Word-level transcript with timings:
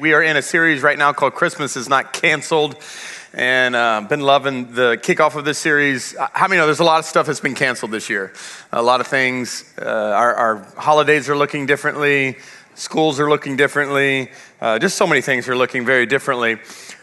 We 0.00 0.14
are 0.14 0.22
in 0.22 0.38
a 0.38 0.42
series 0.42 0.82
right 0.82 0.96
now 0.96 1.12
called 1.12 1.34
Christmas 1.34 1.76
is 1.76 1.86
Not 1.86 2.14
Canceled, 2.14 2.74
and 3.34 3.76
uh, 3.76 4.00
been 4.08 4.22
loving 4.22 4.72
the 4.72 4.98
kickoff 5.02 5.36
of 5.36 5.44
this 5.44 5.58
series. 5.58 6.16
Uh, 6.16 6.26
how 6.32 6.48
many 6.48 6.58
know 6.58 6.64
there's 6.64 6.80
a 6.80 6.84
lot 6.84 7.00
of 7.00 7.04
stuff 7.04 7.26
that's 7.26 7.40
been 7.40 7.54
canceled 7.54 7.90
this 7.90 8.08
year? 8.08 8.32
A 8.72 8.80
lot 8.80 9.02
of 9.02 9.08
things. 9.08 9.62
Uh, 9.78 9.84
our, 9.84 10.34
our, 10.34 10.56
holidays 10.78 11.28
are 11.28 11.36
looking 11.36 11.66
differently, 11.66 12.38
schools 12.74 13.20
are 13.20 13.28
looking 13.28 13.58
differently, 13.58 14.30
uh, 14.62 14.78
just 14.78 14.96
so 14.96 15.06
many 15.06 15.20
things 15.20 15.50
are 15.50 15.56
looking 15.56 15.84
very 15.84 16.06
differently. 16.06 16.56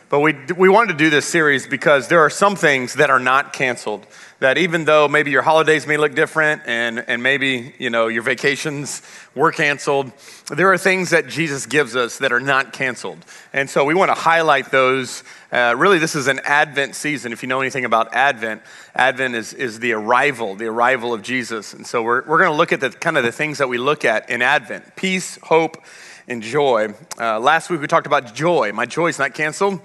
But 0.09 0.21
we, 0.21 0.33
we 0.57 0.67
wanted 0.67 0.93
to 0.93 0.97
do 0.97 1.11
this 1.11 1.27
series 1.27 1.67
because 1.67 2.07
there 2.07 2.21
are 2.21 2.31
some 2.31 2.55
things 2.55 2.95
that 2.95 3.11
are 3.11 3.19
not 3.19 3.53
canceled 3.53 4.07
that 4.39 4.57
even 4.57 4.85
though 4.85 5.07
maybe 5.07 5.31
your 5.31 5.41
holidays 5.41 5.87
may 5.87 5.97
look 5.97 6.13
different 6.13 6.61
and, 6.65 6.99
and 7.07 7.23
maybe 7.23 7.73
you 7.79 7.89
know 7.89 8.07
your 8.07 8.23
vacations 8.23 9.01
were 9.35 9.51
canceled 9.51 10.11
there 10.55 10.71
are 10.71 10.77
things 10.77 11.09
that 11.09 11.27
jesus 11.27 11.65
gives 11.65 11.95
us 11.95 12.19
that 12.19 12.31
are 12.31 12.39
not 12.39 12.73
canceled. 12.73 13.17
And 13.53 13.69
so 13.69 13.85
we 13.85 13.93
want 13.93 14.09
to 14.09 14.15
highlight 14.15 14.71
those. 14.71 15.23
Uh, 15.51 15.75
really 15.77 15.99
this 15.99 16.15
is 16.15 16.27
an 16.27 16.39
advent 16.43 16.95
season. 16.95 17.31
If 17.31 17.43
you 17.43 17.49
know 17.49 17.61
anything 17.61 17.85
about 17.85 18.13
advent 18.13 18.61
advent 18.95 19.35
is, 19.35 19.53
is 19.53 19.79
the 19.79 19.93
arrival 19.93 20.55
the 20.55 20.65
arrival 20.65 21.13
of 21.13 21.21
jesus. 21.21 21.73
And 21.73 21.85
so 21.85 22.03
we're, 22.03 22.25
we're 22.25 22.37
going 22.37 22.51
to 22.51 22.57
look 22.57 22.71
at 22.71 22.79
the 22.79 22.89
kind 22.89 23.17
of 23.17 23.23
the 23.23 23.31
things 23.31 23.57
that 23.57 23.67
we 23.67 23.77
look 23.77 24.05
at 24.05 24.29
in 24.29 24.41
advent 24.41 24.95
peace 24.95 25.37
hope 25.43 25.81
and 26.27 26.41
joy. 26.41 26.93
Uh, 27.19 27.39
last 27.39 27.69
week 27.69 27.81
we 27.81 27.87
talked 27.87 28.07
about 28.07 28.33
joy. 28.33 28.71
My 28.73 28.85
joy 28.85 29.07
is 29.07 29.19
not 29.19 29.33
canceled 29.33 29.81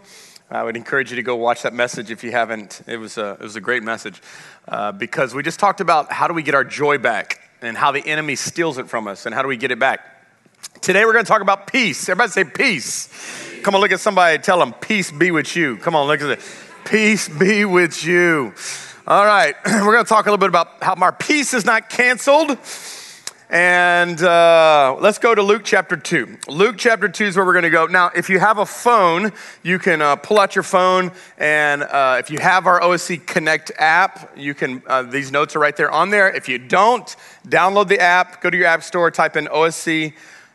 I 0.52 0.62
would 0.62 0.76
encourage 0.76 1.08
you 1.08 1.16
to 1.16 1.22
go 1.22 1.34
watch 1.34 1.62
that 1.62 1.72
message 1.72 2.10
if 2.10 2.22
you 2.22 2.30
haven't. 2.30 2.82
It 2.86 2.98
was 2.98 3.16
a, 3.16 3.30
it 3.30 3.40
was 3.40 3.56
a 3.56 3.60
great 3.60 3.82
message 3.82 4.20
uh, 4.68 4.92
because 4.92 5.34
we 5.34 5.42
just 5.42 5.58
talked 5.58 5.80
about 5.80 6.12
how 6.12 6.28
do 6.28 6.34
we 6.34 6.42
get 6.42 6.54
our 6.54 6.62
joy 6.62 6.98
back 6.98 7.40
and 7.62 7.74
how 7.74 7.90
the 7.90 8.06
enemy 8.06 8.36
steals 8.36 8.76
it 8.76 8.86
from 8.86 9.08
us 9.08 9.24
and 9.24 9.34
how 9.34 9.40
do 9.40 9.48
we 9.48 9.56
get 9.56 9.70
it 9.70 9.78
back. 9.78 10.00
Today 10.82 11.06
we're 11.06 11.14
going 11.14 11.24
to 11.24 11.28
talk 11.28 11.40
about 11.40 11.72
peace. 11.72 12.06
Everybody 12.06 12.32
say 12.32 12.44
peace. 12.44 13.08
Come 13.62 13.74
on, 13.74 13.80
look 13.80 13.92
at 13.92 14.00
somebody. 14.00 14.36
Tell 14.42 14.58
them 14.58 14.74
peace 14.74 15.10
be 15.10 15.30
with 15.30 15.56
you. 15.56 15.78
Come 15.78 15.96
on, 15.96 16.06
look 16.06 16.20
at 16.20 16.28
it. 16.28 16.40
Peace 16.84 17.30
be 17.30 17.64
with 17.64 18.04
you. 18.04 18.52
All 19.06 19.24
right, 19.24 19.54
we're 19.64 19.94
going 19.94 20.04
to 20.04 20.08
talk 20.08 20.26
a 20.26 20.28
little 20.28 20.36
bit 20.36 20.50
about 20.50 20.82
how 20.82 20.96
our 20.96 21.12
peace 21.12 21.54
is 21.54 21.64
not 21.64 21.88
canceled 21.88 22.58
and 23.52 24.22
uh, 24.22 24.96
let's 24.98 25.18
go 25.18 25.34
to 25.34 25.42
Luke 25.42 25.60
chapter 25.62 25.94
2. 25.94 26.38
Luke 26.48 26.76
chapter 26.78 27.06
2 27.06 27.26
is 27.26 27.36
where 27.36 27.44
we're 27.44 27.52
going 27.52 27.64
to 27.64 27.70
go. 27.70 27.84
Now, 27.84 28.10
if 28.16 28.30
you 28.30 28.38
have 28.38 28.56
a 28.56 28.64
phone, 28.64 29.30
you 29.62 29.78
can 29.78 30.00
uh, 30.00 30.16
pull 30.16 30.40
out 30.40 30.56
your 30.56 30.62
phone, 30.62 31.12
and 31.36 31.82
uh, 31.82 32.16
if 32.18 32.30
you 32.30 32.38
have 32.38 32.66
our 32.66 32.80
OSC 32.80 33.26
Connect 33.26 33.70
app, 33.76 34.32
you 34.38 34.54
can, 34.54 34.82
uh, 34.86 35.02
these 35.02 35.30
notes 35.30 35.54
are 35.54 35.58
right 35.58 35.76
there 35.76 35.90
on 35.90 36.08
there. 36.08 36.34
If 36.34 36.48
you 36.48 36.56
don't, 36.56 37.14
download 37.46 37.88
the 37.88 38.00
app, 38.00 38.40
go 38.40 38.48
to 38.48 38.56
your 38.56 38.66
app 38.66 38.82
store, 38.82 39.10
type 39.10 39.36
in 39.36 39.44
OSC, 39.48 40.14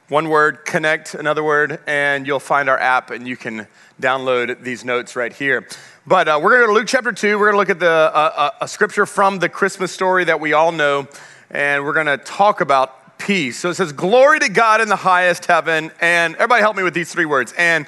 one 0.09 0.29
word, 0.29 0.65
Connect, 0.65 1.13
another 1.13 1.43
word, 1.43 1.79
and 1.85 2.25
you'll 2.25 2.39
find 2.39 2.67
our 2.67 2.79
app, 2.79 3.11
and 3.11 3.27
you 3.27 3.37
can 3.37 3.67
download 4.01 4.63
these 4.63 4.83
notes 4.83 5.15
right 5.15 5.33
here. 5.33 5.67
But 6.07 6.27
uh, 6.27 6.39
we're 6.41 6.49
going 6.49 6.61
to 6.61 6.67
go 6.67 6.73
to 6.73 6.79
Luke 6.79 6.87
chapter 6.87 7.11
2. 7.11 7.37
We're 7.37 7.51
going 7.51 7.53
to 7.53 7.57
look 7.59 7.69
at 7.69 7.79
the, 7.79 7.91
uh, 7.91 8.49
a 8.59 8.67
scripture 8.67 9.05
from 9.05 9.37
the 9.37 9.49
Christmas 9.49 9.91
story 9.91 10.23
that 10.23 10.39
we 10.39 10.53
all 10.53 10.71
know 10.71 11.07
and 11.49 11.83
we're 11.83 11.93
going 11.93 12.07
to 12.07 12.17
talk 12.17 12.61
about 12.61 13.17
peace. 13.17 13.59
So 13.59 13.69
it 13.69 13.75
says, 13.75 13.93
Glory 13.93 14.39
to 14.39 14.49
God 14.49 14.81
in 14.81 14.89
the 14.89 14.95
highest 14.95 15.45
heaven. 15.45 15.91
And 16.01 16.35
everybody 16.35 16.61
help 16.61 16.75
me 16.75 16.83
with 16.83 16.93
these 16.93 17.11
three 17.11 17.25
words. 17.25 17.53
And 17.57 17.87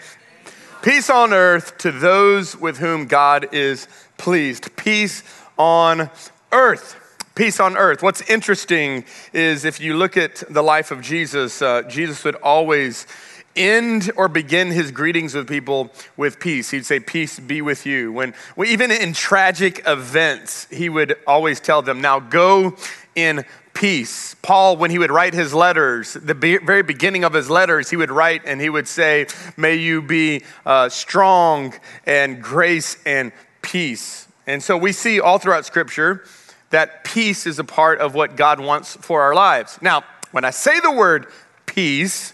peace 0.82 1.10
on 1.10 1.34
earth 1.34 1.78
to 1.80 1.92
those 1.92 2.56
with 2.56 2.78
whom 2.78 3.06
God 3.06 3.54
is 3.54 3.88
pleased. 4.18 4.76
Peace 4.76 5.24
on 5.58 6.10
earth. 6.52 6.96
Peace 7.36 7.60
on 7.60 7.78
earth. 7.78 8.04
What's 8.04 8.22
interesting 8.30 9.06
is 9.34 9.64
if 9.64 9.80
you 9.80 9.96
look 9.96 10.18
at 10.18 10.44
the 10.50 10.62
life 10.62 10.92
of 10.92 11.02
Jesus, 11.02 11.62
uh, 11.62 11.84
Jesus 11.84 12.24
would 12.24 12.36
always 12.36 13.08
end 13.56 14.12
or 14.16 14.28
begin 14.28 14.72
his 14.72 14.92
greetings 14.92 15.34
with 15.34 15.48
people 15.48 15.92
with 16.18 16.40
peace. 16.40 16.72
He'd 16.72 16.86
say, 16.86 17.00
Peace 17.00 17.40
be 17.40 17.62
with 17.62 17.86
you. 17.86 18.12
When, 18.12 18.34
when, 18.56 18.68
even 18.68 18.92
in 18.92 19.14
tragic 19.14 19.82
events, 19.86 20.68
he 20.70 20.90
would 20.90 21.16
always 21.26 21.60
tell 21.60 21.82
them, 21.82 22.02
Now 22.02 22.20
go 22.20 22.76
in 23.24 23.46
peace. 23.74 24.36
Paul, 24.42 24.78
when 24.78 24.92
he 24.92 25.00
would 25.00 25.12
write 25.12 25.34
his 25.34 25.54
letters, 25.54 26.14
the 26.14 26.36
be- 26.36 26.58
very 26.58 26.84
beginning 26.84 27.24
of 27.24 27.34
his 27.34 27.50
letters, 27.50 27.90
he 27.90 27.96
would 27.96 28.12
write 28.12 28.42
and 28.46 28.60
he 28.60 28.70
would 28.70 28.88
say, 28.88 29.28
May 29.56 29.76
you 29.76 30.02
be 30.02 30.44
uh, 30.66 30.90
strong 30.90 31.74
and 32.06 32.42
grace 32.42 32.98
and 33.06 33.32
peace. 33.62 34.28
And 34.48 34.62
so 34.64 34.78
we 34.78 34.92
see 34.92 35.20
all 35.20 35.38
throughout 35.38 35.66
Scripture 35.66 36.26
that 36.72 37.04
peace 37.04 37.46
is 37.48 37.60
a 37.60 37.64
part 37.64 38.00
of 38.00 38.16
what 38.16 38.36
God 38.36 38.60
wants 38.60 38.96
for 38.96 39.22
our 39.22 39.34
lives. 39.34 39.80
Now, 39.82 40.04
when 40.32 40.44
I 40.44 40.50
say 40.50 40.80
the 40.80 40.92
word 40.92 41.28
peace, 41.66 42.34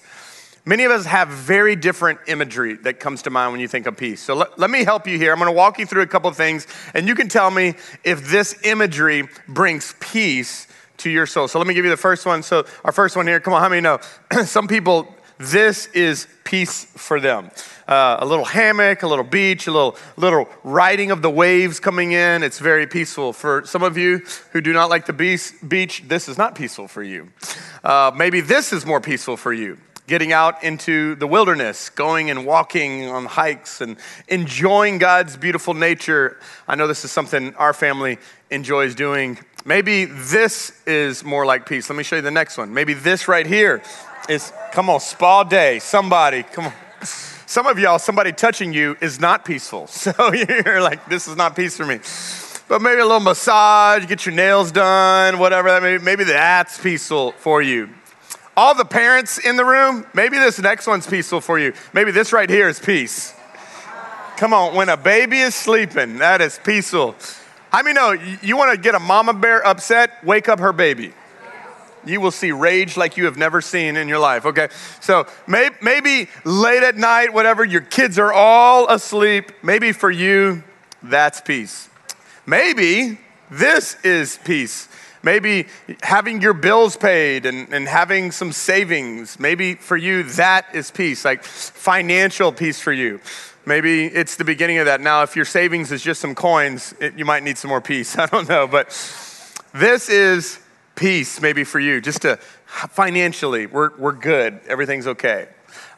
Many 0.68 0.84
of 0.84 0.92
us 0.92 1.06
have 1.06 1.28
very 1.28 1.76
different 1.76 2.22
imagery 2.28 2.74
that 2.78 3.00
comes 3.00 3.22
to 3.24 3.30
mind 3.30 3.52
when 3.52 3.62
you 3.62 3.68
think 3.68 3.86
of 3.86 3.96
peace. 3.96 4.20
So 4.20 4.34
let, 4.34 4.58
let 4.58 4.72
me 4.72 4.84
help 4.84 5.06
you 5.06 5.16
here. 5.20 5.32
I'm 5.32 5.38
going 5.38 5.52
to 5.52 5.56
walk 5.56 5.78
you 5.78 5.86
through 5.86 6.02
a 6.02 6.08
couple 6.08 6.28
of 6.28 6.36
things, 6.36 6.66
and 6.96 7.08
you 7.08 7.14
can 7.14 7.28
tell 7.28 7.52
me 7.52 7.76
if 8.04 8.32
this 8.32 8.56
imagery 8.66 9.30
brings 9.48 9.94
peace 10.00 10.68
to 10.98 11.12
your 11.12 11.28
soul. 11.28 11.48
So 11.48 11.60
let 11.60 11.68
me 11.68 11.76
give 11.76 11.86
you 11.86 11.92
the 11.92 11.98
first 11.98 12.26
one. 12.26 12.42
So, 12.42 12.66
our 12.84 12.92
first 12.92 13.16
one 13.16 13.28
here, 13.28 13.40
come 13.40 13.54
on, 13.54 13.62
how 13.62 13.70
many 13.70 13.82
know? 13.82 14.00
Some 14.46 14.68
people, 14.68 15.14
this 15.38 15.86
is 15.88 16.28
peace 16.44 16.86
for 16.86 17.20
them. 17.20 17.52
Uh, 17.88 18.18
a 18.20 18.26
little 18.26 18.46
hammock, 18.46 19.04
a 19.04 19.08
little 19.08 19.24
beach, 19.24 19.68
a 19.68 19.72
little, 19.72 19.96
little 20.18 20.50
riding 20.64 21.12
of 21.12 21.22
the 21.22 21.30
waves 21.30 21.80
coming 21.80 22.14
in. 22.14 22.42
It's 22.42 22.58
very 22.58 22.88
peaceful. 22.88 23.34
For 23.34 23.64
some 23.68 23.84
of 23.84 24.00
you 24.00 24.26
who 24.52 24.62
do 24.62 24.74
not 24.74 24.90
like 24.90 25.06
the 25.06 25.14
beach, 25.14 25.52
beach 25.68 26.04
this 26.08 26.28
is 26.28 26.40
not 26.40 26.56
peaceful 26.56 26.88
for 26.88 27.04
you. 27.04 27.32
Uh, 27.84 28.12
maybe 28.16 28.42
this 28.42 28.74
is 28.74 28.84
more 28.84 29.00
peaceful 29.00 29.38
for 29.38 29.54
you 29.54 29.78
getting 30.08 30.32
out 30.32 30.64
into 30.64 31.16
the 31.16 31.28
wilderness, 31.28 31.90
going 31.90 32.30
and 32.30 32.46
walking 32.46 33.08
on 33.08 33.26
hikes 33.26 33.82
and 33.82 33.98
enjoying 34.28 34.98
God's 34.98 35.36
beautiful 35.38 35.74
nature. 35.74 36.38
I 36.68 36.76
know 36.76 36.88
this 36.88 37.04
is 37.06 37.12
something 37.12 37.56
our 37.56 37.74
family 37.74 38.20
enjoys 38.52 38.94
doing. 38.96 39.40
Maybe 39.66 40.06
this 40.06 40.80
is 40.86 41.24
more 41.24 41.46
like 41.46 41.68
peace. 41.68 41.90
Let 41.90 41.96
me 41.96 42.04
show 42.04 42.18
you 42.18 42.22
the 42.22 42.32
next 42.32 42.58
one. 42.58 42.74
Maybe 42.74 42.94
this 42.94 43.28
right 43.28 43.48
here 43.48 43.82
is, 44.30 44.54
come 44.72 44.90
on, 44.90 45.00
spa 45.00 45.44
day. 45.44 45.80
Somebody, 45.80 46.44
come 46.44 46.68
on. 46.68 46.74
Some 47.48 47.68
of 47.68 47.80
y'all, 47.80 48.00
somebody 48.00 48.32
touching 48.32 48.74
you 48.74 48.98
is 49.02 49.20
not 49.20 49.46
peaceful. 49.46 49.88
So 49.96 50.34
you're 50.34 50.82
like, 50.82 51.08
this 51.10 51.28
is 51.28 51.36
not 51.36 51.56
peace 51.56 51.78
for 51.78 51.86
me. 51.86 52.00
But 52.68 52.82
maybe 52.82 53.00
a 53.00 53.06
little 53.06 53.20
massage, 53.20 54.08
get 54.08 54.26
your 54.26 54.36
nails 54.36 54.72
done, 54.72 55.38
whatever. 55.38 55.80
Maybe, 55.82 56.04
maybe 56.04 56.24
that's 56.26 56.80
peaceful 56.80 57.32
for 57.34 57.62
you. 57.62 57.90
All 58.58 58.74
the 58.74 58.86
parents 58.86 59.38
in 59.38 59.58
the 59.58 59.66
room, 59.66 60.06
maybe 60.14 60.38
this 60.38 60.60
next 60.60 60.88
one's 60.88 61.06
peaceful 61.06 61.42
for 61.42 61.60
you. 61.60 61.74
Maybe 61.94 62.12
this 62.12 62.32
right 62.32 62.50
here 62.50 62.70
is 62.70 62.80
peace. 62.80 63.34
Come 64.38 64.54
on, 64.54 64.76
when 64.76 64.90
a 64.90 64.98
baby 64.98 65.40
is 65.40 65.56
sleeping, 65.56 66.18
that 66.18 66.42
is 66.42 66.60
peaceful. 66.64 67.16
I 67.72 67.84
mean, 67.84 67.96
no, 67.96 68.12
you 68.12 68.56
want 68.56 68.74
to 68.74 68.78
get 68.80 68.96
a 68.96 69.00
mama 69.00 69.34
bear 69.34 69.66
upset, 69.66 70.24
wake 70.24 70.48
up 70.48 70.60
her 70.60 70.72
baby. 70.72 71.14
You 72.06 72.22
will 72.22 72.32
see 72.32 72.52
rage 72.52 72.98
like 72.98 73.18
you 73.18 73.26
have 73.26 73.36
never 73.36 73.62
seen 73.62 73.98
in 73.98 74.08
your 74.08 74.20
life, 74.20 74.46
okay? 74.46 74.70
So 75.02 75.26
maybe, 75.48 75.76
maybe 75.82 76.30
late 76.44 76.84
at 76.84 76.96
night, 76.96 77.34
whatever, 77.34 77.66
your 77.66 77.82
kids 77.82 78.20
are 78.20 78.32
all 78.32 78.88
asleep. 78.90 79.52
Maybe 79.64 79.92
for 79.92 80.12
you, 80.12 80.64
that's 81.02 81.42
peace. 81.42 81.90
Maybe 82.46 83.20
this 83.50 83.98
is 84.04 84.40
peace. 84.46 84.88
Maybe 85.26 85.66
having 86.04 86.40
your 86.40 86.54
bills 86.54 86.96
paid 86.96 87.48
and, 87.48 87.74
and 87.74 87.88
having 87.88 88.32
some 88.32 88.52
savings. 88.52 89.40
Maybe 89.40 89.74
for 89.74 89.98
you, 89.98 90.22
that 90.22 90.68
is 90.76 90.92
peace, 90.92 91.26
like 91.26 91.44
financial 91.44 92.52
peace 92.52 92.80
for 92.80 92.94
you. 92.94 93.20
Maybe 93.66 94.06
it's 94.06 94.36
the 94.36 94.46
beginning 94.46 94.78
of 94.78 94.86
that. 94.86 95.02
Now, 95.02 95.24
if 95.24 95.36
your 95.36 95.46
savings 95.46 95.92
is 95.92 96.04
just 96.04 96.22
some 96.22 96.36
coins, 96.36 96.94
it, 97.02 97.18
you 97.18 97.26
might 97.26 97.42
need 97.42 97.58
some 97.58 97.70
more 97.70 97.82
peace. 97.82 98.16
I 98.20 98.28
don't 98.28 98.48
know. 98.48 98.68
But 98.68 98.90
this 99.74 100.10
is 100.10 100.60
peace, 100.94 101.42
maybe 101.42 101.64
for 101.64 101.80
you, 101.80 102.02
just 102.02 102.22
to 102.22 102.38
financially, 102.38 103.66
we're, 103.66 103.98
we're 103.98 104.12
good, 104.12 104.60
everything's 104.68 105.08
okay. 105.08 105.48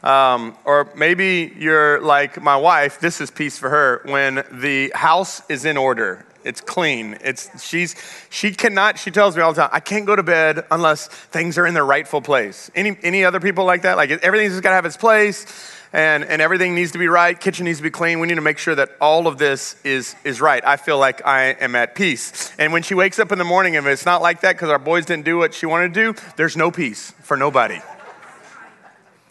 Um, 0.02 0.56
or 0.64 0.90
maybe 0.96 1.52
you're 1.58 2.00
like 2.00 2.40
my 2.42 2.56
wife, 2.56 2.98
this 2.98 3.20
is 3.20 3.30
peace 3.30 3.58
for 3.58 3.68
her 3.68 4.00
when 4.06 4.42
the 4.50 4.90
house 4.94 5.42
is 5.50 5.66
in 5.66 5.76
order 5.76 6.24
it's 6.44 6.60
clean. 6.60 7.18
It's 7.22 7.62
she's 7.62 7.96
she 8.30 8.52
cannot. 8.52 8.98
She 8.98 9.10
tells 9.10 9.36
me 9.36 9.42
all 9.42 9.52
the 9.52 9.62
time, 9.62 9.70
I 9.72 9.80
can't 9.80 10.06
go 10.06 10.14
to 10.14 10.22
bed 10.22 10.64
unless 10.70 11.08
things 11.08 11.58
are 11.58 11.66
in 11.66 11.74
their 11.74 11.84
rightful 11.84 12.22
place. 12.22 12.70
Any 12.74 12.96
any 13.02 13.24
other 13.24 13.40
people 13.40 13.64
like 13.64 13.82
that? 13.82 13.96
Like 13.96 14.10
everything's 14.10 14.52
just 14.52 14.62
got 14.62 14.70
to 14.70 14.76
have 14.76 14.86
its 14.86 14.96
place, 14.96 15.46
and 15.92 16.24
and 16.24 16.40
everything 16.40 16.74
needs 16.74 16.92
to 16.92 16.98
be 16.98 17.08
right. 17.08 17.38
Kitchen 17.38 17.64
needs 17.64 17.78
to 17.78 17.82
be 17.82 17.90
clean. 17.90 18.20
We 18.20 18.28
need 18.28 18.36
to 18.36 18.40
make 18.40 18.58
sure 18.58 18.74
that 18.74 18.90
all 19.00 19.26
of 19.26 19.38
this 19.38 19.76
is 19.84 20.14
is 20.24 20.40
right. 20.40 20.64
I 20.64 20.76
feel 20.76 20.98
like 20.98 21.26
I 21.26 21.56
am 21.60 21.74
at 21.74 21.94
peace. 21.94 22.52
And 22.58 22.72
when 22.72 22.82
she 22.82 22.94
wakes 22.94 23.18
up 23.18 23.32
in 23.32 23.38
the 23.38 23.44
morning, 23.44 23.74
if 23.74 23.84
it's 23.86 24.06
not 24.06 24.22
like 24.22 24.40
that 24.42 24.54
because 24.54 24.70
our 24.70 24.78
boys 24.78 25.06
didn't 25.06 25.24
do 25.24 25.38
what 25.38 25.54
she 25.54 25.66
wanted 25.66 25.92
to 25.94 26.12
do, 26.12 26.20
there's 26.36 26.56
no 26.56 26.70
peace 26.70 27.12
for 27.22 27.36
nobody. 27.36 27.80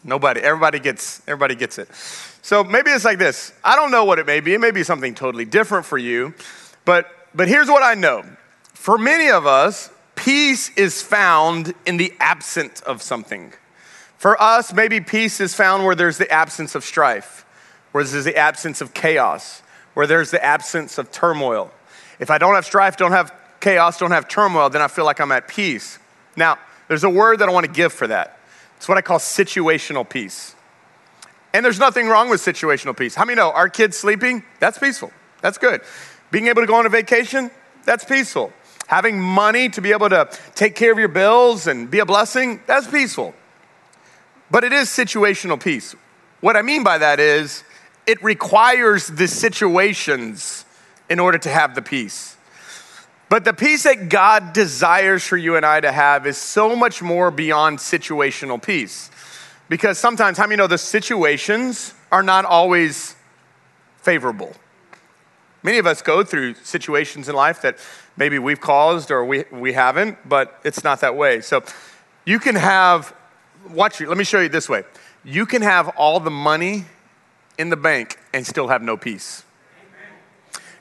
Nobody. 0.03 0.41
Everybody 0.41 0.79
gets 0.79 1.21
everybody 1.27 1.55
gets 1.55 1.77
it. 1.77 1.89
So 2.41 2.63
maybe 2.63 2.91
it's 2.91 3.03
like 3.03 3.17
this. 3.17 3.51
I 3.63 3.75
don't 3.75 3.91
know 3.91 4.05
what 4.05 4.19
it 4.19 4.25
may 4.25 4.39
be. 4.39 4.53
It 4.53 4.59
may 4.59 4.71
be 4.71 4.83
something 4.83 5.15
totally 5.15 5.43
different 5.45 5.85
for 5.85 5.97
you. 5.97 6.33
But, 6.87 7.11
but 7.35 7.49
here's 7.49 7.67
what 7.67 7.83
I 7.83 7.95
know 7.95 8.23
for 8.73 8.97
many 8.97 9.29
of 9.29 9.45
us, 9.45 9.89
peace 10.15 10.69
is 10.77 11.01
found 11.01 11.73
in 11.85 11.97
the 11.97 12.13
absence 12.21 12.79
of 12.79 13.01
something. 13.01 13.51
For 14.17 14.41
us, 14.41 14.71
maybe 14.73 15.01
peace 15.01 15.41
is 15.41 15.53
found 15.53 15.83
where 15.83 15.95
there's 15.95 16.17
the 16.17 16.31
absence 16.31 16.75
of 16.75 16.85
strife, 16.85 17.45
where 17.91 18.05
there's 18.05 18.23
the 18.23 18.37
absence 18.37 18.79
of 18.79 18.93
chaos, 18.93 19.61
where 19.95 20.07
there's 20.07 20.31
the 20.31 20.41
absence 20.41 20.97
of 20.97 21.11
turmoil. 21.11 21.71
If 22.19 22.31
I 22.31 22.37
don't 22.37 22.55
have 22.55 22.65
strife, 22.65 22.95
don't 22.95 23.11
have 23.11 23.33
chaos, 23.59 23.99
don't 23.99 24.11
have 24.11 24.29
turmoil, 24.29 24.69
then 24.69 24.81
I 24.81 24.87
feel 24.87 25.03
like 25.03 25.19
I'm 25.19 25.33
at 25.33 25.49
peace. 25.49 25.99
Now, 26.37 26.57
there's 26.87 27.03
a 27.03 27.09
word 27.09 27.39
that 27.39 27.49
I 27.49 27.51
want 27.51 27.65
to 27.65 27.71
give 27.71 27.91
for 27.91 28.07
that. 28.07 28.39
It's 28.77 28.87
what 28.87 28.97
I 28.97 29.01
call 29.01 29.19
situational 29.19 30.07
peace. 30.07 30.55
And 31.53 31.65
there's 31.65 31.79
nothing 31.79 32.07
wrong 32.07 32.29
with 32.29 32.39
situational 32.39 32.95
peace. 32.97 33.13
How 33.13 33.25
many 33.25 33.35
know 33.35 33.51
our 33.51 33.67
kids 33.67 33.97
sleeping? 33.97 34.43
That's 34.61 34.79
peaceful. 34.79 35.11
That's 35.41 35.57
good. 35.57 35.81
Being 36.31 36.47
able 36.47 36.61
to 36.61 36.67
go 36.67 36.75
on 36.75 36.85
a 36.85 36.89
vacation? 36.89 37.51
That's 37.85 38.03
peaceful. 38.03 38.51
Having 38.87 39.19
money 39.19 39.69
to 39.69 39.81
be 39.81 39.91
able 39.91 40.09
to 40.09 40.29
take 40.55 40.75
care 40.75 40.91
of 40.91 40.99
your 40.99 41.07
bills 41.07 41.67
and 41.67 41.89
be 41.89 41.99
a 41.99 42.05
blessing? 42.05 42.61
That's 42.67 42.87
peaceful. 42.87 43.33
But 44.49 44.63
it 44.63 44.73
is 44.73 44.89
situational 44.89 45.61
peace. 45.61 45.95
What 46.41 46.55
I 46.55 46.61
mean 46.61 46.83
by 46.83 46.97
that 46.97 47.19
is 47.19 47.63
it 48.05 48.23
requires 48.23 49.07
the 49.07 49.27
situations 49.27 50.65
in 51.09 51.19
order 51.19 51.37
to 51.37 51.49
have 51.49 51.75
the 51.75 51.81
peace. 51.81 52.37
But 53.29 53.43
the 53.43 53.53
peace 53.53 53.83
that 53.83 54.07
God 54.07 54.53
desires 54.53 55.23
for 55.23 55.35
you 55.35 55.57
and 55.57 55.65
I 55.65 55.81
to 55.81 55.91
have 55.91 56.25
is 56.25 56.37
so 56.37 56.75
much 56.75 57.01
more 57.01 57.29
beyond 57.29 57.79
situational 57.79 58.61
peace. 58.61 59.11
Because 59.67 59.99
sometimes, 59.99 60.37
how 60.37 60.45
many 60.45 60.55
know 60.55 60.67
the 60.67 60.77
situations 60.77 61.93
are 62.09 62.23
not 62.23 62.45
always 62.45 63.15
favorable? 63.97 64.55
Many 65.67 65.79
of 65.79 65.85
us 65.85 66.01
go 66.01 66.23
through 66.23 66.53
situations 66.53 67.27
in 67.27 67.35
life 67.35 67.61
that 67.63 67.77
maybe 68.15 68.39
we've 68.39 68.61
caused 68.61 69.11
or 69.11 69.25
we, 69.25 69.43
we 69.51 69.73
haven't, 69.73 70.17
but 70.23 70.61
it's 70.63 70.81
not 70.81 71.01
that 71.01 71.17
way. 71.17 71.41
So 71.41 71.61
you 72.23 72.39
can 72.39 72.55
have, 72.55 73.13
watch 73.69 73.99
let 73.99 74.17
me 74.17 74.23
show 74.23 74.39
you 74.39 74.47
this 74.47 74.69
way. 74.69 74.85
You 75.25 75.45
can 75.45 75.61
have 75.61 75.89
all 75.97 76.21
the 76.21 76.31
money 76.31 76.85
in 77.57 77.69
the 77.69 77.75
bank 77.75 78.17
and 78.33 78.47
still 78.47 78.69
have 78.69 78.81
no 78.81 78.95
peace. 78.95 79.43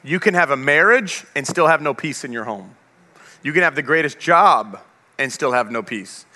You 0.04 0.20
can 0.20 0.34
have 0.34 0.52
a 0.52 0.56
marriage 0.56 1.24
and 1.34 1.44
still 1.44 1.66
have 1.66 1.82
no 1.82 1.92
peace 1.92 2.22
in 2.22 2.32
your 2.32 2.44
home. 2.44 2.76
You 3.42 3.52
can 3.52 3.62
have 3.62 3.74
the 3.74 3.82
greatest 3.82 4.20
job 4.20 4.78
and 5.18 5.32
still 5.32 5.50
have 5.50 5.68
no 5.68 5.82
peace. 5.82 6.26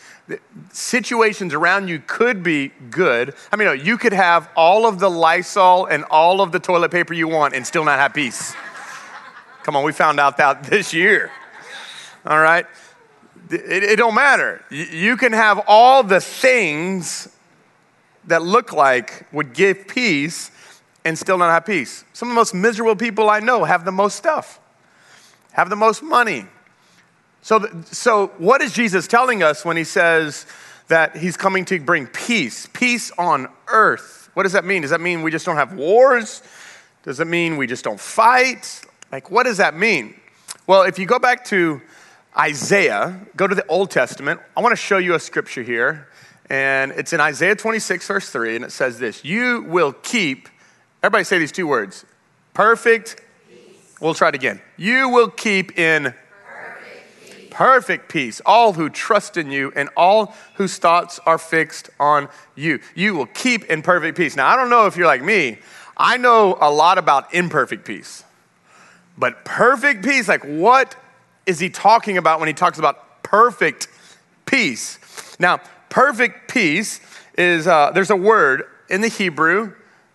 Situations 0.72 1.54
around 1.54 1.88
you 1.88 2.02
could 2.06 2.42
be 2.42 2.68
good. 2.90 3.34
I 3.52 3.56
mean, 3.56 3.66
no, 3.66 3.72
you 3.72 3.98
could 3.98 4.12
have 4.12 4.48
all 4.56 4.86
of 4.86 4.98
the 4.98 5.10
Lysol 5.10 5.86
and 5.86 6.04
all 6.04 6.40
of 6.40 6.52
the 6.52 6.60
toilet 6.60 6.90
paper 6.90 7.14
you 7.14 7.28
want 7.28 7.54
and 7.54 7.66
still 7.66 7.84
not 7.84 7.98
have 7.98 8.14
peace. 8.14 8.54
Come 9.62 9.76
on, 9.76 9.84
we 9.84 9.92
found 9.92 10.20
out 10.20 10.36
that 10.38 10.64
this 10.70 10.92
year. 10.94 11.30
All 12.24 12.40
right? 12.40 12.66
It, 13.50 13.82
it 13.82 13.96
don't 13.96 14.14
matter. 14.14 14.64
You 14.70 15.16
can 15.16 15.32
have 15.32 15.62
all 15.66 16.02
the 16.02 16.20
things 16.20 17.28
that 18.26 18.42
look 18.42 18.72
like 18.72 19.26
would 19.32 19.54
give 19.54 19.88
peace, 19.88 20.50
and 21.04 21.18
still 21.18 21.38
not 21.38 21.50
have 21.50 21.64
peace. 21.64 22.04
Some 22.12 22.28
of 22.28 22.34
the 22.34 22.36
most 22.36 22.54
miserable 22.54 22.96
people 22.96 23.30
I 23.30 23.40
know 23.40 23.64
have 23.64 23.84
the 23.84 23.92
most 23.92 24.16
stuff, 24.16 24.60
have 25.52 25.70
the 25.70 25.76
most 25.76 26.02
money. 26.02 26.46
So, 27.42 27.68
so 27.86 28.28
what 28.38 28.60
is 28.60 28.72
Jesus 28.72 29.06
telling 29.06 29.42
us 29.42 29.64
when 29.64 29.76
he 29.76 29.84
says 29.84 30.46
that 30.88 31.16
he's 31.16 31.36
coming 31.36 31.64
to 31.66 31.80
bring 31.80 32.06
peace, 32.06 32.68
peace 32.72 33.10
on 33.18 33.48
earth? 33.68 34.30
What 34.34 34.44
does 34.44 34.52
that 34.52 34.64
mean? 34.64 34.82
Does 34.82 34.90
that 34.90 35.00
mean 35.00 35.22
we 35.22 35.30
just 35.30 35.46
don't 35.46 35.56
have 35.56 35.74
wars? 35.74 36.42
Does 37.02 37.20
it 37.20 37.26
mean 37.26 37.56
we 37.56 37.66
just 37.66 37.84
don't 37.84 38.00
fight? 38.00 38.82
Like, 39.10 39.30
what 39.30 39.44
does 39.44 39.56
that 39.56 39.74
mean? 39.74 40.14
Well, 40.66 40.82
if 40.82 40.98
you 40.98 41.06
go 41.06 41.18
back 41.18 41.44
to 41.46 41.80
Isaiah, 42.38 43.18
go 43.36 43.46
to 43.46 43.54
the 43.54 43.66
Old 43.66 43.90
Testament, 43.90 44.40
I 44.56 44.60
want 44.60 44.72
to 44.72 44.76
show 44.76 44.98
you 44.98 45.14
a 45.14 45.20
scripture 45.20 45.62
here. 45.62 46.08
And 46.48 46.92
it's 46.92 47.12
in 47.12 47.20
Isaiah 47.20 47.56
26, 47.56 48.06
verse 48.06 48.30
3, 48.30 48.56
and 48.56 48.64
it 48.64 48.72
says 48.72 48.98
this 48.98 49.24
You 49.24 49.62
will 49.62 49.92
keep 49.92 50.48
Everybody 51.02 51.24
say 51.24 51.38
these 51.38 51.52
two 51.52 51.66
words 51.66 52.04
perfect. 52.52 53.22
Peace. 53.48 53.96
We'll 54.00 54.12
try 54.12 54.28
it 54.28 54.34
again. 54.34 54.60
You 54.76 55.08
will 55.08 55.28
keep 55.28 55.78
in 55.78 56.14
perfect 57.60 58.08
peace. 58.08 58.40
all 58.46 58.72
who 58.72 58.88
trust 58.88 59.36
in 59.36 59.50
you 59.50 59.70
and 59.76 59.90
all 59.94 60.34
whose 60.54 60.78
thoughts 60.78 61.20
are 61.26 61.36
fixed 61.36 61.90
on 62.00 62.26
you. 62.56 62.80
You 62.94 63.14
will 63.14 63.26
keep 63.26 63.66
in 63.66 63.82
perfect 63.82 64.16
peace. 64.16 64.34
Now, 64.34 64.48
I 64.48 64.56
don't 64.56 64.70
know 64.70 64.86
if 64.86 64.96
you're 64.96 65.06
like 65.06 65.22
me, 65.22 65.58
I 65.94 66.16
know 66.16 66.56
a 66.58 66.70
lot 66.70 66.96
about 66.96 67.34
imperfect 67.34 67.84
peace. 67.84 68.24
But 69.18 69.44
perfect 69.44 70.02
peace, 70.02 70.26
like 70.26 70.42
what 70.42 70.96
is 71.44 71.60
he 71.60 71.68
talking 71.68 72.16
about 72.16 72.40
when 72.40 72.46
he 72.46 72.54
talks 72.54 72.78
about 72.78 73.22
perfect 73.22 73.88
peace? 74.46 74.98
Now, 75.38 75.60
perfect 75.90 76.50
peace 76.50 76.98
is, 77.36 77.66
uh, 77.66 77.90
there's 77.90 78.08
a 78.08 78.16
word 78.16 78.62
in 78.88 79.02
the 79.02 79.08
Hebrew 79.08 79.74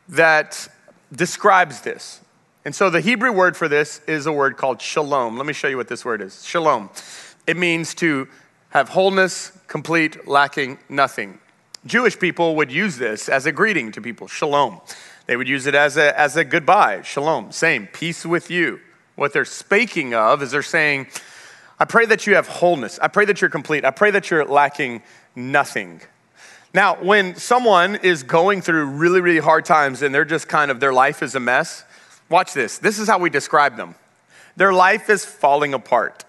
that 0.10 0.68
describes 1.14 1.82
this. 1.82 2.22
And 2.66 2.74
so 2.74 2.90
the 2.90 3.02
Hebrew 3.02 3.32
word 3.32 3.56
for 3.56 3.68
this 3.68 4.02
is 4.08 4.26
a 4.26 4.32
word 4.32 4.58
called 4.58 4.82
shalom. 4.82 5.38
Let 5.38 5.46
me 5.46 5.54
show 5.54 5.68
you 5.68 5.78
what 5.78 5.90
this 5.90 6.04
word 6.04 6.22
is 6.22 6.44
shalom. 6.44 6.90
It 7.48 7.58
means 7.58 7.94
to 7.96 8.28
have 8.70 8.90
wholeness, 8.90 9.52
complete, 9.68 10.28
lacking 10.28 10.80
nothing. 10.90 11.40
Jewish 11.86 12.18
people 12.18 12.56
would 12.56 12.72
use 12.72 12.98
this 12.98 13.30
as 13.30 13.46
a 13.46 13.52
greeting 13.52 13.92
to 13.92 14.02
people, 14.02 14.28
shalom. 14.28 14.82
They 15.28 15.38
would 15.38 15.48
use 15.48 15.66
it 15.68 15.76
as 15.76 15.98
a, 15.98 16.20
as 16.20 16.36
a 16.36 16.44
goodbye, 16.44 17.02
shalom, 17.04 17.52
same, 17.52 17.88
peace 17.88 18.26
with 18.26 18.50
you. 18.50 18.80
What 19.16 19.34
they're 19.34 19.46
speaking 19.46 20.14
of 20.14 20.42
is 20.42 20.52
they're 20.52 20.62
saying, 20.62 21.08
I 21.80 21.86
pray 21.86 22.06
that 22.06 22.26
you 22.26 22.36
have 22.36 22.48
wholeness. 22.48 23.00
I 23.02 23.08
pray 23.08 23.26
that 23.26 23.42
you're 23.42 23.50
complete. 23.50 23.86
I 23.86 23.92
pray 23.92 24.12
that 24.12 24.30
you're 24.30 24.46
lacking 24.46 25.04
nothing. 25.36 26.02
Now, 26.74 26.96
when 26.96 27.36
someone 27.36 27.96
is 27.96 28.24
going 28.24 28.62
through 28.62 28.86
really, 28.86 29.22
really 29.22 29.40
hard 29.40 29.66
times 29.66 30.02
and 30.02 30.14
they're 30.14 30.26
just 30.26 30.48
kind 30.48 30.70
of, 30.72 30.80
their 30.80 30.94
life 30.94 31.24
is 31.24 31.36
a 31.36 31.40
mess, 31.40 31.86
watch 32.30 32.54
this. 32.54 32.80
This 32.80 33.00
is 33.00 33.08
how 33.08 33.20
we 33.20 33.30
describe 33.30 33.78
them 33.78 33.96
their 34.58 34.74
life 34.74 35.10
is 35.10 35.26
falling 35.26 35.74
apart. 35.74 36.24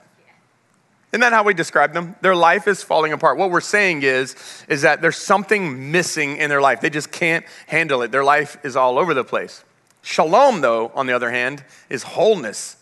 Isn't 1.17 1.23
that 1.23 1.33
how 1.33 1.45
we 1.45 1.55
describe 1.55 1.95
them? 1.95 2.15
Their 2.21 2.37
life 2.37 2.69
is 2.69 2.83
falling 2.83 3.15
apart. 3.15 3.39
What 3.39 3.51
we're 3.51 3.63
saying 3.63 4.03
is, 4.03 4.37
is 4.69 4.83
that 4.83 5.01
there's 5.01 5.17
something 5.17 5.91
missing 5.91 6.37
in 6.37 6.51
their 6.51 6.61
life. 6.61 6.83
They 6.83 6.91
just 6.91 7.11
can't 7.11 7.47
handle 7.67 8.03
it. 8.03 8.13
Their 8.13 8.23
life 8.23 8.59
is 8.65 8.77
all 8.77 8.99
over 8.99 9.15
the 9.15 9.25
place. 9.25 9.65
Shalom, 10.03 10.61
though, 10.61 10.93
on 10.95 11.07
the 11.07 11.15
other 11.15 11.31
hand, 11.31 11.65
is 11.89 12.03
wholeness, 12.03 12.77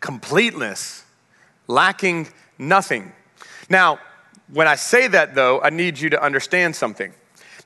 completeness, 0.00 1.04
lacking 1.68 2.26
nothing. 2.58 3.12
Now, 3.70 4.00
when 4.52 4.66
I 4.66 4.74
say 4.74 5.06
that, 5.06 5.36
though, 5.36 5.60
I 5.60 5.70
need 5.70 6.00
you 6.00 6.10
to 6.10 6.20
understand 6.20 6.74
something 6.74 7.12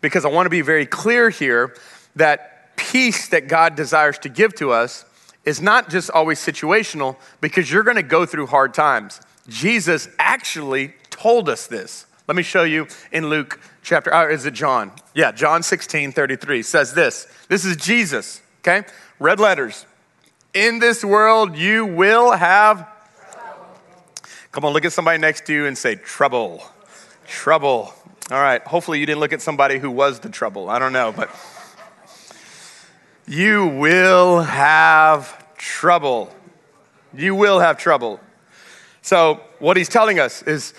because 0.02 0.26
I 0.26 0.28
want 0.28 0.44
to 0.44 0.50
be 0.50 0.60
very 0.60 0.84
clear 0.84 1.30
here 1.30 1.74
that 2.16 2.76
peace 2.76 3.28
that 3.28 3.48
God 3.48 3.74
desires 3.74 4.18
to 4.18 4.28
give 4.28 4.54
to 4.56 4.70
us 4.70 5.06
is 5.46 5.62
not 5.62 5.88
just 5.88 6.10
always 6.10 6.38
situational 6.38 7.16
because 7.40 7.72
you're 7.72 7.84
going 7.84 7.96
to 7.96 8.02
go 8.02 8.26
through 8.26 8.48
hard 8.48 8.74
times. 8.74 9.18
Jesus 9.48 10.08
actually 10.18 10.94
told 11.10 11.48
us 11.48 11.66
this. 11.66 12.06
Let 12.28 12.36
me 12.36 12.42
show 12.42 12.62
you 12.62 12.86
in 13.10 13.28
Luke 13.28 13.60
chapter, 13.82 14.14
or 14.14 14.30
is 14.30 14.46
it 14.46 14.54
John? 14.54 14.92
Yeah, 15.14 15.32
John 15.32 15.62
16, 15.62 16.12
33 16.12 16.62
says 16.62 16.94
this. 16.94 17.26
This 17.48 17.64
is 17.64 17.76
Jesus, 17.76 18.40
okay? 18.60 18.86
Red 19.18 19.40
letters. 19.40 19.84
In 20.54 20.78
this 20.78 21.04
world 21.04 21.56
you 21.56 21.86
will 21.86 22.32
have 22.32 22.86
Come 24.52 24.64
on, 24.64 24.72
look 24.72 24.84
at 24.84 24.92
somebody 24.92 25.18
next 25.18 25.46
to 25.46 25.52
you 25.52 25.66
and 25.66 25.78
say, 25.78 25.94
trouble. 25.94 26.64
Trouble. 27.24 27.94
All 28.32 28.40
right. 28.40 28.60
Hopefully, 28.62 28.98
you 28.98 29.06
didn't 29.06 29.20
look 29.20 29.32
at 29.32 29.40
somebody 29.40 29.78
who 29.78 29.90
was 29.90 30.18
the 30.18 30.28
trouble. 30.28 30.68
I 30.68 30.80
don't 30.80 30.92
know, 30.92 31.12
but 31.12 31.30
you 33.28 33.66
will 33.66 34.40
have 34.40 35.56
trouble. 35.56 36.34
You 37.14 37.36
will 37.36 37.60
have 37.60 37.78
trouble. 37.78 38.18
So, 39.02 39.40
what 39.58 39.76
he's 39.76 39.88
telling 39.88 40.18
us 40.18 40.42
is, 40.42 40.74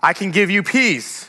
I 0.00 0.12
can 0.12 0.30
give 0.30 0.50
you 0.50 0.62
peace, 0.62 1.28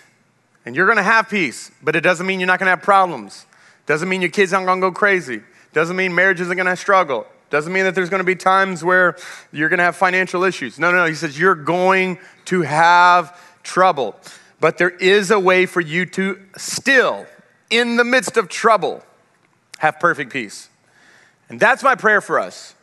and 0.65 0.75
you're 0.75 0.87
gonna 0.87 1.03
have 1.03 1.29
peace, 1.29 1.71
but 1.81 1.95
it 1.95 2.01
doesn't 2.01 2.25
mean 2.25 2.39
you're 2.39 2.47
not 2.47 2.59
gonna 2.59 2.71
have 2.71 2.81
problems. 2.81 3.45
Doesn't 3.85 4.07
mean 4.09 4.21
your 4.21 4.31
kids 4.31 4.53
aren't 4.53 4.67
gonna 4.67 4.81
go 4.81 4.91
crazy. 4.91 5.41
Doesn't 5.73 5.95
mean 5.95 6.13
marriage 6.13 6.41
isn't 6.41 6.57
gonna 6.57 6.75
struggle. 6.75 7.25
Doesn't 7.49 7.71
mean 7.71 7.85
that 7.85 7.95
there's 7.95 8.09
to 8.09 8.23
be 8.23 8.35
times 8.35 8.83
where 8.83 9.15
you're 9.53 9.69
to 9.69 9.83
have 9.83 9.95
financial 9.95 10.43
issues. 10.43 10.77
No, 10.77 10.91
no, 10.91 10.97
no. 10.97 11.05
He 11.05 11.15
says 11.15 11.39
you're 11.39 11.55
going 11.55 12.19
to 12.45 12.61
have 12.61 13.39
trouble. 13.63 14.15
But 14.59 14.77
there 14.77 14.89
is 14.89 15.31
a 15.31 15.39
way 15.39 15.65
for 15.65 15.79
you 15.79 16.05
to 16.07 16.39
still, 16.57 17.25
in 17.69 17.95
the 17.95 18.03
midst 18.03 18.35
of 18.35 18.49
trouble, 18.49 19.01
have 19.77 19.99
perfect 19.99 20.33
peace. 20.33 20.69
And 21.47 21.59
that's 21.59 21.83
my 21.83 21.95
prayer 21.95 22.19
for 22.19 22.39
us. 22.39 22.75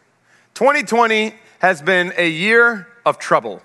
2020 0.55 1.35
has 1.59 1.83
been 1.83 2.15
a 2.17 2.29
year 2.29 2.87
of 3.05 3.19
trouble. 3.19 3.63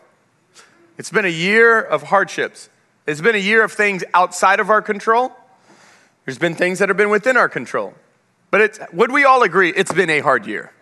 It's 0.97 1.11
been 1.11 1.25
a 1.25 1.29
year 1.29 1.79
of 1.79 2.03
hardships. 2.03 2.69
It's 3.07 3.21
been 3.21 3.35
a 3.35 3.39
year 3.39 3.63
of 3.63 3.71
things 3.71 4.03
outside 4.13 4.59
of 4.59 4.69
our 4.69 4.81
control. 4.81 5.31
There's 6.25 6.37
been 6.37 6.55
things 6.55 6.79
that 6.79 6.89
have 6.89 6.97
been 6.97 7.09
within 7.09 7.37
our 7.37 7.49
control. 7.49 7.93
But 8.51 8.61
it's, 8.61 8.79
would 8.93 9.11
we 9.11 9.23
all 9.23 9.43
agree 9.43 9.69
it's 9.69 9.93
been 9.93 10.09
a 10.09 10.19
hard 10.19 10.45
year? 10.45 10.73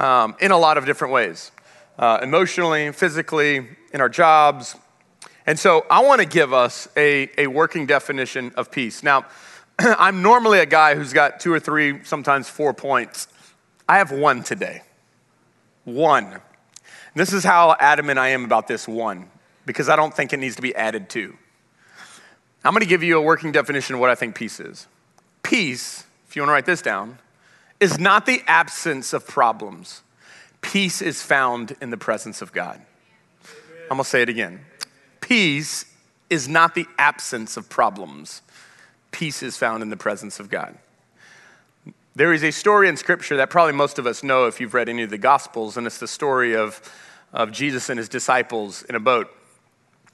um, 0.00 0.34
in 0.40 0.50
a 0.50 0.58
lot 0.58 0.78
of 0.78 0.86
different 0.86 1.12
ways 1.12 1.52
uh, 1.98 2.18
emotionally, 2.22 2.90
physically, 2.92 3.68
in 3.92 4.00
our 4.00 4.08
jobs. 4.08 4.74
And 5.46 5.58
so 5.58 5.84
I 5.90 6.02
want 6.02 6.20
to 6.20 6.26
give 6.26 6.52
us 6.52 6.88
a, 6.96 7.30
a 7.36 7.46
working 7.46 7.86
definition 7.86 8.52
of 8.56 8.70
peace. 8.70 9.02
Now, 9.02 9.26
I'm 9.78 10.22
normally 10.22 10.60
a 10.60 10.66
guy 10.66 10.94
who's 10.94 11.12
got 11.12 11.40
two 11.40 11.52
or 11.52 11.60
three, 11.60 12.02
sometimes 12.04 12.48
four 12.48 12.72
points. 12.72 13.28
I 13.88 13.98
have 13.98 14.10
one 14.10 14.42
today. 14.42 14.82
One. 15.84 16.40
This 17.14 17.32
is 17.32 17.44
how 17.44 17.76
adamant 17.78 18.18
I 18.18 18.28
am 18.28 18.44
about 18.44 18.68
this 18.68 18.86
one, 18.86 19.30
because 19.66 19.88
I 19.88 19.96
don't 19.96 20.14
think 20.14 20.32
it 20.32 20.38
needs 20.38 20.56
to 20.56 20.62
be 20.62 20.74
added 20.74 21.10
to. 21.10 21.36
I'm 22.64 22.72
going 22.72 22.82
to 22.82 22.88
give 22.88 23.02
you 23.02 23.18
a 23.18 23.22
working 23.22 23.52
definition 23.52 23.94
of 23.94 24.00
what 24.00 24.10
I 24.10 24.14
think 24.14 24.34
peace 24.34 24.60
is. 24.60 24.86
Peace, 25.42 26.04
if 26.28 26.36
you 26.36 26.42
want 26.42 26.50
to 26.50 26.52
write 26.52 26.66
this 26.66 26.82
down, 26.82 27.18
is 27.80 27.98
not 27.98 28.26
the 28.26 28.42
absence 28.46 29.12
of 29.12 29.26
problems. 29.26 30.02
Peace 30.60 31.00
is 31.00 31.22
found 31.22 31.74
in 31.80 31.90
the 31.90 31.96
presence 31.96 32.42
of 32.42 32.52
God. 32.52 32.80
I'm 33.90 33.96
going 33.96 34.04
to 34.04 34.08
say 34.08 34.22
it 34.22 34.28
again. 34.28 34.60
Peace 35.20 35.86
is 36.28 36.48
not 36.48 36.74
the 36.74 36.86
absence 36.98 37.56
of 37.56 37.68
problems. 37.68 38.42
Peace 39.10 39.42
is 39.42 39.56
found 39.56 39.82
in 39.82 39.88
the 39.88 39.96
presence 39.96 40.38
of 40.38 40.50
God. 40.50 40.76
There 42.20 42.34
is 42.34 42.44
a 42.44 42.50
story 42.50 42.86
in 42.90 42.98
Scripture 42.98 43.38
that 43.38 43.48
probably 43.48 43.72
most 43.72 43.98
of 43.98 44.06
us 44.06 44.22
know 44.22 44.44
if 44.44 44.60
you've 44.60 44.74
read 44.74 44.90
any 44.90 45.02
of 45.04 45.08
the 45.08 45.16
Gospels, 45.16 45.78
and 45.78 45.86
it's 45.86 45.96
the 45.96 46.06
story 46.06 46.54
of, 46.54 46.82
of 47.32 47.50
Jesus 47.50 47.88
and 47.88 47.96
his 47.96 48.10
disciples 48.10 48.82
in 48.82 48.94
a 48.94 49.00
boat. 49.00 49.34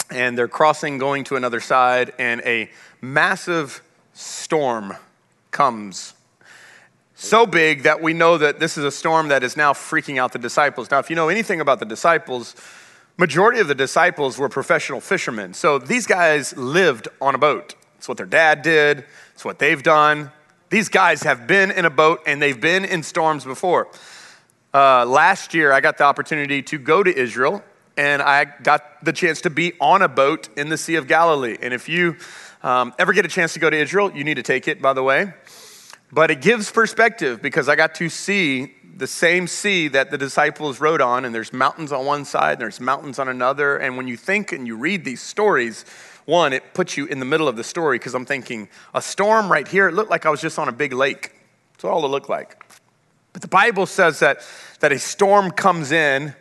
And 0.09 0.39
they're 0.39 0.47
crossing, 0.47 0.99
going 0.99 1.25
to 1.25 1.35
another 1.35 1.59
side, 1.59 2.13
and 2.17 2.43
a 2.43 2.71
massive 3.01 3.83
storm 4.15 4.95
comes. 5.51 6.15
So 7.17 7.45
big 7.45 7.83
that 7.83 8.01
we 8.01 8.13
know 8.13 8.39
that 8.39 8.61
this 8.61 8.79
is 8.79 8.85
a 8.85 8.93
storm 8.93 9.27
that 9.27 9.43
is 9.43 9.57
now 9.57 9.73
freaking 9.73 10.17
out 10.17 10.31
the 10.31 10.39
disciples. 10.39 10.89
Now, 10.93 11.01
if 11.01 11.11
you 11.11 11.17
know 11.17 11.29
anything 11.29 11.61
about 11.61 11.81
the 11.81 11.87
disciples, 11.87 12.55
majority 13.17 13.59
of 13.59 13.67
the 13.67 13.75
disciples 13.75 14.39
were 14.39 14.49
professional 14.49 15.01
fishermen. 15.01 15.55
So 15.55 15.81
these 15.81 16.07
guys 16.07 16.57
lived 16.57 17.09
on 17.21 17.35
a 17.35 17.39
boat. 17.39 17.75
It's 17.99 18.07
what 18.07 18.17
their 18.17 18.27
dad 18.27 18.63
did, 18.63 19.05
it's 19.35 19.45
what 19.45 19.59
they've 19.59 19.83
done. 19.83 20.31
These 20.69 20.89
guys 20.89 21.23
have 21.23 21.47
been 21.47 21.71
in 21.71 21.85
a 21.85 21.91
boat 21.91 22.23
and 22.27 22.43
they've 22.43 22.61
been 22.61 22.85
in 22.85 23.05
storms 23.05 23.45
before. 23.45 23.89
Uh, 24.75 25.07
last 25.07 25.55
year, 25.55 25.73
I 25.73 25.81
got 25.81 25.97
the 25.97 26.05
opportunity 26.05 26.61
to 26.63 26.79
go 26.79 27.05
to 27.05 27.17
Israel 27.17 27.63
and 27.97 28.21
I 28.21 28.45
got 28.45 29.05
the 29.05 29.13
chance 29.13 29.43
to 29.43 29.51
be 29.51 29.75
on 29.81 30.03
a 30.03 30.09
boat 30.09 30.49
in 30.57 30.69
the 30.69 30.77
Sea 30.77 30.97
of 30.97 31.07
Galilee. 31.07 31.57
And 31.63 31.73
if 31.73 31.89
you 31.89 32.17
um, 32.65 32.93
ever 32.99 33.13
get 33.13 33.25
a 33.25 33.29
chance 33.29 33.53
to 33.55 33.61
go 33.61 33.71
to 33.71 33.77
Israel, 33.77 34.11
you 34.13 34.25
need 34.25 34.35
to 34.35 34.43
take 34.43 34.67
it, 34.67 34.83
by 34.83 34.93
the 34.93 35.05
way. 35.05 35.33
But 36.11 36.33
it 36.33 36.41
gives 36.41 36.71
perspective 36.71 37.41
because 37.41 37.69
I 37.69 37.77
got 37.77 37.95
to 37.97 38.09
see 38.09 38.75
the 38.97 39.07
same 39.07 39.47
sea 39.47 39.89
that 39.89 40.11
the 40.11 40.19
disciples 40.19 40.81
rode 40.81 41.03
on, 41.03 41.25
and 41.25 41.35
there's 41.35 41.53
mountains 41.53 41.93
on 41.93 42.07
one 42.07 42.25
side, 42.25 42.53
and 42.53 42.63
there's 42.63 42.81
mountains 42.81 43.19
on 43.19 43.29
another. 43.29 43.77
And 43.77 43.97
when 43.97 44.09
you 44.09 44.17
think 44.17 44.53
and 44.53 44.67
you 44.67 44.77
read 44.77 45.05
these 45.05 45.21
stories, 45.21 45.85
one, 46.25 46.53
it 46.53 46.75
puts 46.75 46.97
you 46.97 47.07
in 47.07 47.19
the 47.19 47.25
middle 47.25 47.47
of 47.47 47.57
the 47.57 47.65
story 47.65 47.99
because 47.99 48.15
I'm 48.15 48.25
thinking, 48.25 48.69
a 48.95 49.03
storm 49.03 49.53
right 49.53 49.69
here, 49.69 49.89
it 49.89 49.93
looked 49.93 50.11
like 50.11 50.27
I 50.27 50.31
was 50.31 50.41
just 50.41 50.59
on 50.59 50.69
a 50.69 50.73
big 50.73 50.93
lake. 50.93 51.33
That's 51.73 51.85
all 51.85 52.05
it 52.05 52.09
looked 52.09 52.29
like. 52.29 52.65
But 53.33 53.43
the 53.43 53.49
Bible 53.49 53.85
says 53.85 54.21
that, 54.21 54.41
that 54.81 54.93
a 54.93 54.99
storm 54.99 55.51
comes 55.51 55.93
in, 55.93 56.35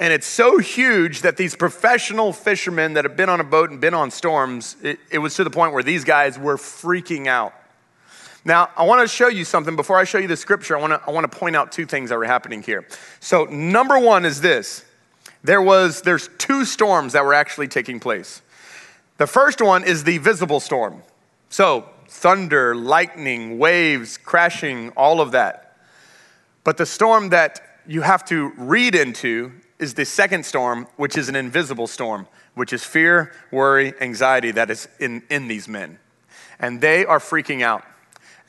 and 0.00 0.12
it's 0.12 0.26
so 0.26 0.56
huge 0.56 1.20
that 1.20 1.36
these 1.36 1.54
professional 1.54 2.32
fishermen 2.32 2.94
that 2.94 3.04
have 3.04 3.16
been 3.16 3.28
on 3.28 3.40
a 3.40 3.44
boat 3.44 3.70
and 3.70 3.78
been 3.78 3.92
on 3.92 4.10
storms, 4.10 4.76
it, 4.82 4.98
it 5.10 5.18
was 5.18 5.34
to 5.34 5.44
the 5.44 5.50
point 5.50 5.74
where 5.74 5.82
these 5.82 6.04
guys 6.04 6.38
were 6.38 6.56
freaking 6.56 7.26
out. 7.26 7.52
Now, 8.44 8.70
I 8.76 8.84
want 8.84 9.02
to 9.02 9.08
show 9.08 9.28
you 9.28 9.44
something. 9.44 9.76
Before 9.76 9.98
I 9.98 10.04
show 10.04 10.18
you 10.18 10.28
the 10.28 10.36
scripture, 10.36 10.76
I 10.76 10.80
want 10.80 10.92
to, 10.92 11.02
I 11.06 11.10
want 11.10 11.30
to 11.30 11.38
point 11.38 11.56
out 11.56 11.72
two 11.72 11.84
things 11.84 12.10
that 12.10 12.16
were 12.16 12.24
happening 12.24 12.62
here. 12.62 12.86
So, 13.20 13.44
number 13.44 13.98
one 13.98 14.24
is 14.24 14.40
this 14.40 14.84
there 15.42 15.62
was, 15.62 16.02
there's 16.02 16.28
two 16.38 16.64
storms 16.64 17.12
that 17.12 17.24
were 17.24 17.34
actually 17.34 17.68
taking 17.68 18.00
place. 18.00 18.42
The 19.18 19.26
first 19.26 19.60
one 19.60 19.84
is 19.84 20.04
the 20.04 20.18
visible 20.18 20.60
storm. 20.60 21.02
So, 21.50 21.88
thunder, 22.08 22.74
lightning, 22.74 23.58
waves, 23.58 24.16
crashing, 24.16 24.90
all 24.90 25.20
of 25.20 25.32
that. 25.32 25.76
But 26.64 26.76
the 26.76 26.86
storm 26.86 27.30
that 27.30 27.60
you 27.86 28.02
have 28.02 28.24
to 28.26 28.52
read 28.56 28.94
into 28.94 29.52
is 29.78 29.94
the 29.94 30.04
second 30.04 30.44
storm, 30.44 30.86
which 30.96 31.16
is 31.16 31.28
an 31.28 31.36
invisible 31.36 31.86
storm, 31.86 32.26
which 32.54 32.72
is 32.72 32.84
fear, 32.84 33.32
worry, 33.50 33.94
anxiety 34.00 34.50
that 34.52 34.70
is 34.70 34.88
in, 34.98 35.22
in 35.30 35.48
these 35.48 35.68
men. 35.68 35.98
And 36.58 36.80
they 36.80 37.06
are 37.06 37.18
freaking 37.18 37.62
out. 37.62 37.84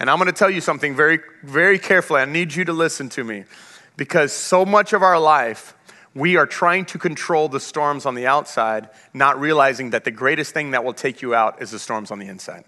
And 0.01 0.09
I'm 0.09 0.17
going 0.17 0.25
to 0.25 0.33
tell 0.33 0.49
you 0.49 0.61
something 0.61 0.95
very, 0.95 1.19
very 1.43 1.77
carefully. 1.77 2.21
I 2.21 2.25
need 2.25 2.55
you 2.55 2.65
to 2.65 2.73
listen 2.73 3.07
to 3.09 3.23
me 3.23 3.43
because 3.97 4.33
so 4.33 4.65
much 4.65 4.93
of 4.93 5.03
our 5.03 5.19
life, 5.19 5.75
we 6.15 6.37
are 6.37 6.47
trying 6.47 6.85
to 6.85 6.97
control 6.97 7.47
the 7.47 7.59
storms 7.59 8.07
on 8.07 8.15
the 8.15 8.25
outside, 8.25 8.89
not 9.13 9.39
realizing 9.39 9.91
that 9.91 10.03
the 10.03 10.09
greatest 10.09 10.55
thing 10.55 10.71
that 10.71 10.83
will 10.83 10.95
take 10.95 11.21
you 11.21 11.35
out 11.35 11.61
is 11.61 11.69
the 11.69 11.77
storms 11.77 12.09
on 12.09 12.17
the 12.17 12.25
inside. 12.25 12.63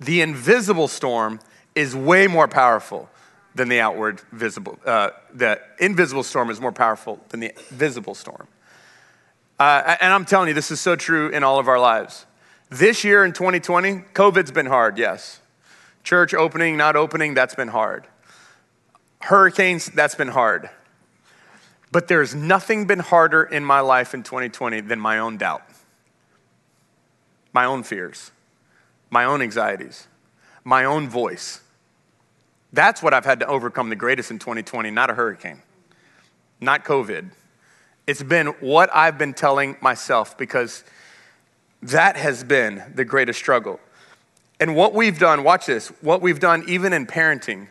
The 0.00 0.20
invisible 0.20 0.86
storm 0.86 1.40
is 1.74 1.96
way 1.96 2.26
more 2.26 2.46
powerful 2.46 3.08
than 3.54 3.70
the 3.70 3.80
outward 3.80 4.20
visible. 4.30 4.78
Uh, 4.84 5.12
the 5.32 5.58
invisible 5.80 6.22
storm 6.22 6.50
is 6.50 6.60
more 6.60 6.72
powerful 6.72 7.18
than 7.30 7.40
the 7.40 7.52
visible 7.70 8.14
storm. 8.14 8.48
Uh, 9.58 9.96
and 9.98 10.12
I'm 10.12 10.26
telling 10.26 10.48
you, 10.48 10.54
this 10.54 10.70
is 10.70 10.78
so 10.78 10.94
true 10.94 11.30
in 11.30 11.42
all 11.42 11.58
of 11.58 11.68
our 11.68 11.80
lives. 11.80 12.26
This 12.68 13.02
year 13.02 13.24
in 13.24 13.32
2020, 13.32 14.04
COVID's 14.12 14.50
been 14.50 14.66
hard, 14.66 14.98
yes. 14.98 15.40
Church 16.08 16.32
opening, 16.32 16.78
not 16.78 16.96
opening, 16.96 17.34
that's 17.34 17.54
been 17.54 17.68
hard. 17.68 18.06
Hurricanes, 19.20 19.90
that's 19.90 20.14
been 20.14 20.28
hard. 20.28 20.70
But 21.92 22.08
there's 22.08 22.34
nothing 22.34 22.86
been 22.86 23.00
harder 23.00 23.42
in 23.42 23.62
my 23.62 23.80
life 23.80 24.14
in 24.14 24.22
2020 24.22 24.80
than 24.80 24.98
my 24.98 25.18
own 25.18 25.36
doubt, 25.36 25.60
my 27.52 27.66
own 27.66 27.82
fears, 27.82 28.30
my 29.10 29.26
own 29.26 29.42
anxieties, 29.42 30.08
my 30.64 30.86
own 30.86 31.10
voice. 31.10 31.60
That's 32.72 33.02
what 33.02 33.12
I've 33.12 33.26
had 33.26 33.40
to 33.40 33.46
overcome 33.46 33.90
the 33.90 33.94
greatest 33.94 34.30
in 34.30 34.38
2020, 34.38 34.90
not 34.90 35.10
a 35.10 35.12
hurricane, 35.12 35.60
not 36.58 36.86
COVID. 36.86 37.32
It's 38.06 38.22
been 38.22 38.46
what 38.60 38.88
I've 38.94 39.18
been 39.18 39.34
telling 39.34 39.76
myself 39.82 40.38
because 40.38 40.84
that 41.82 42.16
has 42.16 42.44
been 42.44 42.94
the 42.94 43.04
greatest 43.04 43.38
struggle. 43.38 43.78
And 44.60 44.74
what 44.74 44.92
we've 44.94 45.18
done, 45.18 45.44
watch 45.44 45.66
this, 45.66 45.88
what 46.00 46.20
we've 46.20 46.40
done 46.40 46.64
even 46.66 46.92
in 46.92 47.06
parenting 47.06 47.68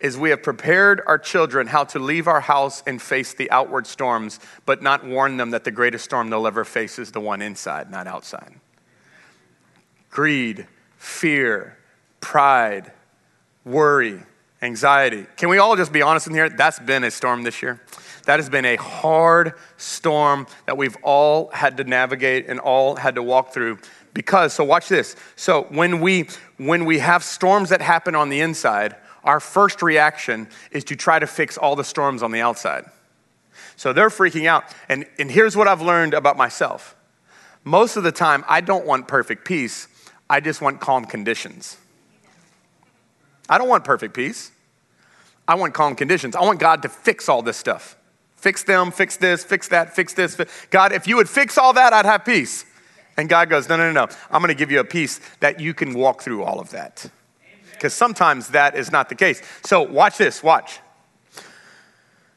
is 0.00 0.16
we 0.16 0.30
have 0.30 0.42
prepared 0.42 1.02
our 1.06 1.18
children 1.18 1.66
how 1.66 1.84
to 1.84 1.98
leave 1.98 2.26
our 2.26 2.40
house 2.40 2.82
and 2.86 3.00
face 3.00 3.34
the 3.34 3.50
outward 3.50 3.86
storms, 3.86 4.40
but 4.64 4.82
not 4.82 5.04
warn 5.04 5.36
them 5.36 5.50
that 5.50 5.64
the 5.64 5.70
greatest 5.70 6.04
storm 6.04 6.30
they'll 6.30 6.46
ever 6.46 6.64
face 6.64 6.98
is 6.98 7.12
the 7.12 7.20
one 7.20 7.42
inside, 7.42 7.90
not 7.90 8.06
outside. 8.06 8.54
Greed, 10.10 10.66
fear, 10.96 11.76
pride, 12.20 12.90
worry, 13.64 14.22
anxiety. 14.62 15.26
Can 15.36 15.50
we 15.50 15.58
all 15.58 15.76
just 15.76 15.92
be 15.92 16.02
honest 16.02 16.26
in 16.26 16.34
here? 16.34 16.48
That's 16.48 16.78
been 16.78 17.04
a 17.04 17.10
storm 17.10 17.42
this 17.42 17.62
year. 17.62 17.80
That 18.24 18.38
has 18.38 18.48
been 18.48 18.64
a 18.64 18.76
hard 18.76 19.54
storm 19.76 20.46
that 20.66 20.76
we've 20.76 20.96
all 21.02 21.50
had 21.50 21.76
to 21.78 21.84
navigate 21.84 22.46
and 22.48 22.60
all 22.60 22.96
had 22.96 23.14
to 23.14 23.22
walk 23.22 23.52
through 23.52 23.78
because 24.14 24.54
so 24.54 24.64
watch 24.64 24.88
this. 24.88 25.16
So 25.36 25.62
when 25.70 26.00
we 26.00 26.28
when 26.56 26.84
we 26.84 26.98
have 26.98 27.22
storms 27.22 27.70
that 27.70 27.80
happen 27.80 28.14
on 28.14 28.28
the 28.28 28.40
inside 28.40 28.96
our 29.24 29.40
first 29.40 29.82
reaction 29.82 30.48
is 30.70 30.84
to 30.84 30.96
try 30.96 31.18
to 31.18 31.26
fix 31.26 31.58
all 31.58 31.76
the 31.76 31.84
storms 31.84 32.22
on 32.22 32.32
the 32.32 32.40
outside. 32.40 32.86
So 33.76 33.92
they're 33.92 34.08
freaking 34.08 34.46
out. 34.46 34.64
And 34.88 35.06
and 35.18 35.30
here's 35.30 35.56
what 35.56 35.68
i've 35.68 35.82
learned 35.82 36.14
about 36.14 36.36
myself. 36.36 36.96
Most 37.64 37.96
of 37.96 38.02
the 38.02 38.12
time 38.12 38.44
i 38.48 38.60
don't 38.60 38.86
want 38.86 39.08
perfect 39.08 39.44
peace. 39.44 39.88
I 40.28 40.40
just 40.40 40.60
want 40.60 40.80
calm 40.80 41.04
conditions. 41.06 41.76
I 43.48 43.58
don't 43.58 43.68
want 43.68 43.84
perfect 43.84 44.14
peace. 44.14 44.52
I 45.48 45.56
want 45.56 45.74
calm 45.74 45.96
conditions. 45.96 46.36
I 46.36 46.42
want 46.42 46.60
god 46.60 46.82
to 46.82 46.88
fix 46.88 47.28
all 47.28 47.42
this 47.42 47.56
stuff. 47.56 47.96
Fix 48.36 48.64
them 48.64 48.90
fix 48.90 49.16
this 49.16 49.44
fix 49.44 49.68
that 49.68 49.94
fix 49.94 50.14
this. 50.14 50.40
God 50.70 50.92
if 50.92 51.06
you 51.06 51.16
would 51.16 51.28
fix 51.28 51.58
all 51.58 51.74
that 51.74 51.92
i'd 51.92 52.06
have 52.06 52.24
peace 52.24 52.64
and 53.16 53.28
God 53.28 53.48
goes, 53.50 53.68
No, 53.68 53.76
no, 53.76 53.92
no, 53.92 54.06
no. 54.06 54.12
I'm 54.30 54.40
going 54.40 54.48
to 54.48 54.54
give 54.54 54.70
you 54.70 54.80
a 54.80 54.84
peace 54.84 55.20
that 55.40 55.60
you 55.60 55.74
can 55.74 55.94
walk 55.94 56.22
through 56.22 56.42
all 56.42 56.60
of 56.60 56.70
that. 56.70 57.10
Because 57.72 57.94
sometimes 57.94 58.48
that 58.48 58.76
is 58.76 58.92
not 58.92 59.08
the 59.08 59.14
case. 59.14 59.42
So 59.64 59.82
watch 59.82 60.18
this, 60.18 60.42
watch. 60.42 60.80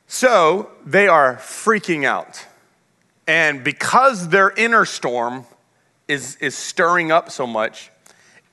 So 0.08 0.72
they 0.86 1.08
are 1.08 1.36
freaking 1.38 2.06
out. 2.06 2.46
And 3.27 3.63
because 3.63 4.30
their 4.30 4.51
inner 4.51 4.86
storm 4.86 5.46
is, 6.08 6.36
is 6.38 6.56
stirring 6.56 7.12
up 7.12 7.32
so 7.32 7.48
much, 7.48 7.92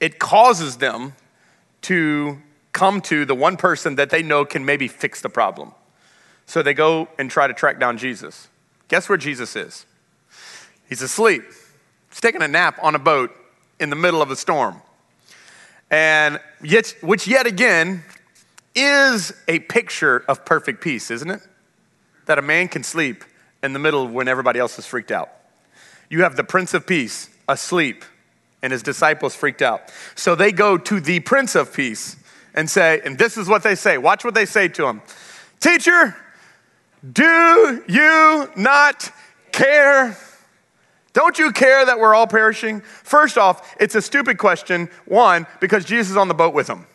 it 0.01 0.19
causes 0.19 0.79
them 0.79 1.15
to 1.83 2.39
come 2.73 3.01
to 3.03 3.25
the 3.25 3.35
one 3.35 3.57
person 3.57 3.97
that 3.97 4.11
they 4.11 4.23
know 4.23 4.45
can 4.45 4.65
maybe 4.65 4.89
fix 4.89 5.21
the 5.21 5.29
problem. 5.29 5.73
So 6.47 6.63
they 6.63 6.75
go 6.75 7.09
and 7.19 7.31
try 7.31 7.47
to 7.47 7.55
track 7.55 7.79
down 7.79 7.99
Jesus. 7.99 8.49
Guess 8.89 9.09
where 9.09 9.19
Jesus 9.19 9.55
is? 9.55 9.87
He's 10.89 11.03
asleep. 11.03 11.45
He's 12.11 12.21
taking 12.21 12.43
a 12.43 12.49
nap 12.49 12.79
on 12.83 12.95
a 12.95 12.99
boat 12.99 13.35
in 13.79 13.91
the 13.91 13.97
middle 13.97 14.21
of 14.21 14.31
a 14.31 14.37
storm. 14.37 14.83
And 15.91 16.41
yet, 16.63 16.95
which 17.01 17.27
yet 17.27 17.47
again 17.47 18.05
is 18.75 19.33
a 19.49 19.59
picture 19.61 20.25
of 20.29 20.45
perfect 20.45 20.81
peace, 20.81 21.11
isn't 21.11 21.31
it? 21.31 21.41
That 22.27 22.39
a 22.39 22.43
man 22.43 22.69
can 22.69 22.85
sleep 22.85 23.25
in 23.63 23.73
the 23.73 23.79
middle 23.79 24.07
when 24.07 24.29
everybody 24.29 24.61
else 24.61 24.79
is 24.79 24.87
freaked 24.87 25.11
out. 25.11 25.31
You 26.09 26.23
have 26.23 26.37
the 26.37 26.45
Prince 26.45 26.75
of 26.75 26.87
Peace 26.87 27.31
asleep, 27.49 28.05
and 28.63 28.73
his 28.73 28.83
disciples 28.83 29.35
freaked 29.35 29.63
out. 29.63 29.93
So 30.15 30.35
they 30.35 30.53
go 30.53 30.77
to 30.77 31.01
the 31.01 31.21
Prince 31.21 31.55
of 31.55 31.73
Peace 31.73 32.17
and 32.55 32.69
say, 32.69 33.01
and 33.05 33.19
this 33.19 33.37
is 33.37 33.49
what 33.49 33.63
they 33.63 33.75
say. 33.75 33.99
Watch 33.99 34.25
what 34.25 34.35
they 34.35 34.47
say 34.47 34.69
to 34.69 34.87
him 34.87 35.03
Teacher, 35.61 36.17
do 37.13 37.83
you 37.89 38.51
not 38.57 39.13
care? 39.53 40.17
Don't 41.13 41.39
you 41.39 41.53
care 41.53 41.85
that 41.85 41.99
we're 41.99 42.15
all 42.15 42.27
perishing? 42.27 42.81
First 42.81 43.37
off, 43.37 43.75
it's 43.81 43.95
a 43.95 44.03
stupid 44.03 44.39
question. 44.39 44.89
One, 45.07 45.47
because 45.61 45.85
Jesus 45.85 46.11
is 46.11 46.17
on 46.17 46.29
the 46.29 46.35
boat 46.35 46.55
with 46.55 46.69
them. 46.69 46.87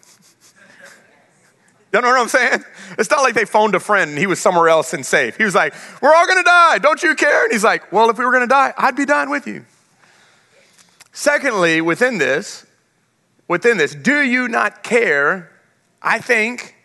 You 1.94 2.02
know 2.02 2.10
what 2.10 2.20
I'm 2.20 2.28
saying? 2.28 2.64
It's 2.98 3.10
not 3.10 3.24
like 3.24 3.36
they 3.36 3.46
phoned 3.46 3.74
a 3.74 3.80
friend 3.80 4.12
and 4.12 4.20
he 4.20 4.28
was 4.28 4.40
somewhere 4.40 4.68
else 4.68 4.94
and 4.94 5.06
safe. 5.06 5.38
He 5.38 5.46
was 5.46 5.56
like, 5.56 5.74
We're 6.02 6.14
all 6.14 6.28
gonna 6.28 6.44
die. 6.44 6.78
Don't 6.78 7.02
you 7.02 7.16
care? 7.16 7.44
And 7.44 7.54
he's 7.54 7.64
like, 7.64 7.92
Well, 7.92 8.10
if 8.10 8.18
we 8.18 8.26
were 8.26 8.32
gonna 8.32 8.48
die, 8.48 8.74
I'd 8.78 8.96
be 8.96 9.06
dying 9.06 9.30
with 9.30 9.48
you. 9.48 9.66
Secondly, 11.14 11.80
within 11.80 12.18
this, 12.18 12.66
within 13.48 13.78
this, 13.78 13.96
do 13.96 14.22
you 14.22 14.50
not 14.50 14.84
care? 14.84 15.52
I 16.02 16.20
think 16.20 16.76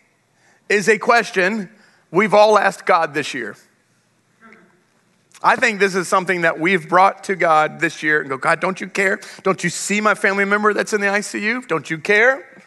is 0.69 0.87
a 0.87 0.97
question 0.97 1.69
we've 2.09 2.33
all 2.33 2.57
asked 2.57 2.85
God 2.85 3.13
this 3.13 3.33
year. 3.33 3.57
I 5.43 5.55
think 5.55 5.79
this 5.79 5.95
is 5.95 6.07
something 6.07 6.41
that 6.41 6.59
we've 6.59 6.87
brought 6.87 7.23
to 7.25 7.35
God 7.35 7.79
this 7.79 8.03
year 8.03 8.21
and 8.21 8.29
go, 8.29 8.37
God, 8.37 8.59
don't 8.59 8.79
you 8.79 8.87
care? 8.87 9.19
Don't 9.41 9.63
you 9.63 9.71
see 9.71 9.99
my 9.99 10.13
family 10.13 10.45
member 10.45 10.73
that's 10.73 10.93
in 10.93 11.01
the 11.01 11.07
ICU? 11.07 11.67
Don't 11.67 11.89
you 11.89 11.97
care? 11.97 12.63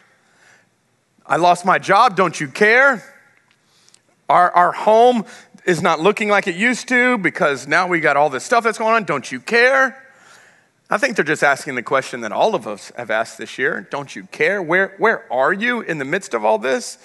I 1.25 1.37
lost 1.37 1.65
my 1.65 1.79
job. 1.79 2.15
Don't 2.15 2.39
you 2.39 2.47
care? 2.49 3.03
Our, 4.27 4.51
our 4.51 4.71
home 4.73 5.25
is 5.65 5.81
not 5.81 5.99
looking 5.99 6.29
like 6.29 6.47
it 6.47 6.55
used 6.55 6.87
to 6.89 7.17
because 7.17 7.65
now 7.65 7.87
we 7.87 7.99
got 7.99 8.17
all 8.17 8.29
this 8.29 8.43
stuff 8.43 8.63
that's 8.63 8.77
going 8.77 8.93
on. 8.93 9.05
Don't 9.05 9.31
you 9.31 9.39
care? 9.39 10.01
I 10.89 10.97
think 10.97 11.15
they're 11.15 11.25
just 11.25 11.43
asking 11.43 11.75
the 11.75 11.83
question 11.83 12.21
that 12.21 12.31
all 12.31 12.53
of 12.53 12.67
us 12.67 12.91
have 12.95 13.09
asked 13.09 13.37
this 13.37 13.57
year 13.57 13.87
Don't 13.89 14.15
you 14.15 14.23
care? 14.25 14.61
Where, 14.61 14.95
where 14.97 15.31
are 15.31 15.53
you 15.53 15.81
in 15.81 15.97
the 15.97 16.05
midst 16.05 16.33
of 16.33 16.45
all 16.45 16.59
this? 16.59 16.97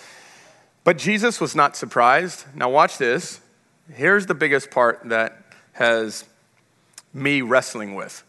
But 0.82 0.98
Jesus 0.98 1.40
was 1.40 1.54
not 1.54 1.76
surprised. 1.76 2.44
Now, 2.54 2.70
watch 2.70 2.98
this. 2.98 3.40
Here's 3.92 4.26
the 4.26 4.34
biggest 4.34 4.70
part 4.70 5.00
that 5.04 5.49
has 5.80 6.26
me 7.14 7.40
wrestling 7.40 7.94
with. 7.94 8.22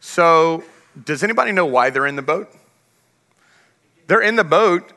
So, 0.00 0.64
does 1.04 1.22
anybody 1.22 1.52
know 1.52 1.66
why 1.66 1.90
they're 1.90 2.06
in 2.06 2.16
the 2.16 2.22
boat? 2.22 2.48
They're 4.06 4.22
in 4.22 4.34
the 4.34 4.44
boat 4.44 4.94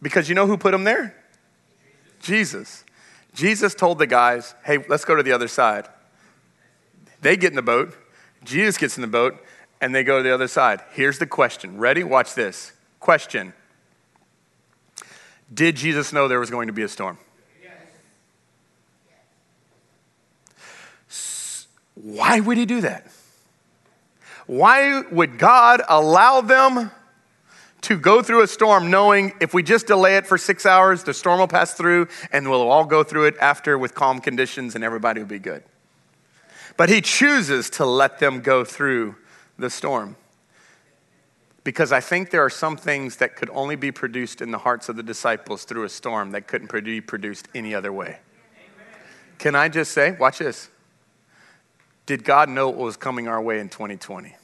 because 0.00 0.30
you 0.30 0.34
know 0.34 0.46
who 0.46 0.56
put 0.56 0.70
them 0.70 0.84
there? 0.84 1.14
Jesus. 2.18 2.84
Jesus 3.34 3.74
told 3.74 3.98
the 3.98 4.06
guys, 4.06 4.54
hey, 4.64 4.78
let's 4.88 5.04
go 5.04 5.14
to 5.14 5.22
the 5.22 5.32
other 5.32 5.48
side. 5.48 5.86
They 7.20 7.36
get 7.36 7.52
in 7.52 7.56
the 7.56 7.62
boat, 7.62 7.94
Jesus 8.42 8.78
gets 8.78 8.96
in 8.96 9.02
the 9.02 9.06
boat, 9.06 9.36
and 9.82 9.94
they 9.94 10.02
go 10.02 10.16
to 10.16 10.22
the 10.22 10.32
other 10.32 10.48
side. 10.48 10.80
Here's 10.92 11.18
the 11.18 11.26
question. 11.26 11.76
Ready? 11.76 12.02
Watch 12.02 12.34
this. 12.34 12.72
Question 13.00 13.52
Did 15.52 15.76
Jesus 15.76 16.10
know 16.10 16.26
there 16.26 16.40
was 16.40 16.50
going 16.50 16.68
to 16.68 16.72
be 16.72 16.82
a 16.82 16.88
storm? 16.88 17.18
Why 22.02 22.40
would 22.40 22.58
he 22.58 22.66
do 22.66 22.80
that? 22.80 23.06
Why 24.46 25.02
would 25.02 25.38
God 25.38 25.82
allow 25.88 26.40
them 26.40 26.90
to 27.82 27.96
go 27.96 28.22
through 28.22 28.42
a 28.42 28.46
storm 28.46 28.90
knowing 28.90 29.32
if 29.40 29.54
we 29.54 29.62
just 29.62 29.86
delay 29.86 30.16
it 30.16 30.26
for 30.26 30.36
six 30.36 30.66
hours, 30.66 31.04
the 31.04 31.14
storm 31.14 31.38
will 31.40 31.48
pass 31.48 31.74
through 31.74 32.08
and 32.32 32.48
we'll 32.50 32.68
all 32.68 32.84
go 32.84 33.02
through 33.02 33.26
it 33.26 33.36
after 33.40 33.78
with 33.78 33.94
calm 33.94 34.20
conditions 34.20 34.74
and 34.74 34.84
everybody 34.84 35.20
will 35.20 35.28
be 35.28 35.38
good. 35.38 35.62
But 36.76 36.88
he 36.88 37.00
chooses 37.00 37.70
to 37.70 37.86
let 37.86 38.18
them 38.18 38.40
go 38.40 38.64
through 38.64 39.16
the 39.58 39.70
storm. 39.70 40.16
Because 41.64 41.92
I 41.92 42.00
think 42.00 42.30
there 42.30 42.44
are 42.44 42.50
some 42.50 42.76
things 42.76 43.16
that 43.16 43.36
could 43.36 43.50
only 43.50 43.76
be 43.76 43.92
produced 43.92 44.40
in 44.42 44.50
the 44.50 44.58
hearts 44.58 44.88
of 44.88 44.96
the 44.96 45.02
disciples 45.02 45.64
through 45.64 45.84
a 45.84 45.88
storm 45.88 46.32
that 46.32 46.48
couldn't 46.48 46.72
be 46.84 47.00
produced 47.00 47.46
any 47.54 47.74
other 47.74 47.92
way. 47.92 48.18
Can 49.38 49.54
I 49.54 49.68
just 49.68 49.92
say, 49.92 50.12
watch 50.12 50.38
this. 50.38 50.68
Did 52.06 52.24
God 52.24 52.48
know 52.48 52.68
what 52.68 52.78
was 52.78 52.96
coming 52.96 53.28
our 53.28 53.40
way 53.40 53.58
in 53.58 53.68
2020? 53.68 54.34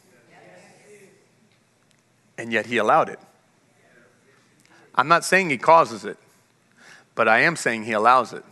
And 2.36 2.52
yet 2.52 2.66
he 2.66 2.76
allowed 2.76 3.08
it. 3.08 3.18
I'm 4.98 5.06
not 5.06 5.24
saying 5.24 5.50
He 5.50 5.58
causes 5.58 6.04
it, 6.04 6.18
but 7.14 7.28
I 7.28 7.40
am 7.42 7.54
saying 7.54 7.84
He 7.84 7.92
allows 7.92 8.32
it. 8.32 8.44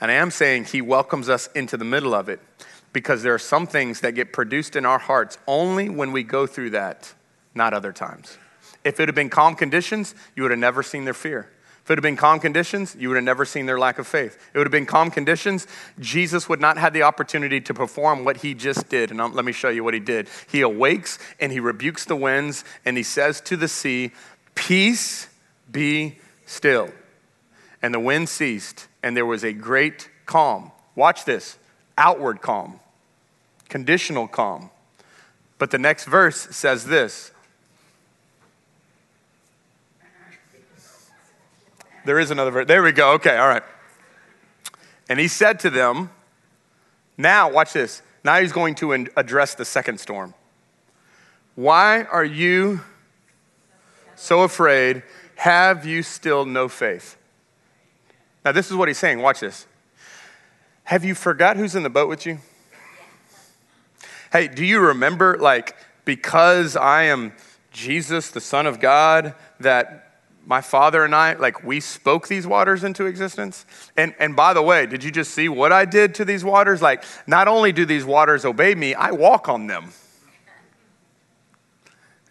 And 0.00 0.10
I 0.10 0.14
am 0.14 0.30
saying 0.30 0.64
He 0.64 0.80
welcomes 0.80 1.28
us 1.28 1.48
into 1.54 1.76
the 1.76 1.84
middle 1.84 2.14
of 2.14 2.30
it 2.30 2.40
because 2.94 3.22
there 3.22 3.34
are 3.34 3.38
some 3.38 3.66
things 3.66 4.00
that 4.00 4.12
get 4.12 4.32
produced 4.32 4.76
in 4.76 4.86
our 4.86 4.98
hearts 4.98 5.36
only 5.46 5.90
when 5.90 6.10
we 6.10 6.22
go 6.22 6.46
through 6.46 6.70
that, 6.70 7.12
not 7.54 7.74
other 7.74 7.92
times. 7.92 8.38
If 8.82 8.98
it 8.98 9.08
had 9.08 9.14
been 9.14 9.28
calm 9.28 9.56
conditions, 9.56 10.14
you 10.34 10.42
would 10.42 10.52
have 10.52 10.60
never 10.60 10.82
seen 10.82 11.04
their 11.04 11.14
fear. 11.14 11.50
If 11.84 11.90
it 11.90 11.98
had 11.98 12.02
been 12.02 12.16
calm 12.16 12.40
conditions, 12.40 12.96
you 12.98 13.08
would 13.08 13.16
have 13.16 13.24
never 13.24 13.44
seen 13.44 13.66
their 13.66 13.78
lack 13.78 13.98
of 13.98 14.06
faith. 14.06 14.38
It 14.54 14.56
would 14.56 14.66
have 14.66 14.72
been 14.72 14.86
calm 14.86 15.10
conditions, 15.10 15.66
Jesus 16.00 16.48
would 16.48 16.60
not 16.60 16.78
have 16.78 16.94
the 16.94 17.02
opportunity 17.02 17.60
to 17.60 17.74
perform 17.74 18.24
what 18.24 18.38
he 18.38 18.54
just 18.54 18.88
did. 18.88 19.10
And 19.10 19.20
let 19.34 19.44
me 19.44 19.52
show 19.52 19.68
you 19.68 19.84
what 19.84 19.92
he 19.92 20.00
did. 20.00 20.30
He 20.50 20.62
awakes 20.62 21.18
and 21.40 21.52
he 21.52 21.60
rebukes 21.60 22.06
the 22.06 22.16
winds 22.16 22.64
and 22.86 22.96
he 22.96 23.02
says 23.02 23.42
to 23.42 23.58
the 23.58 23.68
sea, 23.68 24.12
Peace, 24.54 25.28
be 25.70 26.20
still. 26.46 26.88
And 27.82 27.92
the 27.92 28.00
wind 28.00 28.30
ceased, 28.30 28.88
and 29.02 29.14
there 29.14 29.26
was 29.26 29.44
a 29.44 29.52
great 29.52 30.08
calm. 30.24 30.72
Watch 30.94 31.26
this 31.26 31.58
outward 31.98 32.40
calm, 32.40 32.80
conditional 33.68 34.26
calm. 34.26 34.70
But 35.58 35.70
the 35.70 35.78
next 35.78 36.06
verse 36.06 36.48
says 36.56 36.86
this 36.86 37.30
There 42.04 42.18
is 42.18 42.30
another 42.30 42.50
verse. 42.50 42.66
There 42.66 42.82
we 42.82 42.92
go. 42.92 43.12
Okay, 43.12 43.36
all 43.36 43.48
right. 43.48 43.62
And 45.08 45.18
he 45.18 45.28
said 45.28 45.60
to 45.60 45.70
them, 45.70 46.10
Now, 47.16 47.50
watch 47.50 47.72
this. 47.72 48.02
Now 48.22 48.40
he's 48.40 48.52
going 48.52 48.74
to 48.76 48.92
address 49.16 49.54
the 49.54 49.64
second 49.64 49.98
storm. 49.98 50.34
Why 51.54 52.04
are 52.04 52.24
you 52.24 52.80
so 54.16 54.42
afraid? 54.42 55.02
Have 55.36 55.86
you 55.86 56.02
still 56.02 56.44
no 56.44 56.68
faith? 56.68 57.16
Now, 58.44 58.52
this 58.52 58.70
is 58.70 58.76
what 58.76 58.88
he's 58.88 58.98
saying. 58.98 59.20
Watch 59.20 59.40
this. 59.40 59.66
Have 60.84 61.04
you 61.04 61.14
forgot 61.14 61.56
who's 61.56 61.74
in 61.74 61.82
the 61.82 61.90
boat 61.90 62.08
with 62.08 62.26
you? 62.26 62.38
Hey, 64.32 64.48
do 64.48 64.64
you 64.64 64.80
remember, 64.80 65.38
like, 65.38 65.76
because 66.04 66.76
I 66.76 67.04
am 67.04 67.32
Jesus, 67.70 68.30
the 68.30 68.40
Son 68.40 68.66
of 68.66 68.80
God, 68.80 69.34
that 69.60 70.03
my 70.46 70.60
father 70.60 71.04
and 71.04 71.14
I, 71.14 71.34
like, 71.34 71.64
we 71.64 71.80
spoke 71.80 72.28
these 72.28 72.46
waters 72.46 72.84
into 72.84 73.06
existence? 73.06 73.64
And, 73.96 74.14
and 74.18 74.36
by 74.36 74.52
the 74.52 74.62
way, 74.62 74.86
did 74.86 75.02
you 75.02 75.10
just 75.10 75.32
see 75.32 75.48
what 75.48 75.72
I 75.72 75.84
did 75.84 76.14
to 76.16 76.24
these 76.24 76.44
waters? 76.44 76.82
Like, 76.82 77.04
not 77.26 77.48
only 77.48 77.72
do 77.72 77.84
these 77.84 78.04
waters 78.04 78.44
obey 78.44 78.74
me, 78.74 78.94
I 78.94 79.10
walk 79.12 79.48
on 79.48 79.66
them. 79.66 79.92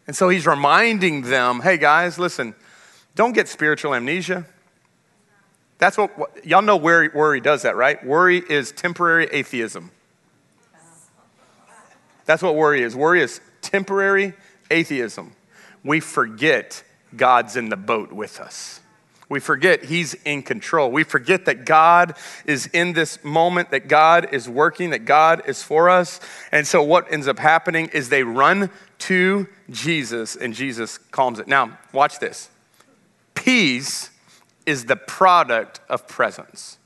And 0.06 0.16
so 0.16 0.30
he's 0.30 0.46
reminding 0.46 1.22
them 1.22 1.62
hey, 1.62 1.78
guys, 1.78 2.20
listen, 2.20 2.56
don't 3.16 3.34
get 3.34 3.48
spiritual 3.48 3.96
amnesia. 3.96 4.46
That's 5.78 5.98
what, 5.98 6.12
y'all 6.46 6.62
know 6.62 6.78
where 6.78 7.12
worry 7.14 7.42
does 7.42 7.64
that, 7.64 7.76
right? 7.76 8.04
Worry 8.06 8.38
is 8.38 8.72
temporary 8.72 9.26
atheism. 9.32 9.92
That's 12.26 12.42
what 12.42 12.56
worry 12.56 12.84
is. 12.84 12.96
Worry 12.96 13.22
is 13.22 13.42
temporary 13.62 14.34
atheism. 14.72 15.36
We 15.84 16.00
forget 16.00 16.84
God's 17.16 17.56
in 17.56 17.70
the 17.70 17.78
boat 17.78 18.12
with 18.12 18.40
us. 18.40 18.80
We 19.30 19.40
forget 19.40 19.86
He's 19.86 20.14
in 20.26 20.44
control. 20.44 20.92
We 20.92 21.04
forget 21.04 21.46
that 21.46 21.66
God 21.66 22.16
is 22.46 22.68
in 22.68 22.94
this 22.94 23.24
moment, 23.24 23.72
that 23.72 23.88
God 23.88 24.34
is 24.34 24.48
working, 24.48 24.92
that 24.92 25.06
God 25.06 25.42
is 25.48 25.64
for 25.64 25.90
us. 25.90 26.20
And 26.52 26.68
so, 26.68 26.84
what 26.84 27.12
ends 27.12 27.28
up 27.28 27.40
happening 27.40 27.90
is 27.94 28.10
they 28.10 28.24
run 28.24 28.70
to 29.00 29.48
Jesus, 29.70 30.36
and 30.36 30.54
Jesus 30.54 30.98
calms 30.98 31.40
it. 31.40 31.48
Now, 31.48 31.78
watch 31.92 32.20
this. 32.20 32.50
Peace 33.34 34.12
is 34.66 34.86
the 34.86 34.96
product 34.96 35.80
of 35.90 36.08
presence. 36.08 36.78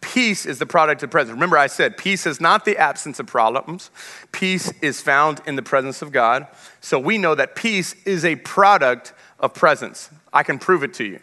Peace 0.00 0.44
is 0.44 0.58
the 0.58 0.66
product 0.66 1.02
of 1.02 1.10
presence. 1.10 1.34
Remember, 1.34 1.56
I 1.56 1.66
said 1.66 1.96
peace 1.96 2.26
is 2.26 2.40
not 2.40 2.66
the 2.66 2.76
absence 2.76 3.18
of 3.18 3.26
problems, 3.26 3.90
peace 4.32 4.70
is 4.82 5.00
found 5.00 5.40
in 5.46 5.56
the 5.56 5.62
presence 5.62 6.02
of 6.02 6.12
God. 6.12 6.46
So 6.80 6.98
we 6.98 7.16
know 7.16 7.34
that 7.34 7.56
peace 7.56 7.94
is 8.04 8.24
a 8.24 8.36
product 8.36 9.14
of 9.44 9.54
presence. 9.54 10.10
I 10.32 10.42
can 10.42 10.58
prove 10.58 10.82
it 10.82 10.94
to 10.94 11.04
you. 11.04 11.20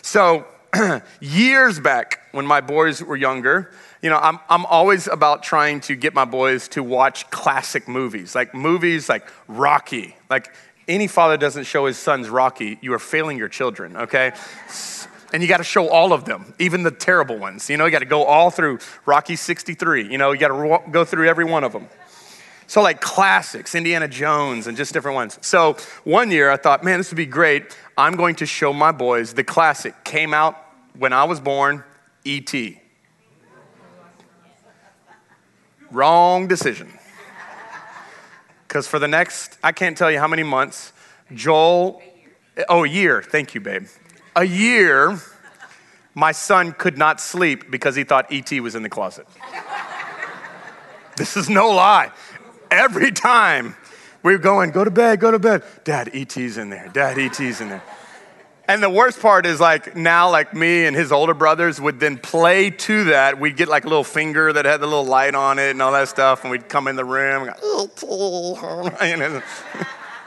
So, 0.00 0.46
years 1.20 1.80
back 1.80 2.20
when 2.32 2.46
my 2.46 2.60
boys 2.60 3.02
were 3.02 3.16
younger, 3.16 3.72
you 4.00 4.10
know, 4.10 4.18
I'm, 4.18 4.38
I'm 4.48 4.64
always 4.66 5.06
about 5.06 5.42
trying 5.42 5.80
to 5.80 5.96
get 5.96 6.14
my 6.14 6.24
boys 6.24 6.68
to 6.68 6.82
watch 6.82 7.28
classic 7.30 7.88
movies, 7.88 8.34
like 8.34 8.54
movies 8.54 9.08
like 9.08 9.26
Rocky, 9.48 10.16
like 10.30 10.52
any 10.86 11.06
father 11.06 11.36
doesn't 11.36 11.64
show 11.64 11.86
his 11.86 11.96
sons 11.96 12.28
Rocky, 12.28 12.78
you 12.80 12.92
are 12.92 12.98
failing 12.98 13.38
your 13.38 13.48
children, 13.48 13.96
okay? 13.96 14.32
and 15.32 15.42
you 15.42 15.48
got 15.48 15.56
to 15.56 15.64
show 15.64 15.88
all 15.88 16.12
of 16.12 16.24
them, 16.26 16.54
even 16.60 16.84
the 16.84 16.92
terrible 16.92 17.36
ones. 17.36 17.68
You 17.68 17.76
know, 17.76 17.86
you 17.86 17.90
got 17.90 17.98
to 18.00 18.04
go 18.04 18.22
all 18.22 18.50
through 18.50 18.78
Rocky 19.04 19.34
63. 19.34 20.08
You 20.08 20.16
know, 20.16 20.30
you 20.30 20.38
got 20.38 20.48
to 20.48 20.90
go 20.92 21.04
through 21.04 21.28
every 21.28 21.44
one 21.44 21.64
of 21.64 21.72
them. 21.72 21.88
So, 22.74 22.82
like 22.82 23.00
classics, 23.00 23.76
Indiana 23.76 24.08
Jones, 24.08 24.66
and 24.66 24.76
just 24.76 24.92
different 24.92 25.14
ones. 25.14 25.38
So, 25.42 25.76
one 26.02 26.32
year 26.32 26.50
I 26.50 26.56
thought, 26.56 26.82
man, 26.82 26.98
this 26.98 27.08
would 27.12 27.16
be 27.16 27.24
great. 27.24 27.78
I'm 27.96 28.16
going 28.16 28.34
to 28.34 28.46
show 28.46 28.72
my 28.72 28.90
boys 28.90 29.32
the 29.32 29.44
classic. 29.44 30.02
Came 30.02 30.34
out 30.34 30.56
when 30.98 31.12
I 31.12 31.22
was 31.22 31.38
born, 31.38 31.84
E.T. 32.24 32.80
Wrong 35.92 36.48
decision. 36.48 36.92
Because 38.66 38.88
for 38.88 38.98
the 38.98 39.06
next, 39.06 39.56
I 39.62 39.70
can't 39.70 39.96
tell 39.96 40.10
you 40.10 40.18
how 40.18 40.26
many 40.26 40.42
months, 40.42 40.92
Joel, 41.32 42.02
oh, 42.68 42.82
a 42.82 42.88
year, 42.88 43.22
thank 43.22 43.54
you, 43.54 43.60
babe. 43.60 43.86
A 44.34 44.42
year, 44.42 45.20
my 46.12 46.32
son 46.32 46.72
could 46.72 46.98
not 46.98 47.20
sleep 47.20 47.70
because 47.70 47.94
he 47.94 48.02
thought 48.02 48.32
E.T. 48.32 48.58
was 48.58 48.74
in 48.74 48.82
the 48.82 48.90
closet. 48.90 49.28
this 51.16 51.36
is 51.36 51.48
no 51.48 51.70
lie. 51.70 52.10
Every 52.74 53.12
time 53.12 53.76
we 54.24 54.32
were 54.32 54.38
going, 54.38 54.72
go 54.72 54.82
to 54.82 54.90
bed, 54.90 55.20
go 55.20 55.30
to 55.30 55.38
bed. 55.38 55.62
Dad, 55.84 56.10
E.T.'s 56.12 56.58
in 56.58 56.70
there. 56.70 56.88
Dad, 56.92 57.16
E.T.'s 57.16 57.60
in 57.60 57.68
there. 57.68 57.82
And 58.66 58.82
the 58.82 58.90
worst 58.90 59.20
part 59.20 59.46
is 59.46 59.60
like 59.60 59.94
now, 59.94 60.30
like 60.30 60.54
me 60.54 60.86
and 60.86 60.96
his 60.96 61.12
older 61.12 61.34
brothers 61.34 61.80
would 61.80 62.00
then 62.00 62.18
play 62.18 62.70
to 62.70 63.04
that. 63.04 63.38
We'd 63.38 63.56
get 63.56 63.68
like 63.68 63.84
a 63.84 63.88
little 63.88 64.02
finger 64.02 64.52
that 64.52 64.64
had 64.64 64.80
the 64.80 64.86
little 64.86 65.04
light 65.04 65.36
on 65.36 65.58
it 65.60 65.70
and 65.70 65.82
all 65.82 65.92
that 65.92 66.08
stuff, 66.08 66.42
and 66.42 66.50
we'd 66.50 66.68
come 66.68 66.88
in 66.88 66.96
the 66.96 67.04
room. 67.04 67.44
And 67.48 67.52
go, 67.52 67.88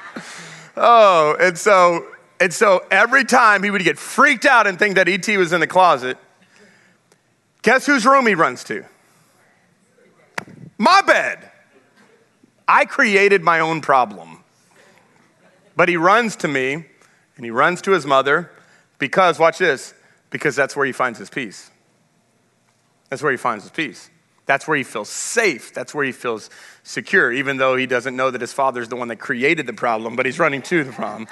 oh, 0.78 1.36
and 1.40 1.58
so 1.58 2.06
and 2.40 2.54
so 2.54 2.86
every 2.92 3.26
time 3.26 3.64
he 3.64 3.72
would 3.72 3.84
get 3.84 3.98
freaked 3.98 4.46
out 4.46 4.68
and 4.68 4.80
think 4.80 4.96
that 4.96 5.10
ET 5.10 5.28
was 5.36 5.52
in 5.52 5.60
the 5.60 5.68
closet, 5.68 6.18
guess 7.62 7.86
whose 7.86 8.06
room 8.06 8.26
he 8.26 8.36
runs 8.36 8.64
to? 8.66 8.86
My 10.78 11.02
bed. 11.02 11.52
I 12.68 12.86
created 12.86 13.44
my 13.44 13.60
own 13.60 13.82
problem. 13.82 14.44
But 15.76 15.90
he 15.90 15.98
runs 15.98 16.36
to 16.38 16.48
me 16.48 16.74
and 16.74 17.46
he 17.46 17.52
runs 17.52 17.82
to 17.84 17.92
his 17.92 18.06
mother 18.06 18.52
because, 18.98 19.40
watch 19.40 19.60
this, 19.60 19.94
because 20.32 20.56
that's 20.56 20.76
where 20.76 20.86
he 20.86 20.92
finds 20.92 21.20
his 21.20 21.30
peace. 21.30 21.70
That's 23.10 23.22
where 23.22 23.32
he 23.32 23.38
finds 23.38 23.64
his 23.64 23.72
peace. 23.72 24.10
That's 24.48 24.68
where 24.68 24.78
he 24.78 24.84
feels 24.84 25.10
safe. 25.10 25.74
That's 25.74 25.94
where 25.94 26.06
he 26.06 26.12
feels 26.12 26.50
secure, 26.84 27.32
even 27.32 27.58
though 27.58 27.76
he 27.76 27.86
doesn't 27.86 28.16
know 28.16 28.32
that 28.32 28.42
his 28.42 28.54
father's 28.54 28.88
the 28.88 28.96
one 28.96 29.10
that 29.10 29.18
created 29.18 29.68
the 29.68 29.74
problem, 29.74 30.16
but 30.16 30.26
he's 30.26 30.40
running 30.40 30.62
to 30.64 30.84
the 30.84 30.92
problem. 30.92 31.28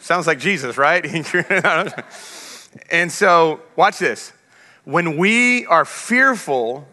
Sounds 0.00 0.26
like 0.26 0.38
Jesus, 0.38 0.78
right? 0.78 1.04
and 2.90 3.12
so, 3.12 3.60
watch 3.76 3.98
this. 3.98 4.32
When 4.84 5.18
we 5.18 5.66
are 5.66 5.84
fearful, 5.84 6.88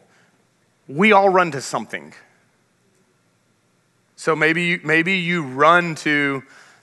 we 0.88 1.14
all 1.14 1.30
run 1.30 1.52
to 1.52 1.62
something. 1.62 2.14
So 4.20 4.36
maybe 4.36 4.64
you, 4.64 4.80
maybe 4.84 5.14
you 5.14 5.44
run 5.44 5.94
to 5.98 6.42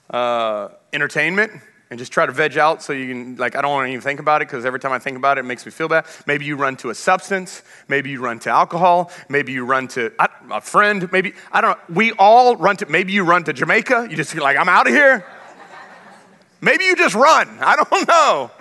uh, 0.09 0.69
entertainment 0.93 1.51
and 1.91 1.99
just 1.99 2.13
try 2.13 2.27
to 2.27 2.31
veg 2.31 2.57
out 2.57 2.81
so 2.81 2.93
you 2.93 3.09
can, 3.09 3.37
like, 3.37 3.57
I 3.57 3.61
don't 3.61 3.73
want 3.73 3.89
to 3.89 3.91
even 3.91 4.03
think 4.03 4.21
about 4.21 4.41
it 4.41 4.47
because 4.47 4.65
every 4.65 4.79
time 4.79 4.93
I 4.93 5.01
think 5.01 5.17
about 5.17 5.37
it, 5.37 5.41
it 5.41 5.45
makes 5.49 5.67
me 5.67 5.73
feel 5.73 5.89
bad. 5.89 6.07
Maybe 6.29 6.45
you 6.45 6.55
run 6.55 6.77
to 6.77 6.91
a 6.91 6.95
substance. 6.95 7.63
Maybe 7.89 8.11
you 8.11 8.21
run 8.21 8.39
to 8.41 8.51
alcohol. 8.51 9.11
Maybe 9.29 9.51
you 9.51 9.65
run 9.65 9.89
to 9.89 10.13
a 10.49 10.61
friend. 10.61 11.11
Maybe, 11.11 11.35
I 11.51 11.61
don't 11.61 11.71
know. 11.71 11.95
We 11.95 12.13
all 12.13 12.55
run 12.55 12.77
to, 12.77 12.87
maybe 12.87 13.13
you 13.13 13.25
run 13.25 13.43
to 13.45 13.53
Jamaica. 13.53 14.07
You 14.09 14.17
just 14.17 14.33
feel 14.33 14.45
like, 14.45 14.57
I'm 14.57 14.69
out 14.69 14.87
of 14.87 14.95
here. 14.95 15.27
Maybe 16.61 16.85
you 16.85 16.95
just 16.95 17.17
run. 17.17 17.49
I 17.61 17.75
don't 17.75 18.07
know. 18.09 18.53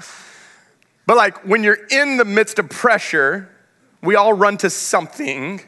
But 1.06 1.16
like 1.16 1.46
when 1.46 1.64
you're 1.64 1.78
in 1.92 2.18
the 2.18 2.26
midst 2.26 2.58
of 2.58 2.70
pressure, 2.70 3.50
we 4.02 4.16
all 4.16 4.34
run 4.34 4.58
to 4.58 4.72
something, 4.72 5.62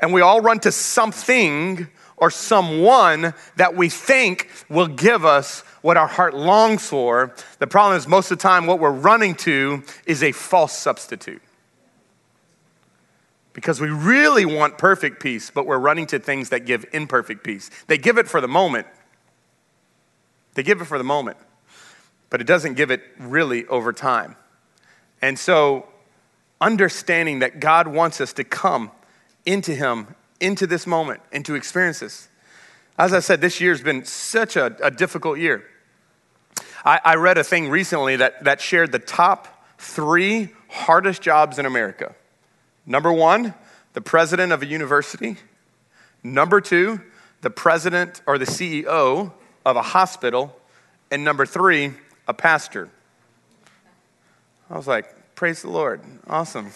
and 0.00 0.12
we 0.12 0.20
all 0.20 0.42
run 0.42 0.60
to 0.60 0.70
something 0.70 1.88
or 2.16 2.30
someone 2.30 3.34
that 3.56 3.76
we 3.76 3.88
think 3.88 4.48
will 4.68 4.86
give 4.86 5.24
us 5.24 5.60
what 5.82 5.96
our 5.96 6.06
heart 6.06 6.34
longs 6.34 6.86
for. 6.86 7.34
The 7.58 7.66
problem 7.66 7.96
is, 7.98 8.08
most 8.08 8.30
of 8.30 8.38
the 8.38 8.42
time, 8.42 8.66
what 8.66 8.78
we're 8.78 8.90
running 8.90 9.34
to 9.36 9.82
is 10.06 10.22
a 10.22 10.32
false 10.32 10.76
substitute. 10.76 11.42
Because 13.52 13.80
we 13.80 13.88
really 13.88 14.44
want 14.44 14.78
perfect 14.78 15.22
peace, 15.22 15.50
but 15.50 15.66
we're 15.66 15.78
running 15.78 16.06
to 16.08 16.18
things 16.18 16.50
that 16.50 16.66
give 16.66 16.84
imperfect 16.92 17.42
peace. 17.42 17.70
They 17.86 17.98
give 17.98 18.18
it 18.18 18.28
for 18.28 18.40
the 18.40 18.48
moment. 18.48 18.86
They 20.54 20.62
give 20.62 20.80
it 20.80 20.86
for 20.86 20.98
the 20.98 21.04
moment, 21.04 21.36
but 22.30 22.40
it 22.40 22.46
doesn't 22.46 22.74
give 22.74 22.90
it 22.90 23.02
really 23.18 23.66
over 23.66 23.92
time. 23.92 24.36
And 25.20 25.38
so, 25.38 25.86
understanding 26.60 27.40
that 27.40 27.60
God 27.60 27.86
wants 27.86 28.22
us 28.22 28.32
to 28.34 28.44
come 28.44 28.90
into 29.44 29.74
Him 29.74 30.14
into 30.40 30.66
this 30.66 30.86
moment 30.86 31.20
and 31.32 31.44
to 31.46 31.54
experience 31.54 32.00
this. 32.00 32.28
As 32.98 33.12
I 33.12 33.20
said, 33.20 33.40
this 33.40 33.60
year's 33.60 33.82
been 33.82 34.04
such 34.04 34.56
a, 34.56 34.76
a 34.82 34.90
difficult 34.90 35.38
year. 35.38 35.64
I, 36.84 37.00
I 37.04 37.14
read 37.16 37.36
a 37.36 37.44
thing 37.44 37.68
recently 37.68 38.16
that, 38.16 38.44
that 38.44 38.60
shared 38.60 38.92
the 38.92 38.98
top 38.98 39.64
three 39.78 40.50
hardest 40.68 41.20
jobs 41.20 41.58
in 41.58 41.66
America. 41.66 42.14
Number 42.86 43.12
one, 43.12 43.54
the 43.92 44.00
president 44.00 44.52
of 44.52 44.62
a 44.62 44.66
university. 44.66 45.36
Number 46.22 46.60
two, 46.60 47.00
the 47.42 47.50
president 47.50 48.22
or 48.26 48.38
the 48.38 48.44
CEO 48.44 49.32
of 49.64 49.76
a 49.76 49.82
hospital. 49.82 50.56
And 51.10 51.24
number 51.24 51.46
three, 51.46 51.92
a 52.28 52.34
pastor. 52.34 52.88
I 54.70 54.76
was 54.76 54.86
like, 54.86 55.34
praise 55.34 55.62
the 55.62 55.70
Lord. 55.70 56.00
Awesome. 56.28 56.70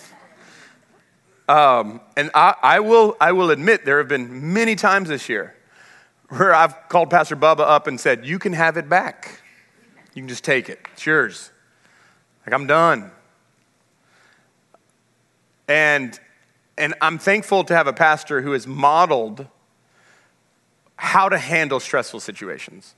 Um, 1.51 2.01
and 2.17 2.31
I, 2.33 2.55
I, 2.63 2.79
will, 2.79 3.17
I 3.21 3.33
will 3.33 3.51
admit 3.51 3.85
there 3.85 3.99
have 3.99 4.07
been 4.07 4.53
many 4.53 4.77
times 4.77 5.09
this 5.09 5.29
year 5.29 5.57
where 6.29 6.55
I've 6.55 6.89
called 6.89 7.11
Pastor 7.11 7.35
Bubba 7.35 7.63
up 7.63 7.89
and 7.89 7.99
said, 7.99 8.25
You 8.25 8.39
can 8.39 8.53
have 8.53 8.77
it 8.77 8.89
back. 8.89 9.41
You 10.15 10.23
can 10.23 10.29
just 10.29 10.45
take 10.45 10.69
it. 10.69 10.79
It's 10.93 11.05
yours. 11.05 11.51
Like, 12.47 12.55
I'm 12.55 12.69
done. 12.69 13.11
And, 15.67 16.21
and 16.79 16.95
I'm 17.01 17.19
thankful 17.19 17.65
to 17.65 17.75
have 17.75 17.89
a 17.89 17.93
pastor 17.93 18.43
who 18.43 18.53
has 18.53 18.69
modeled 18.69 19.49
how 20.95 21.29
to 21.29 21.39
handle 21.39 21.81
stressful 21.81 22.21
situations. 22.21 22.95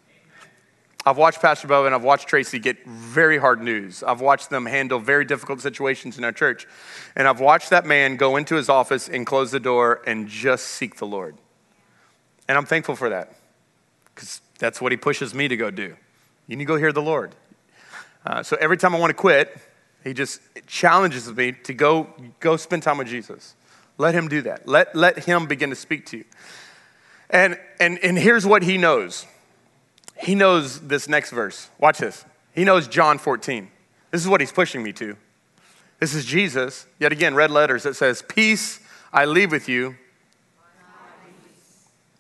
I've 1.05 1.17
watched 1.17 1.41
Pastor 1.43 1.67
Bo 1.67 1.85
and 1.85 1.95
I've 1.95 2.05
watched 2.05 2.29
Tracy 2.29 2.59
get 2.59 2.87
very 2.87 3.37
hard 3.37 3.61
news. 3.61 4.03
I've 4.03 4.21
watched 4.21 4.51
them 4.51 4.67
handle 4.67 5.01
very 5.01 5.25
difficult 5.25 5.61
situations 5.61 6.17
in 6.17 6.25
our 6.25 6.33
church. 6.33 6.67
And 7.17 7.27
I've 7.27 7.41
watched 7.41 7.71
that 7.71 7.85
man 7.85 8.17
go 8.17 8.37
into 8.37 8.55
his 8.55 8.69
office 8.69 9.09
and 9.09 9.27
close 9.27 9.51
the 9.51 9.61
door 9.61 10.03
and 10.07 10.29
just 10.29 10.67
seek 10.67 10.97
the 10.97 11.07
Lord. 11.07 11.37
And 12.49 12.57
I'm 12.57 12.67
thankful 12.67 12.95
for 12.95 13.09
that 13.09 13.35
because 14.15 14.41
that's 14.59 14.81
what 14.81 14.93
he 14.93 14.97
pushes 14.97 15.35
me 15.35 15.49
to 15.49 15.57
go 15.57 15.71
do. 15.71 15.97
You 16.47 16.57
need 16.57 16.65
to 16.65 16.69
go 16.69 16.77
hear 16.77 16.93
the 16.93 17.03
Lord. 17.03 17.35
Uh, 18.25 18.43
so 18.43 18.57
every 18.61 18.77
time 18.77 18.95
I 18.95 18.99
want 19.01 19.11
to 19.11 19.15
quit, 19.15 19.57
he 20.05 20.13
just 20.13 20.41
challenges 20.67 21.33
me 21.33 21.53
to 21.53 21.75
go, 21.75 22.09
go 22.39 22.57
spend 22.57 22.85
time 22.85 22.99
with 22.99 23.09
Jesus. 23.09 23.57
Let 23.99 24.15
him 24.15 24.29
do 24.29 24.43
that. 24.43 24.69
Let, 24.69 24.95
let 24.95 25.25
him 25.25 25.47
begin 25.47 25.71
to 25.71 25.77
speak 25.77 26.07
to 26.07 26.19
you. 26.19 26.25
And, 27.31 27.59
and, 27.81 27.99
and 28.01 28.19
here's 28.19 28.47
what 28.47 28.63
he 28.63 28.79
knows 28.79 29.27
he 30.23 30.37
knows 30.37 30.81
this 30.81 31.09
next 31.09 31.31
verse. 31.31 31.69
Watch 31.79 31.99
this. 31.99 32.25
He 32.55 32.65
knows 32.65 32.87
John 32.87 33.19
14. 33.19 33.69
This 34.13 34.21
is 34.21 34.29
what 34.29 34.41
he's 34.41 34.53
pushing 34.53 34.83
me 34.83 34.93
to. 34.93 35.17
This 35.99 36.15
is 36.15 36.25
Jesus, 36.25 36.87
yet 37.01 37.13
again, 37.13 37.35
red 37.35 37.51
letters 37.51 37.83
that 37.83 37.95
says, 37.95 38.23
Peace 38.23 38.79
I 39.13 39.25
leave 39.25 39.51
with 39.51 39.69
you, 39.69 39.97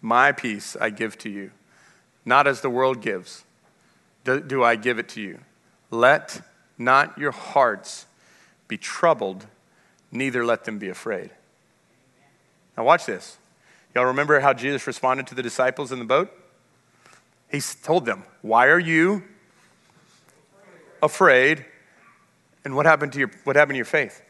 my 0.00 0.32
peace 0.32 0.76
I 0.80 0.90
give 0.90 1.16
to 1.18 1.30
you. 1.30 1.52
Not 2.24 2.46
as 2.46 2.60
the 2.60 2.70
world 2.70 3.02
gives, 3.02 3.44
do, 4.24 4.62
I 4.64 4.76
give 4.76 4.98
it 4.98 5.08
to 5.10 5.20
you. 5.20 5.38
Let 5.90 6.42
not 6.78 7.16
your 7.18 7.32
hearts 7.32 8.06
be 8.68 8.78
troubled, 8.78 9.46
neither 10.10 10.44
let 10.44 10.64
them 10.64 10.78
be 10.78 10.88
afraid. 10.88 11.30
Now, 12.76 12.84
watch 12.84 13.06
this. 13.06 13.36
Y'all 13.94 14.06
remember 14.06 14.40
how 14.40 14.52
Jesus 14.52 14.86
responded 14.86 15.26
to 15.28 15.34
the 15.34 15.42
disciples 15.42 15.92
in 15.92 15.98
the 15.98 16.04
boat? 16.04 16.32
He 17.52 17.60
told 17.60 18.06
them, 18.06 18.24
Why 18.40 18.68
are 18.68 18.78
you 18.78 19.22
afraid? 21.02 21.64
And 22.64 22.74
what 22.74 22.86
happened 22.86 23.12
to 23.12 23.18
your, 23.18 23.30
what 23.44 23.56
happened 23.56 23.74
to 23.74 23.78
your 23.78 23.84
faith? 23.84 24.22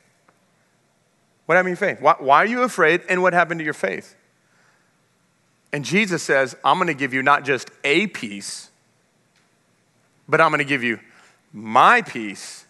What 1.47 1.55
happened 1.55 1.77
to 1.77 1.87
your 1.87 1.95
faith? 1.95 2.03
Why, 2.03 2.17
why 2.19 2.39
are 2.39 2.47
you 2.47 2.63
afraid? 2.63 3.03
And 3.09 3.23
what 3.23 3.33
happened 3.33 3.61
to 3.61 3.65
your 3.65 3.75
faith? 3.75 4.17
And 5.73 5.85
Jesus 5.85 6.23
says, 6.23 6.57
I'm 6.65 6.77
going 6.77 6.89
to 6.89 6.95
give 6.95 7.15
you 7.15 7.23
not 7.23 7.45
just 7.45 7.71
a 7.85 8.09
peace, 8.09 8.71
but 10.29 10.41
I'm 10.41 10.51
going 10.51 10.59
to 10.59 10.65
give 10.65 10.83
you 10.83 10.99
my 11.53 12.03
peace. 12.03 12.67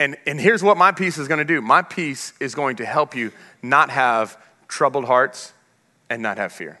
And, 0.00 0.16
and 0.26 0.40
here's 0.40 0.62
what 0.62 0.76
my 0.76 0.92
peace 0.92 1.18
is 1.18 1.28
going 1.28 1.38
to 1.38 1.44
do 1.44 1.60
my 1.60 1.82
peace 1.82 2.32
is 2.40 2.54
going 2.54 2.76
to 2.76 2.86
help 2.86 3.14
you 3.14 3.32
not 3.62 3.90
have 3.90 4.36
troubled 4.68 5.04
hearts 5.04 5.52
and 6.08 6.22
not 6.22 6.38
have 6.38 6.52
fear. 6.52 6.80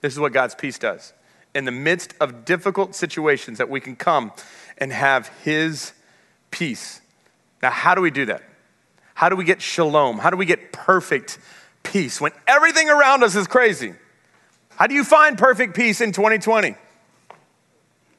This 0.00 0.12
is 0.12 0.18
what 0.20 0.32
God's 0.32 0.54
peace 0.54 0.78
does 0.78 1.12
in 1.56 1.64
the 1.64 1.72
midst 1.72 2.14
of 2.20 2.44
difficult 2.44 2.94
situations 2.94 3.58
that 3.58 3.68
we 3.68 3.80
can 3.80 3.96
come 3.96 4.32
and 4.78 4.92
have 4.92 5.28
His 5.42 5.92
peace. 6.50 7.00
Now, 7.62 7.70
how 7.70 7.94
do 7.94 8.00
we 8.00 8.10
do 8.10 8.26
that? 8.26 8.42
How 9.14 9.28
do 9.28 9.36
we 9.36 9.44
get 9.44 9.62
shalom? 9.62 10.18
How 10.18 10.30
do 10.30 10.36
we 10.36 10.46
get 10.46 10.72
perfect 10.72 11.38
peace 11.82 12.20
when 12.20 12.32
everything 12.46 12.90
around 12.90 13.24
us 13.24 13.34
is 13.34 13.46
crazy? 13.46 13.94
How 14.76 14.86
do 14.86 14.94
you 14.94 15.04
find 15.04 15.38
perfect 15.38 15.74
peace 15.74 16.00
in 16.02 16.12
2020? 16.12 16.76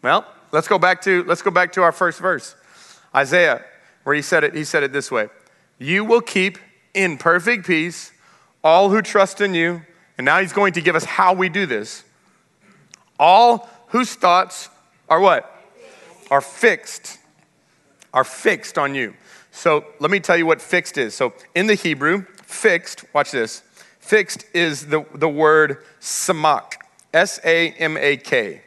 Well, 0.02 0.26
let's 0.52 0.67
go 0.67 0.80
back 0.80 1.02
to 1.04 1.23
let's 1.26 1.43
go 1.43 1.52
back 1.52 1.73
to 1.73 1.84
our 1.84 1.91
first 1.91 2.19
verse. 2.19 2.56
Isaiah, 3.15 3.63
where 4.04 4.15
he 4.15 4.21
said 4.21 4.43
it, 4.43 4.56
he 4.56 4.63
said 4.63 4.84
it 4.84 4.91
this 4.91 5.12
way. 5.12 5.30
You 5.78 6.04
will 6.04 6.21
keep 6.21 6.58
in 6.95 7.17
perfect 7.17 7.67
peace 7.67 8.12
all 8.63 8.89
who 8.89 9.02
trust 9.02 9.39
in 9.39 9.54
you. 9.54 9.82
And 10.17 10.26
now 10.26 10.39
he's 10.39 10.54
going 10.54 10.73
to 10.73 10.82
give 10.82 10.95
us 10.95 11.06
how 11.06 11.34
we 11.34 11.47
do 11.47 11.67
this. 11.67 12.04
All 13.19 13.69
whose 13.88 14.13
thoughts 14.13 14.69
are 15.10 15.19
what? 15.19 15.53
Are 16.30 16.41
fixed. 16.41 17.19
Are 18.13 18.23
fixed 18.23 18.77
on 18.77 18.95
you. 18.95 19.13
So 19.51 19.86
let 19.99 20.12
me 20.12 20.19
tell 20.19 20.38
you 20.38 20.45
what 20.45 20.62
fixed 20.62 20.97
is. 20.97 21.15
So 21.15 21.34
in 21.56 21.67
the 21.67 21.75
Hebrew, 21.75 22.25
fixed, 22.43 23.06
watch 23.13 23.32
this. 23.32 23.63
Fixed 23.99 24.45
is 24.53 24.88
the, 24.88 25.06
the 25.13 25.30
word 25.30 25.84
samak. 25.99 26.73
S 27.13 27.39
A 27.43 27.71
M 27.71 27.97
A 27.97 28.17
K. 28.17 28.62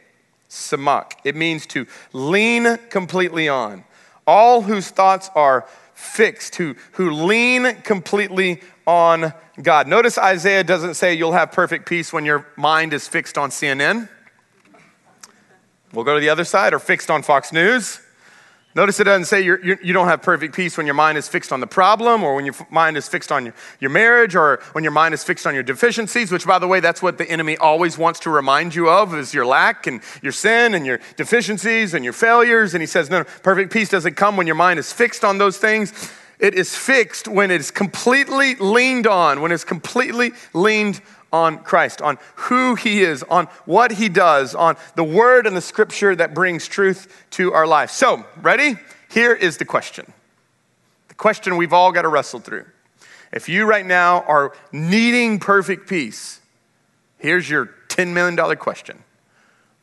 Samak. 0.49 1.13
It 1.23 1.35
means 1.35 1.65
to 1.67 1.87
lean 2.11 2.77
completely 2.89 3.47
on. 3.47 3.85
All 4.27 4.61
whose 4.61 4.89
thoughts 4.89 5.29
are 5.33 5.65
fixed, 5.93 6.55
who, 6.55 6.75
who 6.93 7.11
lean 7.11 7.75
completely 7.83 8.61
on 8.85 9.33
God. 9.61 9.87
Notice 9.87 10.17
Isaiah 10.17 10.63
doesn't 10.63 10.95
say 10.95 11.13
you'll 11.13 11.31
have 11.31 11.51
perfect 11.51 11.87
peace 11.87 12.11
when 12.11 12.25
your 12.25 12.47
mind 12.57 12.93
is 12.93 13.07
fixed 13.07 13.37
on 13.37 13.49
CNN. 13.49 14.09
We'll 15.93 16.05
go 16.05 16.15
to 16.15 16.21
the 16.21 16.29
other 16.29 16.45
side, 16.45 16.73
or 16.73 16.79
fixed 16.79 17.09
on 17.09 17.21
Fox 17.21 17.51
News. 17.51 17.99
Notice 18.73 19.01
it 19.01 19.03
doesn't 19.03 19.25
say 19.25 19.41
you're, 19.41 19.59
you're, 19.65 19.77
you 19.81 19.87
do 19.87 19.93
not 19.93 20.07
have 20.07 20.21
perfect 20.21 20.55
peace 20.55 20.77
when 20.77 20.85
your 20.85 20.95
mind 20.95 21.17
is 21.17 21.27
fixed 21.27 21.51
on 21.51 21.59
the 21.59 21.67
problem, 21.67 22.23
or 22.23 22.35
when 22.35 22.45
your 22.45 22.55
mind 22.69 22.95
is 22.95 23.09
fixed 23.09 23.29
on 23.29 23.43
your, 23.43 23.53
your 23.81 23.89
marriage, 23.89 24.33
or 24.33 24.61
when 24.71 24.85
your 24.85 24.93
mind 24.93 25.13
is 25.13 25.21
fixed 25.25 25.45
on 25.45 25.53
your 25.53 25.63
deficiencies, 25.63 26.31
which, 26.31 26.47
by 26.47 26.57
the 26.57 26.67
way, 26.67 26.79
that's 26.79 27.01
what 27.01 27.17
the 27.17 27.29
enemy 27.29 27.57
always 27.57 27.97
wants 27.97 28.21
to 28.21 28.29
remind 28.29 28.73
you 28.73 28.89
of 28.89 29.13
is 29.13 29.33
your 29.33 29.45
lack 29.45 29.87
and 29.87 29.99
your 30.21 30.31
sin 30.31 30.73
and 30.73 30.85
your 30.85 31.01
deficiencies 31.17 31.93
and 31.93 32.05
your 32.05 32.13
failures. 32.13 32.73
And 32.73 32.81
he 32.81 32.87
says, 32.87 33.09
no, 33.09 33.19
no, 33.19 33.25
perfect 33.43 33.73
peace 33.73 33.89
doesn't 33.89 34.15
come 34.15 34.37
when 34.37 34.47
your 34.47 34.55
mind 34.55 34.79
is 34.79 34.93
fixed 34.93 35.25
on 35.25 35.37
those 35.37 35.57
things. 35.57 35.91
It 36.39 36.53
is 36.53 36.73
fixed 36.73 37.27
when 37.27 37.51
it 37.51 37.59
is 37.59 37.71
completely 37.71 38.55
leaned 38.55 39.05
on, 39.05 39.41
when 39.41 39.51
it's 39.51 39.65
completely 39.65 40.31
leaned 40.53 41.01
on 41.31 41.59
Christ, 41.59 42.01
on 42.01 42.17
who 42.35 42.75
He 42.75 43.01
is, 43.01 43.23
on 43.23 43.45
what 43.65 43.93
He 43.93 44.09
does, 44.09 44.53
on 44.53 44.75
the 44.95 45.03
Word 45.03 45.47
and 45.47 45.55
the 45.55 45.61
Scripture 45.61 46.15
that 46.15 46.33
brings 46.33 46.67
truth 46.67 47.25
to 47.31 47.53
our 47.53 47.65
life. 47.65 47.91
So, 47.91 48.25
ready? 48.41 48.75
Here 49.09 49.33
is 49.33 49.57
the 49.57 49.65
question 49.65 50.11
the 51.07 51.15
question 51.15 51.57
we've 51.57 51.73
all 51.73 51.91
got 51.91 52.03
to 52.03 52.07
wrestle 52.07 52.39
through. 52.39 52.65
If 53.31 53.47
you 53.47 53.65
right 53.65 53.85
now 53.85 54.21
are 54.23 54.53
needing 54.71 55.39
perfect 55.39 55.87
peace, 55.87 56.41
here's 57.17 57.49
your 57.49 57.73
$10 57.87 58.13
million 58.13 58.57
question 58.57 59.03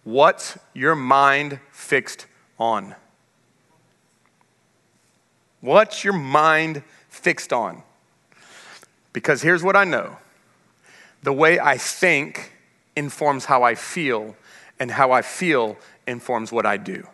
What's 0.04 0.58
your 0.74 0.94
mind 0.94 1.60
fixed 1.70 2.26
on? 2.58 2.94
What's 5.60 6.04
your 6.04 6.12
mind 6.12 6.82
fixed 7.08 7.52
on? 7.52 7.82
Because 9.12 9.42
here's 9.42 9.62
what 9.62 9.76
I 9.76 9.84
know 9.84 10.18
the 11.22 11.32
way 11.32 11.58
I 11.58 11.76
think 11.76 12.52
informs 12.96 13.44
how 13.44 13.62
I 13.62 13.74
feel, 13.74 14.36
and 14.80 14.90
how 14.90 15.12
I 15.12 15.22
feel 15.22 15.76
informs 16.06 16.52
what 16.52 16.66
I 16.66 16.76
do. 16.76 17.06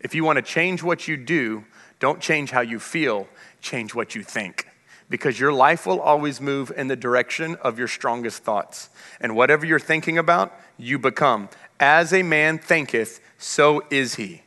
If 0.00 0.14
you 0.14 0.24
want 0.24 0.36
to 0.36 0.42
change 0.42 0.82
what 0.82 1.06
you 1.06 1.16
do, 1.16 1.64
don't 2.00 2.20
change 2.20 2.50
how 2.50 2.60
you 2.60 2.80
feel, 2.80 3.28
change 3.60 3.94
what 3.94 4.14
you 4.14 4.22
think. 4.22 4.66
Because 5.08 5.38
your 5.38 5.52
life 5.52 5.86
will 5.86 6.00
always 6.00 6.40
move 6.40 6.72
in 6.76 6.88
the 6.88 6.96
direction 6.96 7.56
of 7.56 7.78
your 7.78 7.88
strongest 7.88 8.42
thoughts. 8.42 8.90
And 9.20 9.36
whatever 9.36 9.66
you're 9.66 9.78
thinking 9.78 10.18
about, 10.18 10.58
you 10.78 10.98
become. 10.98 11.48
As 11.78 12.12
a 12.12 12.22
man 12.22 12.58
thinketh, 12.58 13.20
so 13.38 13.82
is 13.90 14.16
he. 14.16 14.42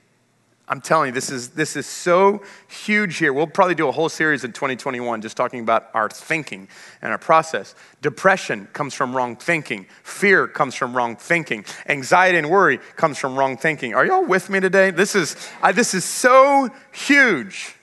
I'm 0.68 0.82
telling 0.82 1.08
you, 1.08 1.14
this 1.14 1.30
is, 1.30 1.50
this 1.50 1.76
is 1.76 1.86
so 1.86 2.42
huge 2.68 3.18
here. 3.18 3.32
We'll 3.32 3.46
probably 3.46 3.76
do 3.76 3.88
a 3.88 3.92
whole 3.92 4.10
series 4.10 4.44
in 4.44 4.52
2021 4.52 5.22
just 5.22 5.38
talking 5.38 5.60
about 5.60 5.90
our 5.94 6.10
thinking 6.10 6.68
and 7.04 7.12
our 7.12 7.20
process. 7.20 7.76
Depression 8.02 8.68
comes 8.74 8.96
from 8.96 9.16
wrong 9.16 9.36
thinking. 9.36 9.86
Fear 10.04 10.48
comes 10.48 10.74
from 10.74 10.96
wrong 10.96 11.18
thinking. 11.18 11.66
Anxiety 11.88 12.40
and 12.40 12.50
worry 12.50 12.80
comes 12.96 13.20
from 13.20 13.38
wrong 13.38 13.58
thinking. 13.58 13.94
Are 13.94 14.06
y'all 14.08 14.26
with 14.26 14.50
me 14.50 14.60
today? 14.60 14.90
This 14.90 15.14
is, 15.14 15.36
I, 15.62 15.72
this 15.72 15.94
is 15.94 16.04
so 16.04 16.70
huge. 16.92 17.76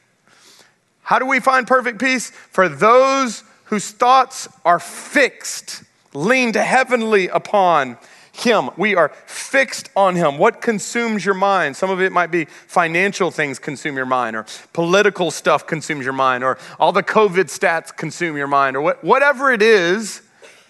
How 1.02 1.20
do 1.20 1.26
we 1.26 1.38
find 1.38 1.68
perfect 1.68 2.00
peace? 2.00 2.30
For 2.30 2.68
those 2.68 3.44
whose 3.66 3.92
thoughts 3.92 4.48
are 4.64 4.80
fixed, 4.80 5.84
leaned 6.14 6.56
heavenly 6.56 7.28
upon 7.28 7.96
him. 8.32 8.70
We 8.78 8.96
are 8.96 9.10
fixed 9.26 9.90
on 9.94 10.16
Him. 10.16 10.38
What 10.38 10.62
consumes 10.62 11.24
your 11.24 11.34
mind? 11.34 11.76
Some 11.76 11.90
of 11.90 12.00
it 12.00 12.12
might 12.12 12.30
be 12.30 12.46
financial 12.46 13.30
things 13.30 13.58
consume 13.58 13.94
your 13.94 14.06
mind, 14.06 14.34
or 14.34 14.46
political 14.72 15.30
stuff 15.30 15.66
consumes 15.66 16.04
your 16.04 16.14
mind, 16.14 16.42
or 16.42 16.58
all 16.80 16.92
the 16.92 17.02
COVID 17.02 17.44
stats 17.44 17.94
consume 17.94 18.36
your 18.36 18.46
mind, 18.46 18.74
or 18.76 18.80
what, 18.80 19.04
whatever 19.04 19.52
it 19.52 19.60
is, 19.60 20.22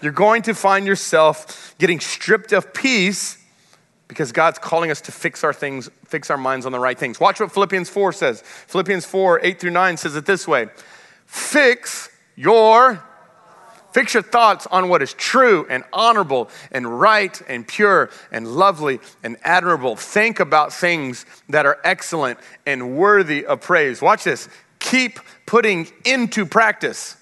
you're 0.02 0.10
going 0.10 0.42
to 0.42 0.54
find 0.54 0.86
yourself 0.86 1.76
getting 1.78 2.00
stripped 2.00 2.52
of 2.52 2.74
peace 2.74 3.38
because 4.08 4.32
God's 4.32 4.58
calling 4.58 4.90
us 4.90 5.00
to 5.02 5.12
fix 5.12 5.44
our 5.44 5.52
things, 5.52 5.88
fix 6.04 6.30
our 6.30 6.36
minds 6.36 6.66
on 6.66 6.72
the 6.72 6.80
right 6.80 6.98
things. 6.98 7.20
Watch 7.20 7.38
what 7.38 7.52
Philippians 7.52 7.88
4 7.88 8.12
says. 8.12 8.42
Philippians 8.42 9.06
4, 9.06 9.40
8 9.42 9.60
through 9.60 9.70
9 9.70 9.96
says 9.96 10.16
it 10.16 10.26
this 10.26 10.48
way 10.48 10.66
Fix 11.26 12.10
your 12.34 13.02
Fix 13.92 14.14
your 14.14 14.22
thoughts 14.22 14.66
on 14.68 14.88
what 14.88 15.02
is 15.02 15.12
true 15.14 15.66
and 15.68 15.84
honorable 15.92 16.48
and 16.70 17.00
right 17.00 17.40
and 17.48 17.66
pure 17.66 18.10
and 18.30 18.46
lovely 18.46 19.00
and 19.22 19.36
admirable. 19.44 19.96
Think 19.96 20.40
about 20.40 20.72
things 20.72 21.26
that 21.48 21.66
are 21.66 21.78
excellent 21.84 22.38
and 22.66 22.96
worthy 22.96 23.44
of 23.44 23.60
praise. 23.60 24.00
Watch 24.00 24.24
this. 24.24 24.48
Keep 24.78 25.20
putting 25.46 25.88
into 26.04 26.46
practice 26.46 27.16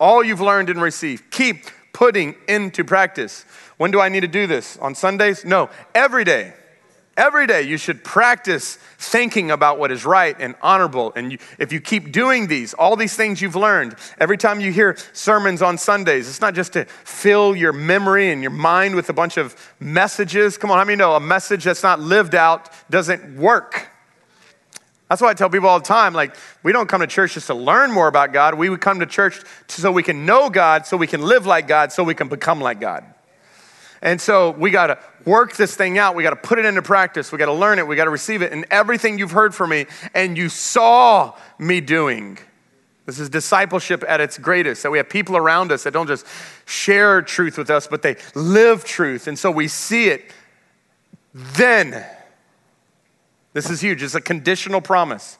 all 0.00 0.24
you've 0.24 0.40
learned 0.40 0.70
and 0.70 0.80
received. 0.80 1.30
Keep 1.30 1.66
putting 1.92 2.34
into 2.48 2.82
practice. 2.82 3.44
When 3.76 3.90
do 3.90 4.00
I 4.00 4.08
need 4.08 4.20
to 4.20 4.28
do 4.28 4.46
this? 4.46 4.78
On 4.78 4.94
Sundays? 4.94 5.44
No, 5.44 5.70
every 5.94 6.24
day. 6.24 6.54
Every 7.20 7.46
day 7.46 7.60
you 7.60 7.76
should 7.76 8.02
practice 8.02 8.76
thinking 8.96 9.50
about 9.50 9.78
what 9.78 9.92
is 9.92 10.06
right 10.06 10.34
and 10.40 10.54
honorable. 10.62 11.12
And 11.14 11.32
you, 11.32 11.38
if 11.58 11.70
you 11.70 11.78
keep 11.78 12.12
doing 12.12 12.46
these, 12.46 12.72
all 12.72 12.96
these 12.96 13.14
things 13.14 13.42
you've 13.42 13.56
learned, 13.56 13.94
every 14.18 14.38
time 14.38 14.58
you 14.58 14.72
hear 14.72 14.96
sermons 15.12 15.60
on 15.60 15.76
Sundays, 15.76 16.30
it's 16.30 16.40
not 16.40 16.54
just 16.54 16.72
to 16.72 16.86
fill 16.86 17.54
your 17.54 17.74
memory 17.74 18.32
and 18.32 18.40
your 18.40 18.52
mind 18.52 18.94
with 18.94 19.10
a 19.10 19.12
bunch 19.12 19.36
of 19.36 19.54
messages. 19.78 20.56
Come 20.56 20.70
on, 20.70 20.78
how 20.78 20.84
many 20.86 20.96
know 20.96 21.14
a 21.14 21.20
message 21.20 21.62
that's 21.64 21.82
not 21.82 22.00
lived 22.00 22.34
out 22.34 22.70
doesn't 22.88 23.36
work? 23.36 23.88
That's 25.10 25.20
why 25.20 25.28
I 25.28 25.34
tell 25.34 25.50
people 25.50 25.68
all 25.68 25.78
the 25.78 25.84
time 25.84 26.14
like, 26.14 26.34
we 26.62 26.72
don't 26.72 26.88
come 26.88 27.02
to 27.02 27.06
church 27.06 27.34
just 27.34 27.48
to 27.48 27.54
learn 27.54 27.92
more 27.92 28.08
about 28.08 28.32
God. 28.32 28.54
We 28.54 28.70
would 28.70 28.80
come 28.80 28.98
to 29.00 29.06
church 29.06 29.42
so 29.68 29.92
we 29.92 30.02
can 30.02 30.24
know 30.24 30.48
God, 30.48 30.86
so 30.86 30.96
we 30.96 31.06
can 31.06 31.20
live 31.20 31.44
like 31.44 31.68
God, 31.68 31.92
so 31.92 32.02
we 32.02 32.14
can 32.14 32.30
become 32.30 32.62
like 32.62 32.80
God. 32.80 33.04
And 34.02 34.20
so 34.20 34.52
we 34.52 34.70
got 34.70 34.86
to 34.86 34.98
work 35.24 35.56
this 35.56 35.74
thing 35.74 35.98
out. 35.98 36.14
We 36.14 36.22
got 36.22 36.30
to 36.30 36.36
put 36.36 36.58
it 36.58 36.64
into 36.64 36.82
practice. 36.82 37.32
We 37.32 37.38
got 37.38 37.46
to 37.46 37.52
learn 37.52 37.78
it. 37.78 37.86
We 37.86 37.96
got 37.96 38.04
to 38.04 38.10
receive 38.10 38.42
it. 38.42 38.52
And 38.52 38.64
everything 38.70 39.18
you've 39.18 39.30
heard 39.30 39.54
from 39.54 39.70
me 39.70 39.86
and 40.14 40.38
you 40.38 40.48
saw 40.48 41.34
me 41.58 41.80
doing. 41.80 42.38
This 43.04 43.18
is 43.18 43.28
discipleship 43.28 44.04
at 44.08 44.20
its 44.20 44.38
greatest. 44.38 44.82
That 44.82 44.90
we 44.90 44.98
have 44.98 45.08
people 45.08 45.36
around 45.36 45.72
us 45.72 45.82
that 45.82 45.92
don't 45.92 46.06
just 46.06 46.24
share 46.64 47.20
truth 47.20 47.58
with 47.58 47.68
us, 47.68 47.86
but 47.86 48.02
they 48.02 48.16
live 48.34 48.84
truth. 48.84 49.26
And 49.26 49.38
so 49.38 49.50
we 49.50 49.68
see 49.68 50.08
it. 50.08 50.32
Then, 51.34 52.04
this 53.52 53.68
is 53.68 53.80
huge. 53.80 54.02
It's 54.02 54.14
a 54.14 54.20
conditional 54.20 54.80
promise. 54.80 55.38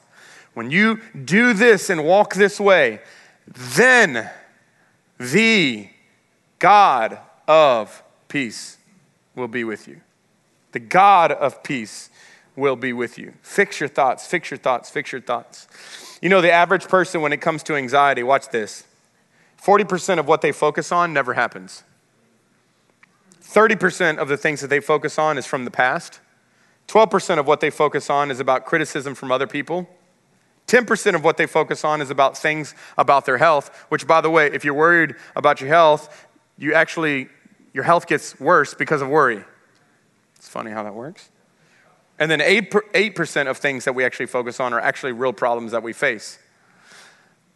When 0.53 0.69
you 0.69 0.99
do 1.25 1.53
this 1.53 1.89
and 1.89 2.03
walk 2.05 2.35
this 2.35 2.59
way, 2.59 2.99
then 3.47 4.29
the 5.17 5.89
God 6.59 7.19
of 7.47 8.03
peace 8.31 8.77
will 9.35 9.49
be 9.49 9.65
with 9.65 9.89
you. 9.89 9.99
The 10.71 10.79
God 10.79 11.33
of 11.33 11.63
peace 11.63 12.09
will 12.55 12.77
be 12.77 12.93
with 12.93 13.17
you. 13.17 13.33
Fix 13.41 13.81
your 13.81 13.89
thoughts, 13.89 14.25
fix 14.25 14.49
your 14.49 14.57
thoughts, 14.57 14.89
fix 14.89 15.11
your 15.11 15.19
thoughts. 15.19 15.67
You 16.21 16.29
know, 16.29 16.39
the 16.39 16.51
average 16.51 16.87
person, 16.87 17.21
when 17.21 17.33
it 17.33 17.41
comes 17.41 17.61
to 17.63 17.75
anxiety, 17.75 18.23
watch 18.23 18.47
this 18.49 18.85
40% 19.61 20.17
of 20.17 20.27
what 20.27 20.41
they 20.41 20.53
focus 20.53 20.93
on 20.93 21.11
never 21.11 21.33
happens. 21.33 21.83
30% 23.43 24.17
of 24.17 24.29
the 24.29 24.37
things 24.37 24.61
that 24.61 24.69
they 24.69 24.79
focus 24.79 25.19
on 25.19 25.37
is 25.37 25.45
from 25.45 25.65
the 25.65 25.71
past. 25.71 26.21
12% 26.87 27.37
of 27.37 27.45
what 27.45 27.59
they 27.59 27.69
focus 27.69 28.09
on 28.09 28.31
is 28.31 28.39
about 28.39 28.65
criticism 28.65 29.13
from 29.13 29.29
other 29.29 29.45
people. 29.45 29.89
10% 30.67 31.15
of 31.15 31.23
what 31.23 31.35
they 31.35 31.45
focus 31.45 31.83
on 31.83 32.01
is 32.01 32.09
about 32.09 32.37
things 32.37 32.75
about 32.97 33.25
their 33.25 33.39
health, 33.39 33.85
which, 33.89 34.07
by 34.07 34.21
the 34.21 34.29
way, 34.29 34.47
if 34.47 34.63
you're 34.63 34.73
worried 34.73 35.15
about 35.35 35.59
your 35.59 35.67
health, 35.67 36.27
you 36.57 36.73
actually 36.73 37.27
your 37.73 37.83
health 37.83 38.07
gets 38.07 38.39
worse 38.39 38.73
because 38.73 39.01
of 39.01 39.09
worry. 39.09 39.43
It's 40.35 40.47
funny 40.47 40.71
how 40.71 40.83
that 40.83 40.93
works. 40.93 41.29
And 42.19 42.29
then 42.29 42.39
8% 42.39 43.49
of 43.49 43.57
things 43.57 43.85
that 43.85 43.93
we 43.93 44.05
actually 44.05 44.27
focus 44.27 44.59
on 44.59 44.73
are 44.73 44.79
actually 44.79 45.13
real 45.13 45.33
problems 45.33 45.71
that 45.71 45.81
we 45.81 45.93
face. 45.93 46.37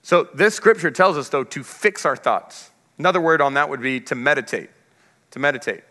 So 0.02 0.28
this 0.34 0.56
scripture 0.56 0.92
tells 0.92 1.18
us, 1.18 1.30
though, 1.30 1.44
to 1.44 1.64
fix 1.64 2.06
our 2.06 2.16
thoughts. 2.16 2.72
Another 2.98 3.20
word 3.20 3.42
on 3.42 3.56
that 3.56 3.70
would 3.70 3.82
be 3.82 4.00
to 4.02 4.16
meditate. 4.16 4.70
To 5.32 5.40
meditate. 5.40 5.84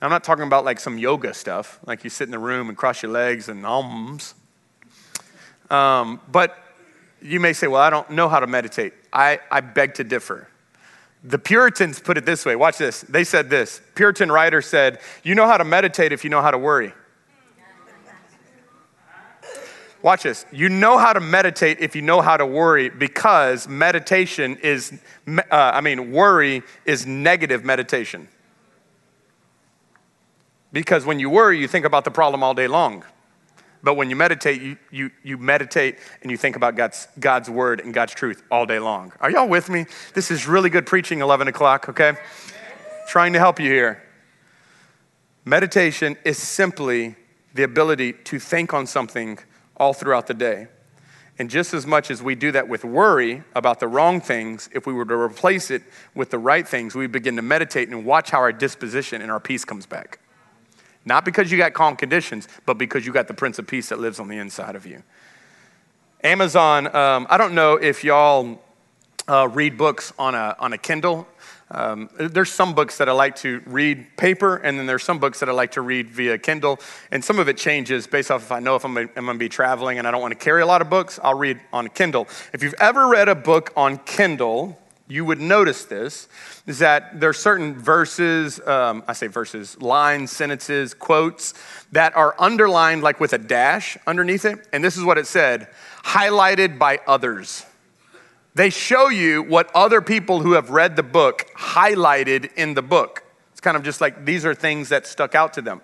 Now, 0.00 0.08
I'm 0.08 0.10
not 0.10 0.24
talking 0.24 0.44
about 0.44 0.64
like 0.64 0.80
some 0.80 0.98
yoga 0.98 1.32
stuff, 1.32 1.78
like 1.86 2.04
you 2.04 2.10
sit 2.10 2.24
in 2.24 2.30
the 2.30 2.38
room 2.38 2.68
and 2.68 2.76
cross 2.76 3.02
your 3.02 3.12
legs 3.12 3.48
and 3.48 3.64
ums. 3.64 4.34
Um, 5.70 6.20
but 6.30 6.56
you 7.22 7.40
may 7.40 7.52
say, 7.52 7.66
well, 7.66 7.80
I 7.80 7.90
don't 7.90 8.10
know 8.10 8.28
how 8.28 8.40
to 8.40 8.46
meditate. 8.46 8.92
I, 9.12 9.40
I 9.50 9.60
beg 9.60 9.94
to 9.94 10.04
differ. 10.04 10.48
The 11.26 11.38
Puritans 11.40 11.98
put 11.98 12.16
it 12.16 12.24
this 12.24 12.46
way 12.46 12.54
watch 12.54 12.78
this. 12.78 13.00
They 13.02 13.24
said 13.24 13.50
this 13.50 13.80
Puritan 13.94 14.30
writer 14.30 14.62
said, 14.62 15.00
You 15.24 15.34
know 15.34 15.46
how 15.46 15.58
to 15.58 15.64
meditate 15.64 16.12
if 16.12 16.22
you 16.22 16.30
know 16.30 16.40
how 16.40 16.52
to 16.52 16.58
worry. 16.58 16.92
Watch 20.02 20.22
this. 20.22 20.46
You 20.52 20.68
know 20.68 20.98
how 20.98 21.12
to 21.12 21.20
meditate 21.20 21.80
if 21.80 21.96
you 21.96 22.02
know 22.02 22.20
how 22.20 22.36
to 22.36 22.46
worry 22.46 22.90
because 22.90 23.66
meditation 23.66 24.56
is, 24.62 24.92
uh, 25.26 25.42
I 25.50 25.80
mean, 25.80 26.12
worry 26.12 26.62
is 26.84 27.06
negative 27.06 27.64
meditation. 27.64 28.28
Because 30.72 31.04
when 31.04 31.18
you 31.18 31.28
worry, 31.28 31.58
you 31.58 31.66
think 31.66 31.84
about 31.84 32.04
the 32.04 32.12
problem 32.12 32.44
all 32.44 32.54
day 32.54 32.68
long. 32.68 33.04
But 33.82 33.94
when 33.94 34.10
you 34.10 34.16
meditate, 34.16 34.60
you, 34.60 34.76
you, 34.90 35.10
you 35.22 35.38
meditate 35.38 35.98
and 36.22 36.30
you 36.30 36.36
think 36.36 36.56
about 36.56 36.76
God's, 36.76 37.08
God's 37.20 37.48
word 37.48 37.80
and 37.80 37.94
God's 37.94 38.14
truth 38.14 38.42
all 38.50 38.66
day 38.66 38.78
long. 38.78 39.12
Are 39.20 39.30
y'all 39.30 39.48
with 39.48 39.68
me? 39.68 39.86
This 40.14 40.30
is 40.30 40.46
really 40.46 40.70
good 40.70 40.86
preaching, 40.86 41.20
11 41.20 41.48
o'clock, 41.48 41.88
okay? 41.88 42.14
Trying 43.08 43.32
to 43.34 43.38
help 43.38 43.60
you 43.60 43.70
here. 43.70 44.02
Meditation 45.44 46.16
is 46.24 46.38
simply 46.38 47.14
the 47.54 47.62
ability 47.62 48.12
to 48.12 48.38
think 48.38 48.74
on 48.74 48.86
something 48.86 49.38
all 49.76 49.92
throughout 49.92 50.26
the 50.26 50.34
day. 50.34 50.68
And 51.38 51.50
just 51.50 51.74
as 51.74 51.86
much 51.86 52.10
as 52.10 52.22
we 52.22 52.34
do 52.34 52.50
that 52.52 52.68
with 52.68 52.84
worry 52.84 53.42
about 53.54 53.78
the 53.78 53.88
wrong 53.88 54.20
things, 54.20 54.70
if 54.72 54.86
we 54.86 54.94
were 54.94 55.04
to 55.04 55.14
replace 55.14 55.70
it 55.70 55.82
with 56.14 56.30
the 56.30 56.38
right 56.38 56.66
things, 56.66 56.94
we 56.94 57.06
begin 57.06 57.36
to 57.36 57.42
meditate 57.42 57.88
and 57.88 58.06
watch 58.06 58.30
how 58.30 58.38
our 58.38 58.52
disposition 58.52 59.20
and 59.20 59.30
our 59.30 59.40
peace 59.40 59.64
comes 59.64 59.84
back. 59.84 60.18
Not 61.06 61.24
because 61.24 61.50
you 61.50 61.56
got 61.56 61.72
calm 61.72 61.96
conditions, 61.96 62.48
but 62.66 62.76
because 62.76 63.06
you 63.06 63.12
got 63.12 63.28
the 63.28 63.34
Prince 63.34 63.58
of 63.58 63.66
Peace 63.66 63.88
that 63.88 64.00
lives 64.00 64.20
on 64.20 64.28
the 64.28 64.36
inside 64.36 64.74
of 64.74 64.84
you. 64.84 65.02
Amazon, 66.22 66.94
um, 66.94 67.26
I 67.30 67.38
don't 67.38 67.54
know 67.54 67.74
if 67.74 68.02
y'all 68.02 68.60
uh, 69.28 69.48
read 69.48 69.78
books 69.78 70.12
on 70.18 70.34
a, 70.34 70.56
on 70.58 70.72
a 70.72 70.78
Kindle. 70.78 71.28
Um, 71.70 72.10
there's 72.18 72.52
some 72.52 72.74
books 72.74 72.98
that 72.98 73.08
I 73.08 73.12
like 73.12 73.36
to 73.36 73.60
read 73.66 74.16
paper, 74.16 74.56
and 74.56 74.78
then 74.78 74.86
there's 74.86 75.02
some 75.02 75.18
books 75.18 75.40
that 75.40 75.48
I 75.48 75.52
like 75.52 75.72
to 75.72 75.80
read 75.80 76.10
via 76.10 76.38
Kindle. 76.38 76.80
And 77.10 77.24
some 77.24 77.38
of 77.38 77.48
it 77.48 77.56
changes 77.56 78.06
based 78.06 78.30
off 78.30 78.42
if 78.42 78.52
I 78.52 78.60
know 78.60 78.76
if 78.76 78.84
I'm, 78.84 78.94
going 78.94 79.08
to 79.08 79.34
be 79.34 79.48
traveling 79.48 79.98
and 79.98 80.06
I 80.06 80.10
don't 80.10 80.20
want 80.20 80.32
to 80.32 80.38
carry 80.38 80.62
a 80.62 80.66
lot 80.66 80.82
of 80.82 80.90
books, 80.90 81.18
I'll 81.22 81.38
read 81.38 81.60
on 81.72 81.88
Kindle. 81.88 82.28
If 82.52 82.62
you've 82.62 82.74
ever 82.78 83.08
read 83.08 83.28
a 83.28 83.34
book 83.34 83.72
on 83.76 83.98
Kindle, 83.98 84.78
you 85.08 85.24
would 85.24 85.40
notice 85.40 85.84
this 85.84 86.28
is 86.66 86.80
that 86.80 87.20
there 87.20 87.30
are 87.30 87.34
certain 87.34 87.74
verses, 87.74 88.60
um, 88.66 89.04
I 89.06 89.12
say 89.12 89.28
verses, 89.28 89.80
lines, 89.80 90.32
sentences, 90.32 90.94
quotes 90.94 91.54
that 91.92 92.16
are 92.16 92.34
underlined 92.38 93.02
like 93.02 93.20
with 93.20 93.32
a 93.32 93.38
dash 93.38 93.96
underneath 94.06 94.44
it. 94.44 94.66
And 94.72 94.82
this 94.82 94.96
is 94.96 95.04
what 95.04 95.18
it 95.18 95.26
said 95.26 95.68
highlighted 96.02 96.78
by 96.78 97.00
others. 97.06 97.64
They 98.54 98.70
show 98.70 99.08
you 99.08 99.42
what 99.42 99.70
other 99.74 100.00
people 100.00 100.40
who 100.40 100.52
have 100.52 100.70
read 100.70 100.96
the 100.96 101.02
book 101.02 101.46
highlighted 101.56 102.52
in 102.54 102.74
the 102.74 102.82
book. 102.82 103.22
It's 103.52 103.60
kind 103.60 103.76
of 103.76 103.82
just 103.82 104.00
like 104.00 104.24
these 104.24 104.44
are 104.46 104.54
things 104.54 104.88
that 104.88 105.06
stuck 105.06 105.34
out 105.34 105.52
to 105.54 105.62
them. 105.62 105.82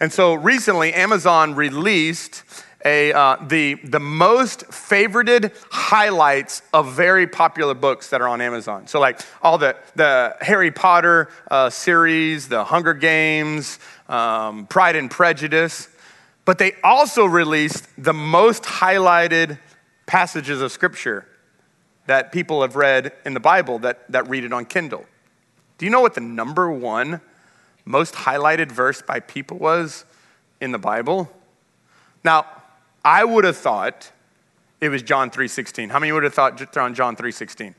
And 0.00 0.12
so 0.12 0.34
recently, 0.34 0.92
Amazon 0.92 1.54
released 1.54 2.42
a, 2.86 3.12
uh, 3.12 3.36
the, 3.44 3.74
the 3.82 3.98
most 3.98 4.60
favorited 4.68 5.52
highlights 5.70 6.62
of 6.72 6.92
very 6.92 7.26
popular 7.26 7.74
books 7.74 8.10
that 8.10 8.20
are 8.20 8.28
on 8.28 8.40
Amazon. 8.40 8.86
So, 8.86 9.00
like 9.00 9.20
all 9.42 9.58
the, 9.58 9.76
the 9.96 10.36
Harry 10.40 10.70
Potter 10.70 11.28
uh, 11.50 11.68
series, 11.68 12.46
the 12.46 12.62
Hunger 12.62 12.94
Games, 12.94 13.80
um, 14.08 14.68
Pride 14.68 14.94
and 14.94 15.10
Prejudice. 15.10 15.88
But 16.44 16.58
they 16.58 16.74
also 16.84 17.24
released 17.26 17.88
the 17.98 18.12
most 18.12 18.62
highlighted 18.62 19.58
passages 20.06 20.62
of 20.62 20.70
Scripture 20.70 21.26
that 22.06 22.30
people 22.30 22.62
have 22.62 22.76
read 22.76 23.12
in 23.24 23.34
the 23.34 23.40
Bible 23.40 23.80
that, 23.80 24.08
that 24.12 24.28
read 24.28 24.44
it 24.44 24.52
on 24.52 24.64
Kindle. 24.64 25.04
Do 25.78 25.86
you 25.86 25.90
know 25.90 26.00
what 26.00 26.14
the 26.14 26.20
number 26.20 26.70
one 26.70 27.20
most 27.84 28.14
highlighted 28.14 28.70
verse 28.70 29.02
by 29.02 29.18
people 29.18 29.58
was 29.58 30.04
in 30.60 30.70
the 30.70 30.78
Bible? 30.78 31.28
Now, 32.22 32.46
I 33.06 33.22
would 33.22 33.44
have 33.44 33.56
thought 33.56 34.10
it 34.80 34.88
was 34.88 35.00
John 35.00 35.30
3:16. 35.30 35.90
How 35.90 36.00
many 36.00 36.10
would 36.10 36.24
have 36.24 36.34
thought 36.34 36.76
on 36.76 36.92
John 36.92 37.14
3:16? 37.14 37.72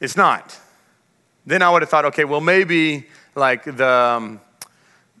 It's 0.00 0.16
not. 0.16 0.58
Then 1.46 1.62
I 1.62 1.70
would 1.70 1.82
have 1.82 1.88
thought, 1.88 2.06
okay, 2.06 2.24
well 2.24 2.40
maybe 2.40 3.06
like 3.36 3.62
the 3.62 3.88
um, 3.88 4.40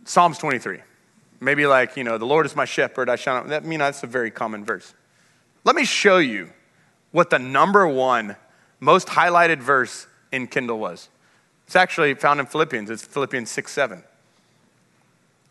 Psalms 0.04 0.38
23. 0.38 0.80
Maybe 1.38 1.66
like, 1.66 1.96
you 1.96 2.02
know, 2.02 2.18
the 2.18 2.26
Lord 2.26 2.46
is 2.46 2.56
my 2.56 2.64
shepherd, 2.64 3.08
I 3.08 3.14
shall 3.14 3.36
not. 3.36 3.48
That 3.48 3.62
I 3.62 3.66
mean 3.66 3.78
that's 3.78 4.02
a 4.02 4.08
very 4.08 4.32
common 4.32 4.64
verse. 4.64 4.92
Let 5.62 5.76
me 5.76 5.84
show 5.84 6.18
you 6.18 6.50
what 7.12 7.30
the 7.30 7.38
number 7.38 7.86
one 7.86 8.34
most 8.80 9.06
highlighted 9.06 9.60
verse 9.60 10.08
in 10.32 10.48
Kindle 10.48 10.80
was. 10.80 11.10
It's 11.68 11.76
actually 11.76 12.14
found 12.14 12.40
in 12.40 12.46
Philippians. 12.46 12.90
It's 12.90 13.04
Philippians 13.04 13.48
6 13.48 13.70
7. 13.70 14.02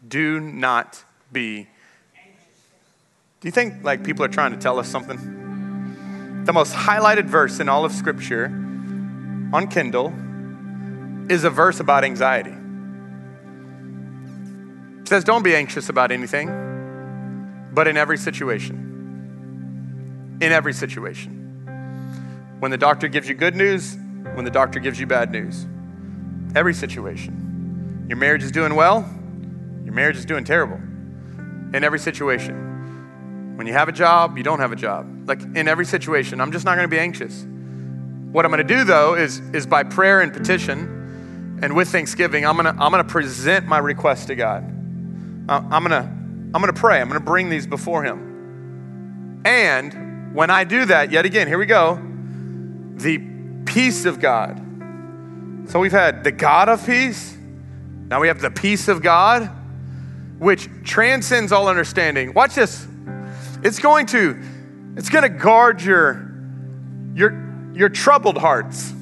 Do 0.09 0.41
not 0.41 1.05
be 1.31 1.69
do 3.41 3.47
you 3.47 3.51
think 3.51 3.83
like 3.83 4.03
people 4.03 4.23
are 4.23 4.29
trying 4.29 4.51
to 4.51 4.57
tell 4.57 4.77
us 4.77 4.87
something? 4.87 6.43
The 6.45 6.53
most 6.53 6.73
highlighted 6.73 7.25
verse 7.25 7.59
in 7.59 7.69
all 7.69 7.85
of 7.85 7.91
Scripture 7.91 8.45
on 8.45 9.67
Kindle 9.67 10.13
is 11.27 11.43
a 11.43 11.49
verse 11.49 11.79
about 11.79 12.03
anxiety. 12.03 12.53
It 15.01 15.07
says, 15.07 15.23
Don't 15.23 15.41
be 15.41 15.55
anxious 15.55 15.89
about 15.89 16.11
anything, 16.11 17.69
but 17.73 17.87
in 17.87 17.97
every 17.97 18.19
situation. 18.19 20.37
In 20.39 20.51
every 20.51 20.73
situation. 20.73 21.39
When 22.59 22.69
the 22.69 22.77
doctor 22.77 23.07
gives 23.07 23.27
you 23.27 23.33
good 23.33 23.55
news, 23.55 23.97
when 24.35 24.45
the 24.45 24.51
doctor 24.51 24.79
gives 24.79 24.99
you 24.99 25.07
bad 25.07 25.31
news. 25.31 25.65
Every 26.55 26.75
situation. 26.75 28.05
Your 28.07 28.17
marriage 28.17 28.43
is 28.43 28.51
doing 28.51 28.75
well, 28.75 28.99
your 29.83 29.95
marriage 29.95 30.17
is 30.17 30.25
doing 30.25 30.43
terrible. 30.43 30.77
In 31.73 31.83
every 31.83 31.97
situation. 31.97 32.70
When 33.61 33.67
you 33.67 33.73
have 33.73 33.89
a 33.89 33.91
job, 33.91 34.39
you 34.39 34.43
don't 34.43 34.57
have 34.57 34.71
a 34.71 34.75
job. 34.75 35.27
Like 35.27 35.43
in 35.43 35.67
every 35.67 35.85
situation, 35.85 36.41
I'm 36.41 36.51
just 36.51 36.65
not 36.65 36.77
going 36.77 36.89
to 36.89 36.89
be 36.89 36.97
anxious. 36.97 37.45
What 38.31 38.43
I'm 38.43 38.49
going 38.49 38.67
to 38.67 38.73
do 38.75 38.83
though 38.83 39.13
is, 39.13 39.37
is 39.53 39.67
by 39.67 39.83
prayer 39.83 40.21
and 40.21 40.33
petition 40.33 41.59
and 41.61 41.75
with 41.75 41.89
thanksgiving, 41.89 42.43
I'm 42.43 42.57
going 42.57 42.65
to, 42.65 42.81
I'm 42.81 42.91
going 42.91 43.05
to 43.05 43.07
present 43.07 43.67
my 43.67 43.77
request 43.77 44.29
to 44.29 44.35
God. 44.35 44.63
Uh, 45.47 45.61
I'm 45.69 45.83
going 45.85 45.91
to, 45.91 46.09
I'm 46.09 46.51
going 46.53 46.73
to 46.73 46.79
pray. 46.79 46.99
I'm 46.99 47.07
going 47.07 47.19
to 47.19 47.23
bring 47.23 47.51
these 47.51 47.67
before 47.67 48.03
Him. 48.03 49.43
And 49.45 50.33
when 50.33 50.49
I 50.49 50.63
do 50.63 50.85
that, 50.85 51.11
yet 51.11 51.25
again, 51.25 51.47
here 51.47 51.59
we 51.59 51.67
go, 51.67 52.01
the 52.95 53.21
peace 53.67 54.05
of 54.05 54.19
God. 54.19 54.57
So 55.69 55.79
we've 55.79 55.91
had 55.91 56.23
the 56.23 56.31
God 56.31 56.67
of 56.67 56.83
peace. 56.83 57.37
Now 58.07 58.21
we 58.21 58.27
have 58.27 58.41
the 58.41 58.49
peace 58.49 58.87
of 58.87 59.03
God, 59.03 59.51
which 60.39 60.67
transcends 60.83 61.51
all 61.51 61.67
understanding. 61.67 62.33
Watch 62.33 62.55
this. 62.55 62.87
It's 63.63 63.79
going 63.79 64.07
to, 64.07 64.41
it's 64.95 65.09
going 65.09 65.23
to 65.23 65.29
guard 65.29 65.81
your, 65.81 66.31
your, 67.13 67.71
your 67.73 67.89
troubled 67.89 68.37
hearts. 68.37 68.93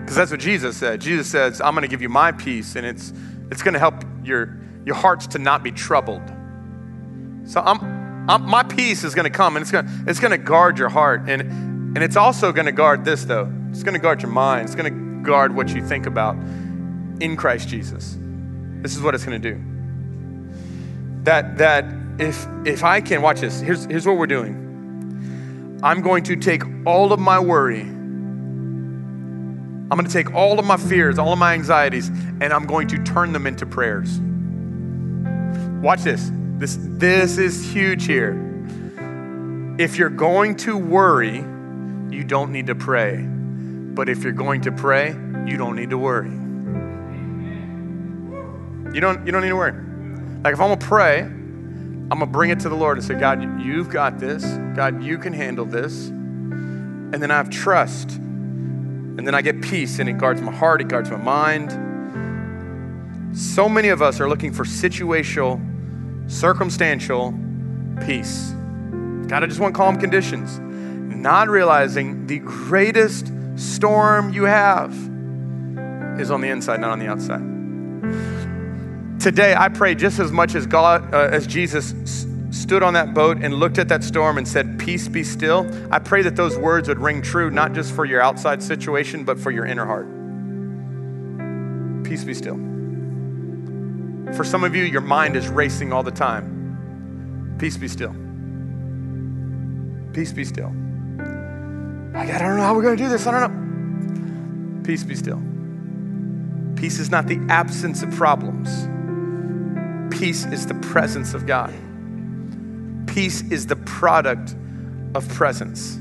Because 0.00 0.16
that's 0.16 0.30
what 0.30 0.40
Jesus 0.40 0.76
said. 0.76 1.00
Jesus 1.00 1.28
says, 1.28 1.60
I'm 1.60 1.74
going 1.74 1.82
to 1.82 1.88
give 1.88 2.02
you 2.02 2.08
my 2.08 2.32
peace, 2.32 2.76
and 2.76 2.84
it's, 2.84 3.12
it's 3.50 3.62
going 3.62 3.74
to 3.74 3.80
help 3.80 4.04
your, 4.22 4.60
your 4.84 4.94
hearts 4.94 5.26
to 5.28 5.38
not 5.38 5.62
be 5.62 5.72
troubled. 5.72 6.22
So 7.44 7.60
I'm, 7.60 8.28
I'm, 8.28 8.44
my 8.46 8.62
peace 8.62 9.04
is 9.04 9.14
going 9.14 9.24
to 9.24 9.36
come, 9.36 9.56
and 9.56 9.62
it's 9.62 9.70
going 9.70 9.86
to, 9.86 9.92
it's 10.06 10.20
going 10.20 10.32
to 10.32 10.38
guard 10.38 10.78
your 10.78 10.88
heart. 10.88 11.22
And, 11.28 11.40
and 11.96 11.98
it's 11.98 12.16
also 12.16 12.52
going 12.52 12.66
to 12.66 12.72
guard 12.72 13.04
this, 13.04 13.24
though. 13.24 13.50
It's 13.70 13.82
going 13.82 13.94
to 13.94 14.00
guard 14.00 14.22
your 14.22 14.30
mind. 14.30 14.66
It's 14.66 14.74
going 14.74 14.92
to 14.92 15.26
guard 15.26 15.54
what 15.54 15.70
you 15.74 15.86
think 15.86 16.06
about 16.06 16.36
in 17.20 17.36
Christ 17.36 17.68
Jesus. 17.68 18.16
This 18.82 18.96
is 18.96 19.02
what 19.02 19.14
it's 19.14 19.24
going 19.24 19.40
to 19.40 19.52
do. 19.54 19.62
That, 21.24 21.58
that 21.58 21.84
if 22.18 22.46
if 22.64 22.84
I 22.84 23.00
can 23.00 23.22
watch 23.22 23.40
this, 23.40 23.60
here's 23.60 23.84
here's 23.86 24.06
what 24.06 24.16
we're 24.16 24.26
doing. 24.26 25.80
I'm 25.82 26.02
going 26.02 26.24
to 26.24 26.36
take 26.36 26.62
all 26.86 27.12
of 27.12 27.20
my 27.20 27.40
worry. 27.40 27.80
I'm 27.80 29.88
going 29.88 30.06
to 30.06 30.12
take 30.12 30.34
all 30.34 30.58
of 30.58 30.64
my 30.64 30.76
fears, 30.76 31.18
all 31.18 31.32
of 31.32 31.38
my 31.38 31.54
anxieties, 31.54 32.08
and 32.08 32.52
I'm 32.52 32.66
going 32.66 32.88
to 32.88 33.02
turn 33.02 33.32
them 33.32 33.46
into 33.46 33.66
prayers. 33.66 34.18
Watch 35.82 36.02
this. 36.02 36.30
This 36.58 36.78
this 36.80 37.38
is 37.38 37.72
huge 37.72 38.06
here. 38.06 38.48
If 39.78 39.96
you're 39.96 40.10
going 40.10 40.56
to 40.58 40.78
worry, 40.78 41.38
you 41.38 42.24
don't 42.24 42.52
need 42.52 42.68
to 42.68 42.74
pray. 42.74 43.26
But 43.94 44.08
if 44.08 44.22
you're 44.22 44.32
going 44.32 44.62
to 44.62 44.72
pray, 44.72 45.14
you 45.46 45.56
don't 45.56 45.76
need 45.76 45.90
to 45.90 45.98
worry. 45.98 46.30
You 48.94 49.00
don't, 49.00 49.26
you 49.26 49.32
don't 49.32 49.42
need 49.42 49.48
to 49.48 49.56
worry. 49.56 49.72
Like 50.42 50.54
if 50.54 50.60
I'm 50.60 50.68
gonna 50.68 50.76
pray, 50.76 51.28
I'm 52.12 52.18
gonna 52.18 52.30
bring 52.30 52.50
it 52.50 52.60
to 52.60 52.68
the 52.68 52.76
Lord 52.76 52.98
and 52.98 53.06
say, 53.06 53.14
God, 53.14 53.62
you've 53.62 53.88
got 53.88 54.18
this. 54.18 54.44
God, 54.76 55.02
you 55.02 55.16
can 55.16 55.32
handle 55.32 55.64
this. 55.64 56.08
And 56.08 57.14
then 57.14 57.30
I 57.30 57.38
have 57.38 57.48
trust. 57.48 58.10
And 58.10 59.26
then 59.26 59.34
I 59.34 59.40
get 59.40 59.62
peace 59.62 59.98
and 59.98 60.10
it 60.10 60.18
guards 60.18 60.42
my 60.42 60.52
heart, 60.52 60.82
it 60.82 60.88
guards 60.88 61.10
my 61.10 61.16
mind. 61.16 61.70
So 63.34 63.66
many 63.66 63.88
of 63.88 64.02
us 64.02 64.20
are 64.20 64.28
looking 64.28 64.52
for 64.52 64.64
situational, 64.64 65.58
circumstantial 66.30 67.32
peace. 68.04 68.50
God, 69.28 69.42
I 69.42 69.46
just 69.46 69.60
want 69.60 69.74
calm 69.74 69.98
conditions. 69.98 70.58
Not 70.58 71.48
realizing 71.48 72.26
the 72.26 72.40
greatest 72.40 73.32
storm 73.56 74.34
you 74.34 74.44
have 74.44 74.92
is 76.20 76.30
on 76.30 76.42
the 76.42 76.48
inside, 76.50 76.78
not 76.78 76.90
on 76.90 76.98
the 76.98 77.06
outside. 77.06 77.51
Today, 79.22 79.54
I 79.56 79.68
pray 79.68 79.94
just 79.94 80.18
as 80.18 80.32
much 80.32 80.56
as 80.56 80.66
God, 80.66 81.14
uh, 81.14 81.28
as 81.30 81.46
Jesus 81.46 81.94
s- 82.02 82.26
stood 82.50 82.82
on 82.82 82.94
that 82.94 83.14
boat 83.14 83.38
and 83.40 83.54
looked 83.54 83.78
at 83.78 83.88
that 83.88 84.02
storm 84.02 84.36
and 84.36 84.48
said, 84.48 84.80
Peace 84.80 85.06
be 85.06 85.22
still. 85.22 85.70
I 85.92 86.00
pray 86.00 86.22
that 86.22 86.34
those 86.34 86.58
words 86.58 86.88
would 86.88 86.98
ring 86.98 87.22
true, 87.22 87.48
not 87.48 87.72
just 87.72 87.92
for 87.94 88.04
your 88.04 88.20
outside 88.20 88.60
situation, 88.60 89.22
but 89.22 89.38
for 89.38 89.52
your 89.52 89.64
inner 89.64 89.86
heart. 89.86 90.08
Peace 92.04 92.24
be 92.24 92.34
still. 92.34 92.56
For 94.34 94.42
some 94.42 94.64
of 94.64 94.74
you, 94.74 94.82
your 94.82 95.00
mind 95.02 95.36
is 95.36 95.46
racing 95.46 95.92
all 95.92 96.02
the 96.02 96.10
time. 96.10 97.54
Peace 97.60 97.76
be 97.76 97.86
still. 97.86 98.16
Peace 100.12 100.32
be 100.32 100.44
still. 100.44 100.72
I 102.16 102.26
don't 102.26 102.56
know 102.56 102.64
how 102.64 102.74
we're 102.74 102.82
going 102.82 102.96
to 102.96 103.02
do 103.04 103.08
this. 103.08 103.28
I 103.28 103.30
don't 103.38 103.52
know. 103.54 104.82
Peace 104.82 105.04
be 105.04 105.14
still. 105.14 105.40
Peace 106.74 106.98
is 106.98 107.08
not 107.08 107.28
the 107.28 107.38
absence 107.48 108.02
of 108.02 108.10
problems. 108.10 108.88
Peace 110.12 110.44
is 110.44 110.66
the 110.66 110.74
presence 110.74 111.32
of 111.32 111.46
God. 111.46 111.72
Peace 113.06 113.40
is 113.50 113.66
the 113.66 113.76
product 113.76 114.54
of 115.14 115.26
presence. 115.30 115.98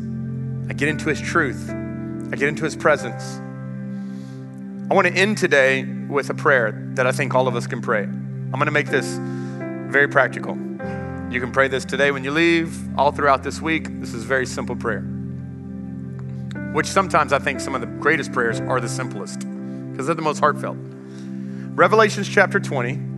I 0.70 0.74
get 0.74 0.89
into 0.89 1.07
His 1.07 1.22
truth, 1.22 1.70
I 1.70 2.36
get 2.36 2.49
into 2.49 2.66
His 2.66 2.76
presence. 2.76 3.39
I 4.91 4.93
want 4.93 5.07
to 5.07 5.14
end 5.14 5.38
today 5.38 5.86
with 5.86 6.30
a 6.30 6.34
prayer 6.34 6.74
that 6.95 7.07
I 7.07 7.14
think 7.14 7.34
all 7.34 7.47
of 7.47 7.55
us 7.55 7.66
can 7.68 7.82
pray. 7.82 8.03
I'm 8.03 8.51
going 8.51 8.66
to 8.66 8.72
make 8.72 8.89
this 8.89 9.18
very 9.18 10.09
practical. 10.09 10.55
You 11.32 11.39
can 11.39 11.53
pray 11.53 11.70
this 11.70 11.86
today 11.86 12.12
when 12.12 12.26
you 12.26 12.32
leave, 12.32 12.78
all 12.99 13.14
throughout 13.14 13.43
this 13.43 13.62
week. 13.62 13.88
This 14.01 14.14
is 14.14 14.24
a 14.26 14.28
very 14.28 14.45
simple 14.45 14.76
prayer, 14.76 15.01
which 16.74 16.88
sometimes 16.88 17.32
I 17.32 17.39
think 17.39 17.62
some 17.62 17.76
of 17.76 17.82
the 17.82 17.88
greatest 17.88 18.34
prayers 18.34 18.59
are 18.59 18.82
the 18.82 18.89
simplest 18.89 19.39
because 19.91 20.05
they're 20.05 20.16
the 20.16 20.22
most 20.22 20.39
heartfelt. 20.39 20.78
Revelations 21.74 22.28
chapter 22.28 22.59
20, 22.59 23.11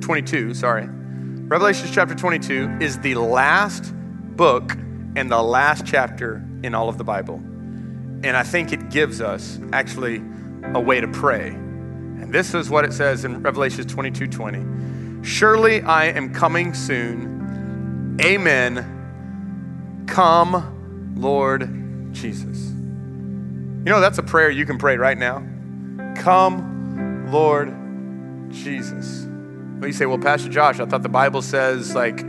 22, 0.00 0.54
sorry. 0.54 0.88
Revelations 0.88 1.90
chapter 1.92 2.14
22 2.14 2.78
is 2.80 2.98
the 3.00 3.14
last 3.16 3.92
book 4.36 4.72
and 5.16 5.30
the 5.30 5.42
last 5.42 5.84
chapter 5.86 6.44
in 6.62 6.74
all 6.74 6.88
of 6.88 6.98
the 6.98 7.04
Bible. 7.04 7.36
And 8.22 8.36
I 8.36 8.42
think 8.42 8.72
it 8.72 8.90
gives 8.90 9.20
us 9.20 9.58
actually 9.72 10.22
a 10.74 10.80
way 10.80 11.00
to 11.00 11.08
pray. 11.08 11.48
And 11.48 12.32
this 12.32 12.54
is 12.54 12.70
what 12.70 12.84
it 12.84 12.92
says 12.92 13.24
in 13.24 13.42
Revelation 13.42 13.86
22 13.86 14.26
20. 14.26 15.24
Surely 15.26 15.82
I 15.82 16.06
am 16.06 16.32
coming 16.32 16.74
soon. 16.74 18.16
Amen. 18.22 20.04
Come, 20.06 21.14
Lord 21.16 22.12
Jesus. 22.12 22.68
You 22.68 23.86
know, 23.86 24.00
that's 24.00 24.18
a 24.18 24.22
prayer 24.22 24.50
you 24.50 24.66
can 24.66 24.78
pray 24.78 24.96
right 24.96 25.16
now. 25.16 25.42
Come, 26.16 27.30
Lord 27.32 27.74
Jesus. 28.52 29.29
Well, 29.80 29.86
you 29.86 29.94
say, 29.94 30.04
well, 30.04 30.18
Pastor 30.18 30.50
Josh, 30.50 30.78
I 30.78 30.84
thought 30.84 31.02
the 31.02 31.08
Bible 31.08 31.40
says, 31.40 31.94
like, 31.94 32.22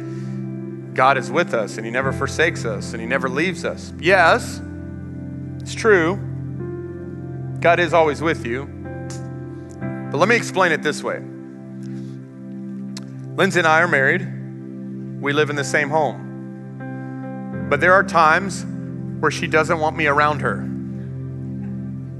God 0.93 1.17
is 1.17 1.29
with 1.29 1.53
us 1.53 1.75
and 1.75 1.85
He 1.85 1.91
never 1.91 2.13
forsakes 2.13 2.63
us 2.63 2.93
and 2.93 3.01
He 3.01 3.05
never 3.05 3.27
leaves 3.27 3.65
us. 3.65 3.91
Yes, 3.99 4.61
it's 5.59 5.75
true. 5.75 6.15
God 7.59 7.81
is 7.81 7.93
always 7.93 8.21
with 8.21 8.45
you. 8.45 8.67
But 10.11 10.17
let 10.17 10.29
me 10.29 10.37
explain 10.37 10.71
it 10.71 10.81
this 10.81 11.03
way 11.03 11.19
Lindsay 13.35 13.59
and 13.59 13.67
I 13.67 13.81
are 13.81 13.87
married, 13.89 14.25
we 15.21 15.33
live 15.33 15.49
in 15.49 15.57
the 15.57 15.65
same 15.65 15.89
home. 15.89 17.67
But 17.69 17.81
there 17.81 17.91
are 17.91 18.03
times 18.03 18.65
where 19.19 19.29
she 19.29 19.47
doesn't 19.47 19.79
want 19.79 19.97
me 19.97 20.07
around 20.07 20.39
her. 20.39 20.61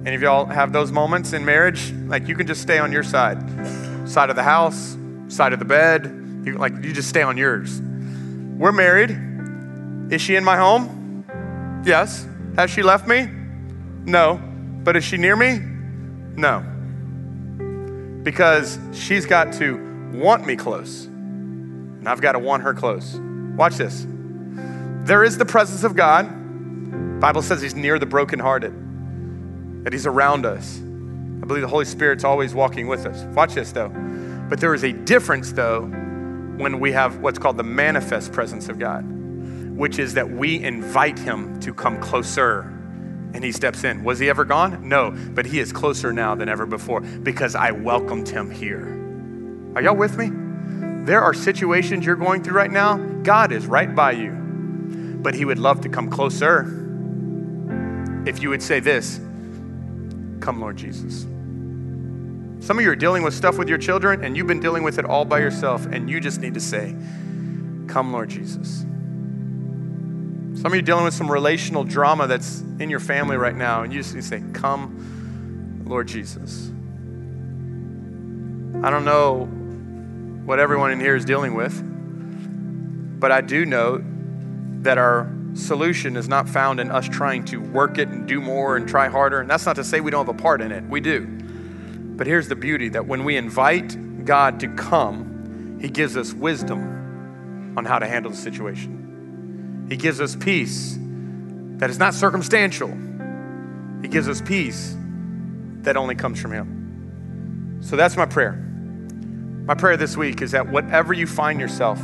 Any 0.06 0.18
of 0.18 0.22
y'all 0.22 0.46
have 0.48 0.74
those 0.74 0.92
moments 0.92 1.32
in 1.32 1.46
marriage? 1.46 1.94
Like 1.94 2.28
you 2.28 2.36
can 2.36 2.48
just 2.48 2.62
stay 2.62 2.80
on 2.80 2.92
your 2.92 3.04
side, 3.04 3.40
side 4.10 4.30
of 4.30 4.36
the 4.36 4.44
house, 4.44 4.98
side 5.32 5.54
of 5.54 5.60
the 5.60 5.66
bed. 5.66 6.06
You, 6.46 6.58
like 6.58 6.74
you 6.84 6.94
just 6.94 7.10
stay 7.10 7.22
on 7.22 7.38
yours. 7.38 7.82
We're 7.82 8.72
married. 8.72 10.12
Is 10.12 10.22
she 10.22 10.36
in 10.36 10.44
my 10.44 10.58
home? 10.58 11.24
Yes. 11.86 12.28
Has 12.56 12.70
she 12.70 12.84
left 12.84 13.08
me? 13.08 13.30
No. 14.06 14.40
But 14.84 14.96
is 14.96 15.04
she 15.04 15.18
near 15.18 15.36
me? 15.36 15.60
No. 16.36 16.66
Because 18.24 18.78
she's 18.94 19.26
got 19.26 19.54
to 19.54 20.12
want 20.14 20.46
me 20.46 20.56
close. 20.56 21.06
And 21.06 22.08
I've 22.10 22.22
got 22.22 22.34
to 22.34 22.40
want 22.40 22.64
her 22.64 22.74
close. 22.74 23.20
Watch 23.56 23.76
this. 23.76 24.06
There 25.04 25.24
is 25.24 25.38
the 25.38 25.46
presence 25.46 25.84
of 25.84 25.96
God. 25.96 27.20
Bible 27.20 27.42
says 27.42 27.62
he's 27.62 27.76
near 27.76 28.00
the 28.00 28.06
brokenhearted. 28.06 29.84
That 29.84 29.94
he's 29.94 30.06
around 30.06 30.46
us. 30.46 30.80
I 30.80 31.46
believe 31.46 31.62
the 31.62 31.68
Holy 31.68 31.86
Spirit's 31.86 32.24
always 32.24 32.54
walking 32.54 32.88
with 32.88 33.06
us. 33.06 33.24
Watch 33.36 33.54
this 33.54 33.72
though. 33.72 33.90
But 34.52 34.60
there 34.60 34.74
is 34.74 34.84
a 34.84 34.92
difference 34.92 35.54
though 35.54 35.84
when 35.84 36.82
we 36.82 36.92
have 36.92 37.20
what's 37.20 37.40
called 37.40 37.56
the 37.56 37.64
manifest 37.64 38.34
presence 38.34 38.68
of 38.68 38.78
God, 38.78 39.06
which 39.78 39.98
is 39.98 40.16
that 40.16 40.30
we 40.30 40.62
invite 40.62 41.18
him 41.18 41.58
to 41.62 41.74
come 41.74 42.02
closer 42.02 42.64
and 43.34 43.46
he 43.46 43.54
steps 43.54 43.86
in. 43.86 44.04
Was 44.04 44.20
he 44.20 44.30
ever 44.30 44.44
gone? 44.44 44.90
No, 44.90 45.12
but 45.30 45.46
he 45.46 45.60
is 45.60 45.72
closer 45.72 46.12
now 46.12 46.36
than 46.36 46.50
ever 46.50 46.66
before 46.66 47.00
because 47.00 47.56
I 47.56 47.72
welcomed 47.72 48.28
him 48.28 48.52
here. 48.52 48.88
Are 49.74 49.82
y'all 49.82 49.96
with 49.96 50.18
me? 50.18 50.30
There 51.06 51.22
are 51.22 51.34
situations 51.34 52.06
you're 52.06 52.18
going 52.18 52.44
through 52.44 52.58
right 52.58 52.72
now, 52.72 52.98
God 53.24 53.54
is 53.54 53.68
right 53.68 53.96
by 53.96 54.12
you, 54.12 54.32
but 55.22 55.34
he 55.34 55.46
would 55.46 55.60
love 55.60 55.80
to 55.80 55.88
come 55.88 56.10
closer. 56.10 56.64
If 58.26 58.42
you 58.42 58.50
would 58.50 58.62
say 58.62 58.82
this, 58.82 59.18
Come, 60.42 60.60
Lord 60.60 60.76
Jesus. 60.76 61.26
Some 62.62 62.78
of 62.78 62.86
you 62.86 62.92
are 62.92 62.96
dealing 62.96 63.24
with 63.24 63.34
stuff 63.34 63.58
with 63.58 63.68
your 63.68 63.80
children 63.80 64.24
and 64.24 64.38
you've 64.38 64.46
been 64.46 64.60
dealing 64.60 64.84
with 64.84 65.00
it 65.00 65.06
all 65.06 65.26
by 65.26 65.40
yourself, 65.40 65.88
and 65.88 66.08
you 66.08 66.20
just 66.20 66.40
need 66.40 66.54
to 66.54 66.60
say, 66.60 66.96
Come, 67.88 68.14
Lord 68.14 68.30
Jesus. 68.30 68.82
Some 70.62 70.68
of 70.68 70.74
you 70.76 70.80
are 70.80 70.84
dealing 70.84 71.04
with 71.04 71.16
some 71.16 71.30
relational 71.30 71.84
drama 71.84 72.28
that's 72.28 72.62
in 72.80 72.92
your 72.92 73.00
family 73.00 73.36
right 73.36 73.56
now, 73.56 73.82
and 73.82 73.92
you 73.92 74.00
just 74.00 74.14
need 74.14 74.22
to 74.22 74.28
say, 74.28 74.44
Come, 74.54 75.84
Lord 75.86 76.08
Jesus. 76.08 76.68
I 78.86 78.92
don't 78.92 79.06
know 79.06 79.46
what 80.46 80.60
everyone 80.60 80.92
in 80.92 81.00
here 81.00 81.16
is 81.16 81.26
dealing 81.26 81.56
with, 81.56 81.82
but 83.20 83.32
I 83.32 83.42
do 83.42 83.66
know 83.66 84.04
that 84.84 85.00
our 85.00 85.34
solution 85.56 86.16
is 86.16 86.28
not 86.28 86.48
found 86.48 86.80
in 86.80 86.92
us 86.92 87.10
trying 87.10 87.44
to 87.46 87.60
work 87.60 87.98
it 87.98 88.08
and 88.08 88.28
do 88.28 88.40
more 88.40 88.78
and 88.78 88.88
try 88.88 89.08
harder. 89.08 89.42
And 89.42 89.50
that's 89.50 89.66
not 89.66 89.78
to 89.78 89.84
say 89.84 90.00
we 90.00 90.12
don't 90.12 90.28
have 90.28 90.36
a 90.36 90.40
part 90.40 90.62
in 90.62 90.72
it, 90.72 90.84
we 90.84 91.02
do. 91.02 91.40
But 92.22 92.28
here's 92.28 92.48
the 92.48 92.56
beauty 92.56 92.90
that 92.90 93.08
when 93.08 93.24
we 93.24 93.36
invite 93.36 94.26
God 94.26 94.60
to 94.60 94.68
come, 94.76 95.80
He 95.82 95.90
gives 95.90 96.16
us 96.16 96.34
wisdom 96.34 97.74
on 97.76 97.84
how 97.84 97.98
to 97.98 98.06
handle 98.06 98.30
the 98.30 98.38
situation. 98.38 99.88
He 99.90 99.98
gives 99.98 100.22
us 100.22 100.36
peace 100.36 101.00
that 101.00 101.90
is 101.90 101.98
not 101.98 102.14
circumstantial, 102.14 102.90
He 104.04 104.08
gives 104.08 104.30
us 104.30 104.40
peace 104.40 104.96
that 105.82 105.98
only 105.98 106.14
comes 106.14 106.40
from 106.40 106.52
Him. 106.52 107.80
So 107.82 107.96
that's 107.96 108.16
my 108.16 108.28
prayer. 108.28 108.52
My 109.66 109.74
prayer 109.74 109.98
this 109.98 110.16
week 110.16 110.44
is 110.44 110.52
that 110.52 110.70
whatever 110.70 111.14
you 111.14 111.26
find 111.26 111.60
yourself, 111.60 112.00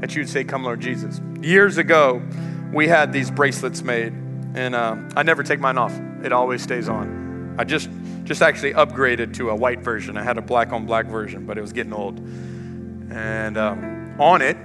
that 0.00 0.16
you'd 0.16 0.28
say, 0.28 0.42
Come, 0.42 0.64
Lord 0.64 0.80
Jesus. 0.80 1.20
Years 1.42 1.78
ago, 1.78 2.20
we 2.72 2.88
had 2.88 3.12
these 3.12 3.30
bracelets 3.30 3.82
made, 3.82 4.14
and 4.56 4.74
uh, 4.74 4.96
I 5.14 5.22
never 5.22 5.44
take 5.44 5.60
mine 5.60 5.78
off. 5.78 5.96
It 6.24 6.32
always 6.32 6.60
stays 6.60 6.88
on. 6.88 7.54
I 7.56 7.62
just 7.62 7.88
just 8.24 8.40
actually 8.42 8.72
upgraded 8.72 9.34
to 9.34 9.50
a 9.50 9.54
white 9.54 9.80
version. 9.80 10.16
I 10.16 10.22
had 10.22 10.38
a 10.38 10.42
black 10.42 10.72
on 10.72 10.86
black 10.86 11.06
version, 11.06 11.46
but 11.46 11.58
it 11.58 11.60
was 11.60 11.72
getting 11.72 11.92
old. 11.92 12.18
And 13.10 13.56
um, 13.56 14.16
on 14.18 14.42
it 14.42 14.56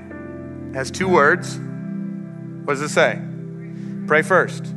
has 0.73 0.89
two 0.89 1.09
words. 1.09 1.57
What 1.57 2.73
does 2.73 2.81
it 2.81 2.89
say? 2.89 3.21
Pray 4.07 4.21
first. 4.21 4.73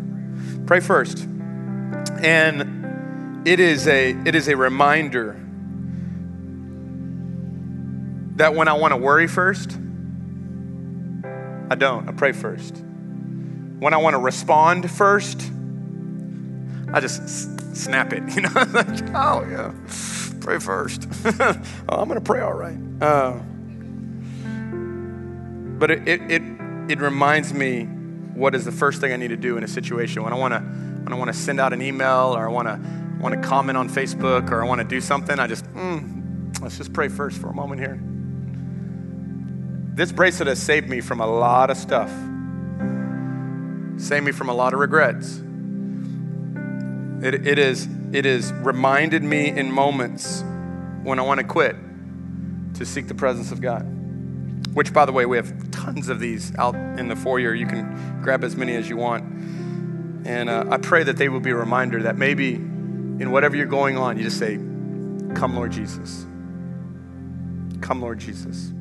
Pray 0.67 0.81
first. 0.81 1.27
And 2.23 3.47
it 3.47 3.61
is 3.61 3.87
a 3.87 4.11
it 4.25 4.35
is 4.35 4.49
a 4.49 4.57
reminder 4.57 5.39
that 8.37 8.55
when 8.55 8.67
I 8.69 8.73
want 8.73 8.93
to 8.93 8.97
worry 8.97 9.29
first, 9.29 9.79
I 11.71 11.75
don't. 11.77 12.09
I 12.09 12.13
pray 12.13 12.33
first. 12.33 12.77
When 13.79 13.95
I 13.95 13.99
want 13.99 14.15
to 14.15 14.19
respond 14.19 14.91
first, 14.91 15.51
I 16.93 17.01
just 17.01 17.62
snap 17.73 18.13
it. 18.13 18.23
You 18.35 18.43
know, 18.43 18.51
oh 18.55 19.45
yeah, 19.51 19.73
pray 20.41 20.59
first. 20.59 21.07
oh, 21.25 21.57
I'm 21.89 22.09
gonna 22.09 22.21
pray 22.21 22.41
all 22.41 22.55
right. 22.55 22.79
Uh, 23.01 23.39
but 25.79 25.91
it, 25.91 26.09
it 26.09 26.31
it 26.31 26.43
it 26.89 27.01
reminds 27.01 27.53
me 27.53 27.85
what 28.35 28.55
is 28.55 28.65
the 28.65 28.73
first 28.73 29.01
thing 29.01 29.13
I 29.13 29.17
need 29.17 29.29
to 29.29 29.37
do 29.37 29.57
in 29.57 29.65
a 29.65 29.69
situation 29.69 30.23
when 30.23 30.33
I 30.33 30.37
want 30.37 30.55
to 30.55 30.61
when 30.61 31.13
I 31.13 31.17
want 31.17 31.33
to 31.33 31.39
send 31.39 31.61
out 31.61 31.73
an 31.73 31.83
email 31.83 32.35
or 32.37 32.49
I 32.49 32.51
want 32.51 32.69
to 32.69 32.81
want 33.21 33.35
to 33.35 33.49
comment 33.49 33.77
on 33.77 33.89
Facebook 33.89 34.51
or 34.51 34.63
I 34.63 34.67
want 34.67 34.81
to 34.81 34.87
do 34.87 35.01
something. 35.01 35.39
I 35.39 35.47
just 35.47 35.65
mm, 35.75 36.61
let's 36.63 36.79
just 36.79 36.93
pray 36.93 37.09
first 37.09 37.39
for 37.39 37.51
a 37.51 37.55
moment 37.55 37.81
here. 37.81 38.01
This 39.95 40.11
bracelet 40.11 40.49
has 40.49 40.61
saved 40.61 40.89
me 40.89 41.01
from 41.01 41.21
a 41.21 41.27
lot 41.27 41.71
of 41.71 41.77
stuff. 41.77 42.11
Saved 44.01 44.25
me 44.25 44.33
from 44.33 44.49
a 44.49 44.55
lot 44.55 44.73
of 44.73 44.81
regrets. 44.81 45.43
It, 47.23 47.47
it, 47.47 47.59
is, 47.59 47.89
it 48.13 48.25
has 48.25 48.53
reminded 48.53 49.23
me 49.23 49.49
in 49.49 49.71
moments 49.71 50.43
when 51.05 51.19
I 51.19 51.23
want 51.23 51.39
to 51.39 51.45
quit 51.45 51.77
to 52.75 52.85
seek 52.85 53.07
the 53.07 53.15
presence 53.15 53.53
of 53.53 53.61
God. 53.61 53.83
Which, 54.75 54.93
by 54.93 55.05
the 55.05 55.13
way, 55.13 55.25
we 55.27 55.37
have 55.37 55.71
tons 55.71 56.09
of 56.09 56.19
these 56.19 56.55
out 56.57 56.75
in 56.75 57.09
the 57.09 57.15
foyer. 57.15 57.55
You 57.55 57.67
can 57.67 58.23
grab 58.23 58.43
as 58.43 58.57
many 58.57 58.75
as 58.75 58.89
you 58.89 58.97
want. 58.97 59.23
And 60.27 60.49
uh, 60.49 60.65
I 60.71 60.79
pray 60.79 61.05
that 61.05 61.17
they 61.17 61.29
will 61.29 61.41
be 61.41 61.51
a 61.51 61.57
reminder 61.57 62.03
that 62.05 62.17
maybe 62.17 62.55
in 62.55 63.31
whatever 63.31 63.55
you're 63.57 63.67
going 63.67 63.97
on, 63.97 64.17
you 64.17 64.25
just 64.25 64.39
say, 64.39 64.57
Come, 65.35 65.55
Lord 65.55 65.73
Jesus. 65.73 66.27
Come, 67.81 68.01
Lord 68.01 68.19
Jesus. 68.19 68.73